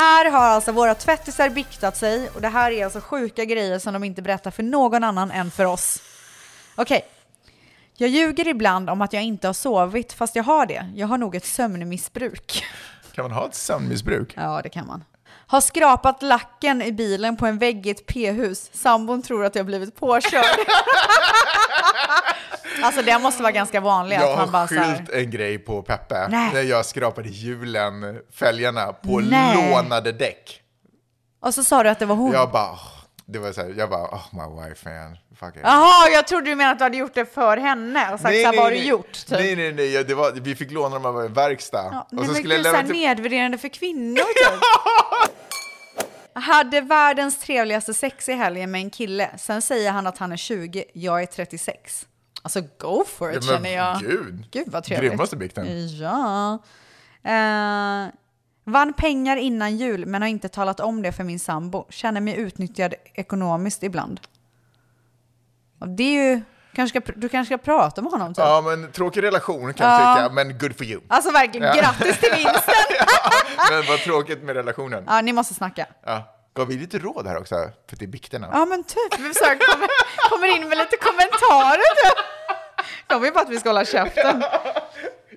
Här 0.00 0.30
har 0.30 0.46
alltså 0.46 0.72
våra 0.72 0.94
tvättisar 0.94 1.50
biktat 1.50 1.96
sig 1.96 2.30
och 2.34 2.40
det 2.40 2.48
här 2.48 2.70
är 2.70 2.84
alltså 2.84 3.00
sjuka 3.00 3.44
grejer 3.44 3.78
som 3.78 3.92
de 3.92 4.04
inte 4.04 4.22
berättar 4.22 4.50
för 4.50 4.62
någon 4.62 5.04
annan 5.04 5.30
än 5.30 5.50
för 5.50 5.64
oss. 5.64 6.02
Okej. 6.76 7.04
Jag 7.96 8.08
ljuger 8.10 8.48
ibland 8.48 8.90
om 8.90 9.00
att 9.00 9.12
jag 9.12 9.22
inte 9.22 9.46
har 9.46 9.52
sovit, 9.52 10.12
fast 10.12 10.36
jag 10.36 10.44
har 10.44 10.66
det. 10.66 10.92
Jag 10.94 11.06
har 11.06 11.18
nog 11.18 11.34
ett 11.34 11.44
sömnmissbruk. 11.44 12.64
Kan 13.12 13.24
man 13.24 13.32
ha 13.32 13.48
ett 13.48 13.54
sömnmissbruk? 13.54 14.34
Ja, 14.36 14.60
det 14.62 14.68
kan 14.68 14.86
man. 14.86 15.04
Har 15.50 15.60
skrapat 15.60 16.22
lacken 16.22 16.82
i 16.82 16.92
bilen 16.92 17.36
på 17.36 17.46
en 17.46 17.58
vägg 17.58 17.86
i 17.86 17.90
ett 17.90 18.06
p-hus. 18.06 18.70
Sambon 18.72 19.22
tror 19.22 19.44
att 19.44 19.54
jag 19.54 19.66
blivit 19.66 19.96
påkörd. 19.96 20.44
alltså 22.82 23.02
det 23.02 23.18
måste 23.18 23.42
vara 23.42 23.52
ganska 23.52 23.80
vanligt 23.80 24.20
Jag 24.20 24.36
har 24.36 24.46
bara 24.46 24.68
skyllt 24.68 25.10
en 25.10 25.30
grej 25.30 25.58
på 25.58 25.82
Peppe 25.82 26.28
Nej. 26.28 26.50
när 26.54 26.62
jag 26.62 26.86
skrapade 26.86 27.28
hjulen, 27.28 28.20
fälgarna, 28.32 28.92
på 28.92 29.20
Nej. 29.20 29.72
lånade 29.72 30.12
däck. 30.12 30.62
Och 31.42 31.54
så 31.54 31.64
sa 31.64 31.82
du 31.82 31.88
att 31.88 31.98
det 31.98 32.06
var 32.06 32.16
hon. 32.16 32.32
Jag 32.32 32.50
bara, 32.50 32.78
det 33.26 33.38
var 33.38 33.52
så 33.52 33.60
här, 33.60 33.74
jag 33.78 33.90
bara, 33.90 34.04
oh 34.04 34.24
my 34.32 34.68
wife 34.68 34.88
man, 34.88 35.16
fuck 35.40 35.56
it. 35.56 35.62
Jaha, 35.64 36.08
jag 36.12 36.26
trodde 36.26 36.50
du 36.50 36.54
menade 36.56 36.72
att 36.72 36.78
du 36.78 36.84
hade 36.84 36.96
gjort 36.96 37.14
det 37.14 37.34
för 37.34 37.56
henne 37.56 38.12
och 38.12 38.20
sagt 38.20 38.22
Nej, 38.22 38.42
så 38.42 38.46
här, 38.46 38.52
nej, 38.52 38.56
vad 38.56 38.64
har 38.64 38.70
du 38.70 38.76
gjort? 38.84 39.12
Typ. 39.12 39.30
Nej, 39.30 39.56
nej, 39.56 39.72
nej, 39.72 40.04
det 40.04 40.14
var, 40.14 40.32
vi 40.32 40.54
fick 40.56 40.70
låna 40.70 40.94
dem 40.94 41.06
av 41.06 41.20
en 41.20 41.32
verkstad. 41.32 41.88
Ja, 41.92 42.00
och 42.00 42.06
nej, 42.12 42.24
så 42.26 42.32
men 42.32 42.42
skulle 42.42 42.56
gud, 42.56 42.66
jag 42.66 42.72
så 42.72 42.76
här 42.76 42.82
lämna 42.82 42.94
till... 42.94 43.02
nedvärderande 43.02 43.58
för 43.58 43.68
kvinnor 43.68 44.16
typ. 44.24 44.62
Hade 46.34 46.80
världens 46.80 47.38
trevligaste 47.38 47.94
sex 47.94 48.28
i 48.28 48.32
helgen 48.32 48.70
med 48.70 48.80
en 48.80 48.90
kille. 48.90 49.30
Sen 49.38 49.62
säger 49.62 49.92
han 49.92 50.06
att 50.06 50.18
han 50.18 50.32
är 50.32 50.36
20, 50.36 50.84
jag 50.92 51.22
är 51.22 51.26
36. 51.26 52.06
Alltså 52.42 52.60
go 52.78 53.04
for 53.06 53.30
it 53.32 53.44
Ja, 53.44 53.52
men 53.52 53.56
känner 53.56 53.76
jag. 53.76 54.00
gud. 54.00 54.46
Gud 54.50 54.68
vad 54.68 54.84
trevligt. 54.84 55.10
Grymmaste 55.10 55.36
bikten. 55.36 55.88
Ja. 55.96 56.58
Eh, 57.22 58.08
vann 58.64 58.92
pengar 58.92 59.36
innan 59.36 59.76
jul 59.76 60.06
men 60.06 60.22
har 60.22 60.28
inte 60.28 60.48
talat 60.48 60.80
om 60.80 61.02
det 61.02 61.12
för 61.12 61.24
min 61.24 61.38
sambo. 61.38 61.86
Känner 61.90 62.20
mig 62.20 62.36
utnyttjad 62.36 62.94
ekonomiskt 63.14 63.82
ibland. 63.82 64.20
Och 65.78 65.88
det 65.88 66.02
är 66.02 66.30
ju, 66.34 66.42
kanske 66.74 67.00
ska, 67.00 67.12
du 67.16 67.28
kanske 67.28 67.54
ska 67.54 67.64
prata 67.64 68.02
med 68.02 68.12
honom 68.12 68.34
typ. 68.34 68.38
Ja, 68.44 68.60
men 68.60 68.92
tråkig 68.92 69.22
relation 69.22 69.74
kan 69.74 69.86
Ja. 69.88 70.00
jag 70.10 70.16
tycka, 70.24 70.34
men 70.34 70.58
good 70.58 70.76
for 70.76 70.84
you. 70.86 71.00
Alltså 71.08 71.30
verkligen, 71.30 71.66
Ja. 71.66 71.74
grattis 71.82 72.18
till 72.18 72.30
vinsten! 72.36 72.74
men 73.70 73.82
vad 73.88 73.98
tråkigt 73.98 74.42
med 74.42 74.56
relationen. 74.56 75.04
ja, 75.06 75.20
ni 75.20 75.32
måste 75.32 75.54
snacka. 75.54 75.86
Ja. 76.06 76.36
Gav 76.56 76.66
vi 76.66 76.74
lite 76.76 76.98
råd 76.98 77.26
här 77.26 77.36
också? 77.38 77.54
För 77.90 77.96
är 78.04 78.06
bikterna. 78.08 78.48
Ja 78.52 78.64
men 78.64 78.84
typ, 78.84 79.18
vi 79.18 79.34
så 79.34 79.44
kommer, 79.44 79.88
kommer 80.30 80.56
in 80.56 80.68
med 80.68 80.78
lite 80.78 80.96
kommentarer 80.96 81.94
typ. 82.04 82.18
De 83.06 83.22
vill 83.22 83.32
bara 83.32 83.44
att 83.44 83.48
vi 83.50 83.60
ska 83.60 83.68
hålla 83.68 83.84
käften. 83.84 84.44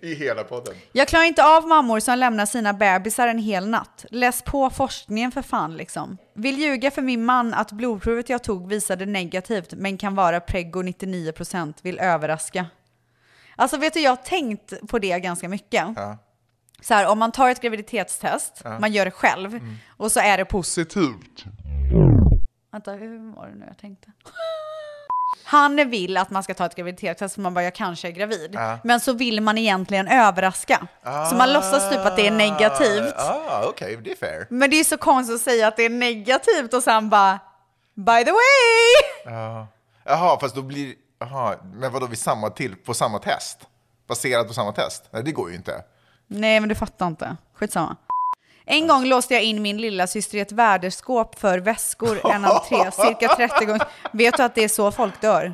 I 0.04 0.14
hela 0.16 0.44
podden. 0.44 0.74
Jag 0.92 1.08
klarar 1.08 1.24
inte 1.26 1.44
av 1.46 1.68
mammor 1.68 2.00
som 2.00 2.18
lämnar 2.20 2.46
sina 2.46 2.74
bebisar 2.74 3.28
en 3.28 3.38
hel 3.40 3.68
natt. 3.70 4.06
Läs 4.10 4.42
på 4.42 4.70
forskningen 4.70 5.32
för 5.32 5.42
fan 5.42 5.78
liksom. 5.78 6.18
Vill 6.34 6.60
ljuga 6.60 6.92
för 6.92 7.02
min 7.02 7.26
man 7.26 7.54
att 7.54 7.72
blodprovet 7.72 8.30
jag 8.30 8.44
tog 8.44 8.68
visade 8.70 9.06
negativt 9.06 9.74
men 9.74 9.98
kan 9.98 10.16
vara 10.16 10.40
preggo 10.40 10.82
99%. 10.84 11.74
Vill 11.82 12.00
överraska. 12.00 12.66
Alltså 13.56 13.78
vet 13.78 13.94
du, 13.94 14.00
jag 14.00 14.12
har 14.12 14.16
tänkt 14.16 14.74
på 14.90 15.00
det 15.00 15.20
ganska 15.20 15.50
mycket. 15.50 15.88
Ja. 15.96 16.18
Så 16.82 16.94
här, 16.94 17.08
om 17.08 17.20
man 17.20 17.32
tar 17.32 17.50
ett 17.50 17.62
graviditetstest, 17.62 18.62
Ja. 18.64 18.80
man 18.80 18.92
gör 18.92 19.06
det 19.06 19.12
själv, 19.12 19.60
och 19.98 20.12
så 20.12 20.20
är 20.20 20.38
det 20.38 20.46
positivt. 20.46 21.46
Vänta, 22.72 22.92
hur 22.92 23.36
var 23.36 23.48
det 23.48 23.56
nu 23.56 23.66
jag 23.68 23.78
tänkte? 23.78 24.12
Han 25.44 25.90
vill 25.90 26.18
att 26.18 26.30
man 26.30 26.44
ska 26.44 26.54
ta 26.54 26.66
ett 26.66 26.76
graviditetstest 26.76 27.36
för 27.36 27.42
man 27.42 27.54
bara, 27.54 27.64
jag 27.64 27.76
kanske 27.76 28.08
är 28.08 28.12
gravid. 28.12 28.52
Ja. 28.54 28.80
Men 28.84 29.00
så 29.00 29.14
vill 29.14 29.42
man 29.42 29.58
egentligen 29.58 30.08
överraska. 30.08 30.88
Så 31.30 31.36
man 31.36 31.54
låtsas 31.54 31.90
typ 31.90 32.00
att 32.00 32.16
det 32.16 32.28
är 32.28 32.32
negativt. 32.32 33.14
Ah, 33.18 33.66
okej, 33.70 34.00
det 34.04 34.12
är 34.12 34.16
fair. 34.16 34.48
Men 34.50 34.70
det 34.70 34.80
är 34.80 34.84
så 34.84 34.98
konstigt 34.98 35.36
att 35.36 35.42
säga 35.42 35.68
att 35.68 35.78
det 35.78 35.84
är 35.84 35.90
negativt 35.90 36.74
och 36.74 36.84
sen 36.84 37.10
bara, 37.10 37.40
by 37.96 38.24
the 38.26 38.32
way! 38.32 38.42
Ja. 39.26 39.68
Jaha, 40.04 40.40
fast 40.40 40.56
då 40.56 40.62
blir... 40.62 40.94
Jaha, 41.20 41.56
men 41.74 41.92
vadå, 41.92 42.08
vid 42.08 42.20
samma 42.20 42.50
till, 42.50 42.76
på 42.76 42.94
samma 42.94 43.20
test? 43.20 43.60
Baserat 44.08 44.48
på 44.48 44.54
samma 44.54 44.72
test? 44.72 45.04
Nej, 45.12 45.24
det 45.24 45.32
går 45.32 45.50
ju 45.50 45.56
inte. 45.56 45.84
Nej, 46.28 46.60
men 46.60 46.70
du 46.70 46.76
fattar 46.76 47.08
inte. 47.08 47.38
Skitsamma. 47.54 47.96
En 48.66 48.88
gång 48.88 49.06
låste 49.06 49.34
jag 49.34 49.44
in 49.44 49.62
min 49.62 49.78
lilla 49.78 50.08
syster 50.08 50.38
i 50.38 50.42
ett 50.42 50.52
värdeskåp 50.52 51.40
för 51.40 51.60
väskor, 51.60 52.32
en 52.32 52.46
entré, 52.46 52.92
cirka 52.92 53.36
30 53.36 53.66
gånger. 53.66 53.84
Vet 54.12 54.38
du 54.38 54.44
att 54.44 54.56
det 54.56 54.64
är 54.64 54.68
så 54.68 54.92
folk 54.92 55.22
dör? 55.22 55.54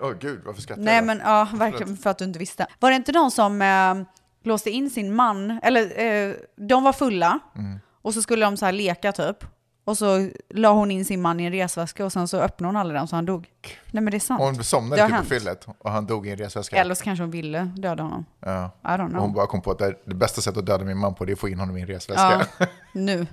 Åh 0.00 0.12
gud, 0.20 0.40
varför 0.44 0.62
skrattar 0.62 0.82
Nej, 0.82 0.94
jag? 0.94 1.04
men 1.04 1.18
ja, 1.24 1.48
verkligen 1.54 1.96
för 1.96 2.10
att 2.10 2.18
du 2.18 2.24
inte 2.24 2.38
visste. 2.38 2.66
Var 2.78 2.90
det 2.90 2.96
inte 2.96 3.12
någon 3.12 3.30
som 3.30 3.62
eh, 3.62 3.94
låste 4.44 4.70
in 4.70 4.90
sin 4.90 5.14
man, 5.14 5.60
eller 5.62 6.00
eh, 6.28 6.34
de 6.56 6.82
var 6.84 6.92
fulla, 6.92 7.38
Mm. 7.56 7.80
och 8.02 8.14
så 8.14 8.22
skulle 8.22 8.44
de 8.46 8.56
så 8.56 8.64
här 8.64 8.72
leka 8.72 9.12
typ. 9.12 9.36
Och 9.84 9.98
så 9.98 10.28
la 10.50 10.72
hon 10.72 10.90
in 10.90 11.04
sin 11.04 11.22
man 11.22 11.40
i 11.40 11.44
en 11.44 11.52
resväska 11.52 12.04
och 12.04 12.12
sen 12.12 12.28
så 12.28 12.40
öppnade 12.40 12.68
hon 12.68 12.76
aldrig 12.76 13.00
den 13.00 13.08
så 13.08 13.16
han 13.16 13.26
dog. 13.26 13.48
Nej 13.90 14.02
men 14.02 14.10
det 14.10 14.16
är 14.16 14.20
sant. 14.20 14.40
Hon 14.42 14.54
Det 14.54 14.64
somnade 14.64 15.06
typ 15.08 15.16
på 15.16 15.24
fyllet 15.24 15.66
och 15.78 15.90
han 15.90 16.06
dog 16.06 16.26
i 16.26 16.30
en 16.30 16.36
resväska. 16.36 16.76
Eller 16.76 16.94
så 16.94 17.04
kanske 17.04 17.22
hon 17.22 17.30
ville 17.30 17.64
döda 17.76 18.02
honom. 18.02 18.24
Ja. 18.40 18.70
I 18.82 18.86
don't 18.86 18.96
know. 19.08 19.16
Och 19.16 19.22
hon 19.22 19.32
bara 19.32 19.46
kom 19.46 19.62
på 19.62 19.70
att 19.70 19.78
det, 19.78 19.94
det 20.04 20.14
bästa 20.14 20.40
sättet 20.40 20.58
att 20.58 20.66
döda 20.66 20.84
min 20.84 20.98
man 20.98 21.14
på 21.14 21.24
det 21.24 21.32
är 21.32 21.34
att 21.34 21.40
få 21.40 21.48
in 21.48 21.60
honom 21.60 21.76
i 21.76 21.80
en 21.80 21.86
resväska. 21.86 22.46
Ja, 22.58 22.66
nu. 22.92 23.26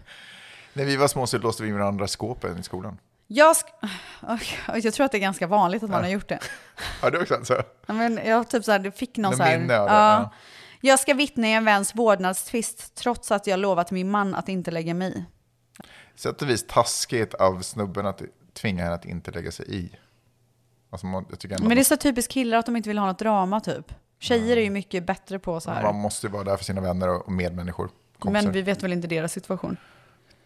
När 0.74 0.86
vi 0.86 0.96
var 0.96 1.08
små 1.08 1.28
så 1.28 1.38
låste 1.38 1.64
vi 1.64 1.70
in 1.70 1.76
varandra 1.78 2.08
skåpen 2.08 2.58
i 2.60 2.64
skolan. 2.64 2.98
Jag, 3.28 3.56
jag 4.84 4.94
tror 4.94 5.06
att 5.06 5.12
det 5.12 5.18
är 5.18 5.20
ganska 5.20 5.48
vanligt 5.48 5.84
att 5.84 5.90
man 5.90 6.00
Ja. 6.00 6.06
har 6.06 6.12
gjort 6.12 6.30
det. 6.30 6.40
Har 7.02 7.12
du 7.12 7.38
också? 7.40 7.64
Ja, 7.86 7.94
men 7.94 8.20
jag 8.26 8.50
typ 8.50 8.64
så 8.66 8.72
här, 8.72 8.80
det 8.80 8.92
fick 8.92 9.18
någon 9.18 9.30
Någon 9.32 9.38
så 9.38 9.44
här, 9.44 9.60
minne 9.60 9.80
av 9.80 9.88
det, 9.88 9.94
ja. 9.94 10.12
ja. 10.22 10.32
Jag 10.82 11.00
ska 11.00 11.14
vittna 11.14 11.48
i 11.48 11.54
en 11.54 11.66
väns 11.66 11.96
vårdnadstvist 11.96 12.96
trots 12.96 13.32
att 13.32 13.48
jag 13.48 13.60
lovat 13.60 13.92
min 13.92 14.12
man 14.12 14.36
att 14.36 14.50
inte 14.50 14.72
lägga 14.72 14.94
mig 14.94 15.12
i. 15.18 15.26
Sätt 16.22 16.42
och 16.42 16.50
vis 16.50 16.66
taskigt 16.68 17.34
av 17.34 17.62
snubben 17.62 18.06
att 18.06 18.22
tvinga 18.54 18.84
henne 18.84 18.96
att 18.96 19.06
inte 19.06 19.32
lägga 19.32 19.52
sig 19.52 19.66
i. 19.76 19.92
Alltså 20.90 21.08
Men 21.08 21.26
det 21.70 21.80
är 21.80 21.84
så 21.84 21.98
typiskt 21.98 22.32
killar 22.34 22.58
att 22.58 22.66
de 22.66 22.76
inte 22.76 22.90
vill 22.90 22.98
ha 22.98 23.06
något 23.08 23.20
drama 23.20 23.60
typ. 23.60 23.94
Tjejer 24.20 24.58
är 24.58 24.62
ju 24.62 24.70
mycket 24.70 25.06
bättre 25.06 25.40
på 25.40 25.60
så 25.60 25.72
här. 25.72 25.84
man 25.84 25.96
måste 25.96 26.28
ju 26.28 26.34
vara 26.34 26.44
där 26.44 26.58
för 26.58 26.64
sina 26.64 26.82
vänner 26.82 27.10
och 27.10 27.32
medmänniskor. 27.32 27.90
kompisar. 28.20 28.44
Men 28.46 28.54
vi 28.54 28.62
vet 28.62 28.84
väl 28.84 28.94
inte 28.94 29.08
deras 29.08 29.32
situation. 29.34 29.78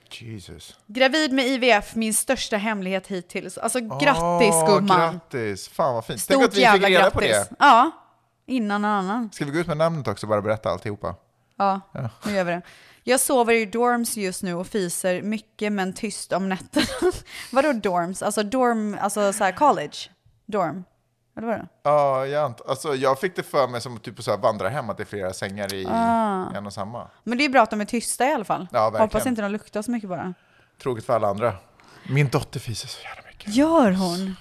Jesus. 0.09 0.77
Gravid 0.85 1.31
med 1.33 1.45
IVF, 1.47 1.95
min 1.95 2.13
största 2.13 2.57
hemlighet 2.57 3.07
hittills. 3.07 3.57
Alltså 3.57 3.79
grattis 3.79 4.53
Åh, 4.53 4.67
gumman. 4.75 4.99
Grattis, 5.11 5.67
fan 5.67 5.93
vad 5.95 6.05
fint. 6.05 6.25
Tänk 6.27 6.41
Stort 6.41 6.43
att 6.45 6.51
vi 6.51 6.55
fick 6.55 6.61
jävla 6.63 6.87
reda 6.87 6.99
grattis. 6.99 7.13
på 7.13 7.19
det. 7.21 7.47
Ja, 7.59 7.91
innan 8.45 8.81
någon 8.81 8.91
annan. 8.91 9.29
Ska 9.33 9.45
vi 9.45 9.51
gå 9.51 9.57
ut 9.59 9.67
med 9.67 9.77
namnet 9.77 10.07
också 10.07 10.25
och 10.25 10.29
bara 10.29 10.41
berätta 10.41 10.69
alltihopa? 10.69 11.15
Ja, 11.55 11.81
Ja. 11.91 12.09
nu 12.25 12.31
gör 12.33 12.43
vi 12.43 12.51
det. 12.51 12.61
Jag 13.07 13.19
sover 13.19 13.53
i 13.53 13.65
dorms 13.65 14.17
just 14.17 14.43
nu 14.43 14.53
och 14.53 14.67
fiser 14.67 15.21
mycket 15.21 15.71
men 15.71 15.93
tyst 15.93 16.33
om 16.33 16.49
nätterna. 16.49 16.85
Vadå 17.51 17.73
dorms? 17.73 18.21
Alltså 18.23 18.43
dorm, 18.43 18.97
alltså 19.01 19.33
så 19.33 19.43
här 19.43 19.51
college? 19.51 19.97
Dorm? 20.45 20.83
Eller 21.37 21.47
vad 21.47 21.57
det? 21.57 21.67
Ja, 21.83 22.25
jag, 22.25 22.51
ant- 22.51 22.61
alltså, 22.69 22.95
jag 22.95 23.19
fick 23.19 23.35
det 23.35 23.43
för 23.43 23.67
mig 23.67 23.81
som 23.81 23.99
typ 23.99 24.23
så 24.23 24.31
här 24.31 24.37
vandra 24.37 24.69
hem, 24.69 24.89
att 24.89 24.97
det 24.97 25.03
är 25.03 25.05
flera 25.05 25.33
sängar 25.33 25.73
i 25.73 25.87
Ah. 25.89 26.45
en 26.55 26.65
och 26.65 26.73
samma. 26.73 27.07
Men 27.23 27.37
det 27.37 27.45
är 27.45 27.49
bra 27.49 27.61
att 27.61 27.69
de 27.69 27.81
är 27.81 27.85
tysta 27.85 28.25
i 28.25 28.31
alla 28.33 28.45
fall. 28.45 28.67
Ja, 28.71 28.79
verkligen. 28.83 29.01
Hoppas 29.01 29.25
inte 29.25 29.41
de 29.41 29.51
luktar 29.51 29.81
så 29.81 29.91
mycket 29.91 30.09
bara. 30.09 30.33
Tråkigt 30.81 31.05
för 31.05 31.13
alla 31.15 31.27
andra. 31.27 31.53
Min 32.09 32.27
dotter 32.29 32.59
fiser 32.59 32.87
så 32.87 33.03
jävla 33.03 33.21
mycket. 33.31 33.55
Gör 33.55 33.91
hon? 33.91 34.35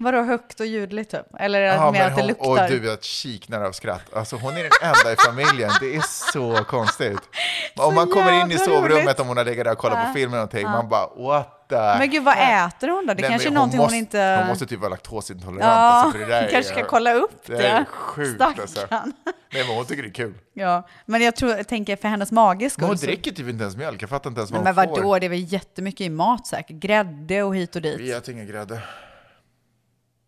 Vadå 0.00 0.22
högt 0.22 0.60
och 0.60 0.66
ljudligt 0.66 1.10
typ? 1.10 1.26
Eller 1.38 1.60
är 1.60 1.66
det 1.68 1.74
Ja, 1.74 1.92
mer 1.92 2.02
att 2.04 2.16
det 2.16 2.22
hon, 2.22 2.28
luktar? 2.28 2.48
och 2.64 2.70
du, 2.70 2.86
jag 2.86 3.02
kiknar 3.02 3.60
av 3.64 3.72
skratt. 3.72 4.14
Alltså 4.14 4.36
hon 4.36 4.52
är 4.56 4.62
den 4.62 4.70
enda 4.82 5.12
i 5.12 5.16
familjen. 5.16 5.70
Det 5.80 5.96
är 5.96 6.00
så 6.32 6.64
konstigt. 6.64 7.20
Om 7.76 7.94
man 7.94 8.08
kommer 8.10 8.32
in 8.44 8.50
i 8.52 8.58
sovrummet 8.58 9.04
roligt. 9.04 9.20
om 9.20 9.28
hon 9.28 9.36
har 9.36 9.44
legat 9.44 9.64
där 9.64 9.72
och 9.72 9.78
kollat 9.78 9.98
Ja. 9.98 10.06
på 10.06 10.12
film 10.12 10.30
eller 10.32 10.36
någonting, 10.38 10.62
Ja. 10.62 10.70
man 10.70 10.88
bara 10.88 11.06
what 11.16 11.68
the 11.68 11.76
Men 11.98 12.10
gud, 12.10 12.24
vad 12.24 12.34
äter 12.66 12.88
hon 12.88 13.06
då? 13.06 13.14
Det 13.14 13.20
Nej, 13.22 13.30
kanske 13.30 13.48
är 13.48 13.50
men 13.50 13.54
någonting 13.54 13.78
måste, 13.78 13.94
hon 13.94 13.98
inte... 13.98 14.36
Hon 14.40 14.48
måste 14.48 14.66
typ 14.66 14.80
vara 14.80 14.88
laktosintolerant. 14.90 15.60
Ja, 15.64 15.68
alltså, 15.70 16.12
för 16.12 16.18
det 16.18 16.32
där 16.34 16.40
hon 16.42 16.50
kanske 16.50 16.72
ska 16.72 16.84
kolla 16.84 17.12
upp 17.14 17.46
det. 17.46 17.56
det. 17.56 17.66
är 17.68 17.84
sjukt 17.84 18.40
alltså. 18.40 18.80
Nej 18.90 19.64
men 19.66 19.76
hon 19.76 19.84
tycker 19.84 20.02
det 20.02 20.08
är 20.08 20.12
kul. 20.12 20.34
Ja, 20.54 20.88
men 21.06 21.22
jag 21.22 21.36
tror, 21.36 21.50
jag 21.50 21.68
tänker 21.68 21.96
för 21.96 22.08
hennes 22.08 22.32
mages 22.32 22.72
skull. 22.72 22.82
Men 22.82 22.88
hon 22.88 22.96
dricker 22.96 23.30
typ 23.30 23.48
inte 23.48 23.62
ens 23.62 23.76
mjölk, 23.76 24.02
jag 24.02 24.10
fattar 24.10 24.30
inte 24.30 24.38
ens 24.40 24.50
Nej, 24.50 24.58
vad 24.62 24.74
men 24.76 24.88
hon 24.88 24.96
får. 24.96 25.02
vadå, 25.02 25.18
det 25.18 25.26
är 25.26 25.30
väl 25.30 25.52
jättemycket 25.52 26.00
i 26.00 26.10
mat 26.10 26.46
säkert. 26.46 26.76
Grädde 26.76 27.42
och 27.42 27.56
hit 27.56 27.76
och 27.76 27.82
dit. 27.82 28.14
Äter 28.14 28.34
ingen 28.34 28.46
grädde. 28.46 28.80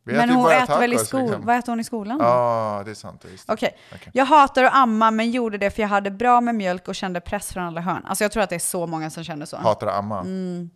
Vi 0.05 0.13
Men 0.13 0.29
ju 0.29 0.35
hon 0.35 0.51
äter 0.51 0.79
väl 0.79 0.93
i 0.93 0.97
tacos, 0.97 1.09
skolan? 1.09 1.27
liksom. 1.27 1.47
Vad 1.47 1.57
äter 1.57 1.73
hon 1.73 1.81
i 1.81 1.85
skolan? 1.85 2.19
Ja, 2.21 2.83
det 2.85 2.91
är 2.91 2.95
sant. 2.95 3.25
Okej. 3.49 3.77
Okej. 3.95 4.11
Jag 4.15 4.25
hatar 4.25 4.65
att 4.65 4.75
amma 4.75 5.11
men 5.11 5.31
gjorde 5.31 5.59
det 5.59 5.71
för 5.71 5.83
jag 5.83 5.89
hade 5.89 6.11
bra 6.11 6.41
med 6.41 6.55
mjölk 6.55 6.89
och 6.89 6.95
kände 6.95 7.21
press 7.21 7.53
från 7.53 7.65
alla 7.65 7.81
hörn. 7.81 8.03
Alltså 8.07 8.25
jag 8.25 8.33
tror 8.33 8.43
att 8.43 8.49
det 8.51 8.55
är 8.55 8.59
så 8.59 8.87
många 8.87 9.11
som 9.11 9.25
känner 9.25 9.47
så. 9.47 9.57
Hatar 9.57 9.87
att 9.87 9.95
amma. 9.99 10.21
Mm. 10.21 10.71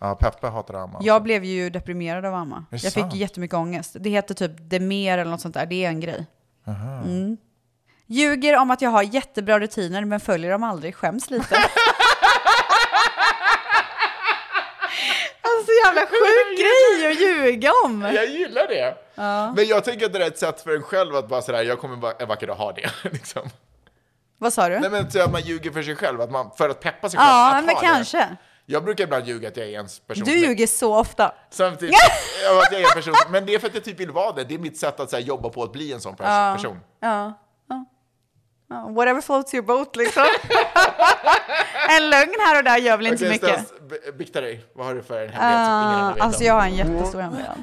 Ja, 0.00 0.14
Peppe 0.14 0.46
hatar 0.48 0.74
amma. 0.74 0.98
Jag 1.02 1.22
blev 1.22 1.44
ju 1.44 1.70
deprimerad 1.70 2.24
av 2.24 2.34
amma. 2.34 2.64
Jag 2.70 2.80
fick 2.80 2.92
sant? 2.92 3.14
jättemycket 3.14 3.54
ångest. 3.56 3.96
Det 4.00 4.10
heter 4.10 4.34
typ 4.34 4.52
demer 4.70 5.18
eller 5.18 5.30
något 5.30 5.40
sånt 5.40 5.54
där. 5.54 5.66
Det 5.66 5.84
är 5.84 5.88
en 5.88 6.00
grej. 6.00 6.26
Aha. 6.66 7.02
Mm. 7.02 7.36
Ljuger 8.06 8.56
om 8.58 8.70
att 8.70 8.82
jag 8.82 8.90
har 8.90 9.02
jättebra 9.02 9.60
rutiner 9.60 10.04
men 10.04 10.20
följer 10.20 10.50
dem 10.50 10.62
aldrig. 10.62 10.94
Skäms 10.94 11.30
lite. 11.30 11.56
alltså 15.62 15.72
jävla 15.86 16.06
sjuk 16.06 16.58
grej 16.58 17.12
att 17.12 17.20
ljuga 17.20 17.70
om. 17.84 18.02
Jag 18.14 18.26
gillar 18.26 18.68
det. 18.68 18.94
Ja. 19.14 19.52
Men 19.52 19.66
jag 19.66 19.84
tänker 19.84 20.06
att 20.06 20.12
det 20.12 20.24
är 20.24 20.26
ett 20.26 20.38
sätt 20.38 20.60
för 20.60 20.76
en 20.76 20.82
själv 20.82 21.16
att 21.16 21.28
bara 21.28 21.42
sådär, 21.42 21.62
jag 21.62 21.78
kommer 21.78 21.96
bara 21.96 22.12
en 22.12 22.28
vacker 22.28 22.48
ha 22.48 22.72
det. 22.72 22.90
Liksom. 23.12 23.42
Vad 24.38 24.52
sa 24.52 24.68
du? 24.68 24.80
Nej 24.80 24.90
men 24.90 25.10
så 25.10 25.22
att 25.22 25.32
man 25.32 25.40
ljuger 25.40 25.70
för 25.70 25.82
sig 25.82 25.96
själv, 25.96 26.20
att 26.20 26.30
man, 26.30 26.50
för 26.56 26.68
att 26.68 26.80
peppa 26.80 27.08
sig 27.08 27.18
själv. 27.18 27.28
ja, 27.28 27.56
att 27.56 27.64
men 27.64 27.74
ha 27.74 27.80
kanske. 27.82 28.18
Det. 28.18 28.36
Jag 28.66 28.84
brukar 28.84 29.04
ibland 29.04 29.26
ljuga 29.26 29.48
att 29.48 29.56
jag 29.56 29.66
är 29.66 29.70
ens 29.70 30.00
person. 30.00 30.24
Du 30.24 30.38
ljuger 30.38 30.66
så 30.66 30.96
ofta. 30.96 31.34
Samtidigt, 31.50 31.94
att 32.64 32.72
jag 32.72 32.80
är 32.80 32.84
en 32.84 32.94
person. 32.94 33.14
Men 33.30 33.46
det 33.46 33.54
är 33.54 33.58
för 33.58 33.68
att 33.68 33.74
jag 33.74 33.84
typ 33.84 34.00
vill 34.00 34.10
vara 34.10 34.32
det. 34.32 34.44
Det 34.44 34.54
är 34.54 34.58
mitt 34.58 34.78
sätt 34.78 35.00
att 35.00 35.10
så 35.10 35.16
här, 35.16 35.22
jobba 35.22 35.48
på 35.48 35.62
att 35.62 35.72
bli 35.72 35.92
en 35.92 36.00
sån 36.00 36.16
person. 36.16 36.80
Ja. 37.00 37.08
ja. 37.08 37.32
Whatever 38.72 39.20
floats 39.20 39.54
your 39.54 39.64
boat 39.64 39.96
liksom. 39.96 40.22
en 41.98 42.10
lögn 42.10 42.34
här 42.46 42.58
och 42.58 42.64
där 42.64 42.78
gör 42.78 42.96
väl 42.96 43.06
inte 43.06 43.18
så 43.18 43.24
Okej, 43.24 43.40
mycket. 43.42 43.66
Stas, 43.66 44.14
bikta 44.18 44.40
dig. 44.40 44.64
Vad 44.74 44.86
har 44.86 44.94
du 44.94 45.02
för 45.02 45.22
en 45.22 45.28
hemlighet 45.28 45.66
som 45.66 45.82
ingen 45.82 45.98
annan 45.98 46.14
vet 46.14 46.22
alltså 46.22 46.40
om? 46.40 46.46
jag 46.46 46.54
har 46.54 46.62
en 46.62 46.74
jättestor 46.74 47.20
hemlighet. 47.20 47.58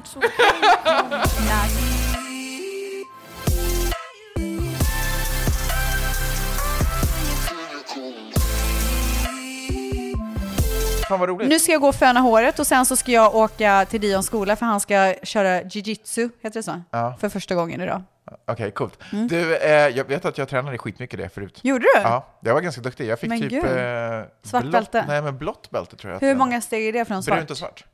Fan 11.10 11.20
vad 11.20 11.28
roligt. 11.28 11.48
Nu 11.48 11.58
ska 11.58 11.72
jag 11.72 11.80
gå 11.80 11.88
och 11.88 11.94
föna 11.94 12.20
håret 12.20 12.58
och 12.58 12.66
sen 12.66 12.86
så 12.86 12.96
ska 12.96 13.12
jag 13.12 13.34
åka 13.34 13.86
till 13.90 14.00
Dions 14.00 14.26
skola 14.26 14.56
för 14.56 14.66
han 14.66 14.80
ska 14.80 15.14
köra 15.22 15.62
jiu-jitsu, 15.62 16.30
heter 16.40 16.58
det 16.58 16.62
så? 16.62 16.82
Ja. 16.90 17.16
För 17.20 17.28
första 17.28 17.54
gången 17.54 17.80
idag. 17.80 18.02
Okej, 18.46 18.70
coolt. 18.70 18.98
Du, 19.28 19.56
eh, 19.56 19.70
jag 19.70 20.04
vet 20.04 20.24
att 20.24 20.38
jag 20.38 20.48
tränade 20.48 20.78
skitmycket 20.78 21.18
det 21.18 21.28
förut. 21.28 21.60
Gjorde 21.62 21.84
du? 21.94 22.00
Ja, 22.00 22.26
jag 22.40 22.54
var 22.54 22.60
ganska 22.60 22.80
duktig. 22.80 23.06
Jag 23.08 23.18
fick 23.20 23.28
Men 23.30 23.40
typ... 23.40 23.50
gud. 23.50 23.64
Eh, 23.64 24.22
Svart 24.42 24.62
blått- 24.62 24.72
bälte? 24.72 25.04
Nej, 25.08 25.22
men 25.22 25.38
blått 25.38 25.70
bälte 25.70 25.96
tror 25.96 26.12
jag. 26.12 26.20
Hur 26.20 26.34
många 26.34 26.60
steg 26.60 26.88
är 26.88 26.92
det 26.92 27.04
från 27.04 27.22
svart? 27.22 27.36
Brunt 27.36 27.50
och 27.50 27.58
svart. 27.58 27.84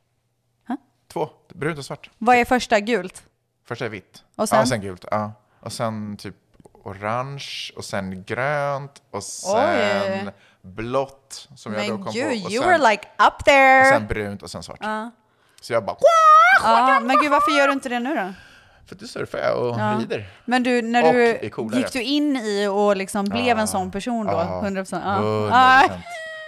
Två. 1.12 1.28
Brunt 1.54 1.78
och 1.78 1.84
svart. 1.84 2.10
Vad 2.18 2.36
är 2.36 2.44
första? 2.44 2.80
Gult? 2.80 3.22
Första 3.68 3.84
är 3.84 3.88
vitt. 3.88 4.24
Och 4.36 4.48
sen? 4.48 4.58
Ja, 4.58 4.66
sen 4.66 4.80
gult. 4.80 5.04
Ja. 5.10 5.32
Och 5.60 5.72
sen 5.72 6.16
typ 6.16 6.34
orange, 6.72 7.46
och 7.76 7.84
sen 7.84 8.24
grönt, 8.24 9.02
och 9.10 9.22
sen 9.22 10.26
Oj. 10.26 10.32
blått. 10.62 11.48
Som 11.56 11.74
jag 11.74 11.88
då 11.88 11.94
Men 11.94 12.04
kom 12.04 12.12
gud, 12.12 12.24
på. 12.24 12.46
Och 12.46 12.52
you 12.52 12.62
sen, 12.62 12.68
were 12.80 12.90
like 12.90 13.08
up 13.28 13.44
there! 13.44 13.80
Och 13.80 13.86
sen 13.86 14.06
brunt 14.06 14.42
och 14.42 14.50
sen 14.50 14.62
svart. 14.62 14.78
Ja. 14.80 15.10
Så 15.60 15.72
jag 15.72 15.84
bara... 15.84 15.96
Ja, 16.62 17.00
men 17.02 17.16
gud, 17.20 17.30
varför 17.30 17.52
gör 17.58 17.66
du 17.66 17.72
inte 17.72 17.88
det 17.88 18.00
nu 18.00 18.14
då? 18.14 18.32
För 18.88 18.94
att 18.94 18.98
du 19.00 19.06
surfar 19.06 19.38
jag 19.38 19.58
och 19.58 19.80
Ja. 19.80 19.96
rider. 20.00 20.24
Men 20.44 20.62
du, 20.62 20.82
när 20.82 21.12
du 21.12 21.38
gick 21.76 21.92
du 21.92 22.02
in 22.02 22.36
i 22.36 22.66
och 22.66 22.96
liksom 22.96 23.24
blev 23.24 23.46
Ja. 23.46 23.58
en 23.58 23.68
sån 23.68 23.90
person 23.90 24.26
då? 24.26 24.32
Ja. 24.32 24.60
100 24.64 24.80
procent? 24.80 25.02
Ja. 25.06 25.82
100%. 25.88 26.00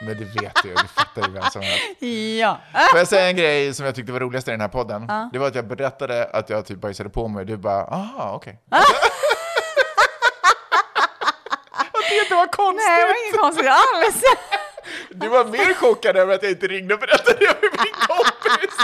Men 0.07 0.19
det 0.19 0.25
vet 0.43 0.53
du, 0.63 0.69
du 0.69 0.89
fattar 0.89 1.27
ju 1.29 1.33
vem 1.33 1.43
som 1.43 1.63
helst. 1.63 1.83
ja. 2.41 2.59
Får 2.91 2.99
jag 2.99 3.09
säga 3.09 3.29
en 3.29 3.37
grej 3.37 3.75
som 3.75 3.87
jag 3.87 3.95
tyckte 3.95 4.13
var 4.13 4.21
roligast 4.21 4.49
i 4.49 4.51
den 4.51 4.61
här 4.61 4.69
podden? 4.69 5.07
Ja. 5.09 5.31
Det 5.33 5.39
var 5.39 5.47
att 5.49 5.55
jag 5.55 5.67
berättade 5.67 6.25
att 6.33 6.51
jag 6.51 6.67
typ 6.67 6.79
bajsade 6.81 7.11
på 7.11 7.29
mig, 7.29 7.45
du 7.45 7.57
bara, 7.57 7.85
aha, 7.85 8.33
okej. 8.35 8.59
Att 11.73 12.11
det 12.11 12.17
inte 12.23 12.35
var 12.35 12.47
konstigt! 12.47 12.87
Nej, 12.89 13.01
det 13.01 13.07
var 13.07 13.27
inget 13.27 13.41
konstigt 13.41 13.67
alls. 13.67 14.23
Du 15.11 15.29
var 15.29 15.45
mer 15.45 15.75
chockad 15.75 16.17
över 16.17 16.35
att 16.35 16.43
jag 16.43 16.53
inte 16.53 16.67
ringde 16.67 16.95
och 16.95 17.01
berättade 17.01 17.39
det 17.39 17.47
för 17.47 17.71
min 17.85 17.93
kompis. 18.09 18.77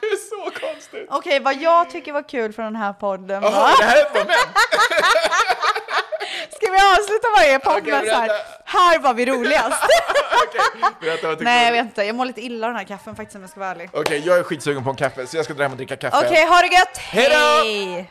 Det 0.00 0.06
är 0.06 0.16
så 0.32 0.60
konstigt. 0.66 0.97
Okej, 1.10 1.40
vad 1.40 1.56
jag 1.56 1.90
tycker 1.90 2.12
var 2.12 2.28
kul 2.28 2.52
från 2.52 2.64
den 2.64 2.76
här 2.76 2.92
podden 2.92 3.42
Jaha, 3.42 3.50
var... 3.60 3.78
det 3.78 3.84
här 3.84 3.96
är 3.96 4.02
ett 4.02 4.14
moment. 4.14 4.30
Ska 6.50 6.70
vi 6.72 6.78
avsluta 6.78 7.26
varje 7.36 7.58
podd 7.58 7.82
Okej, 7.82 7.92
med 7.92 8.04
så 8.04 8.14
här, 8.14 8.28
berätta. 8.28 8.44
här 8.64 8.98
var 8.98 9.14
vi 9.14 9.26
roligast? 9.26 9.82
Berätta 11.00 11.26
vad 11.26 11.38
tycker 11.38 11.44
Nej, 11.44 11.64
jag 11.64 11.72
vet 11.72 11.84
inte. 11.84 12.02
Jag 12.02 12.16
mår 12.16 12.26
lite 12.26 12.40
illa 12.40 12.66
av 12.66 12.72
den 12.72 12.78
här 12.78 12.86
kaffen 12.86 13.16
faktiskt 13.16 13.36
om 13.36 13.40
jag 13.40 13.50
ska 13.50 13.60
vara 13.60 13.70
ärlig. 13.70 13.90
Okej, 13.92 14.22
jag 14.26 14.38
är 14.38 14.42
skitsugen 14.42 14.84
på 14.84 14.90
en 14.90 14.96
kaffe, 14.96 15.26
så 15.26 15.36
jag 15.36 15.44
ska 15.44 15.54
dra 15.54 15.62
hem 15.62 15.72
och 15.72 15.76
dricka 15.76 15.96
kaffe. 15.96 16.16
Okej, 16.26 16.46
ha 16.46 16.60
det 16.60 16.66
gött! 16.66 16.98
Hej 16.98 17.28
då! 17.28 17.34
Hej! 17.36 18.10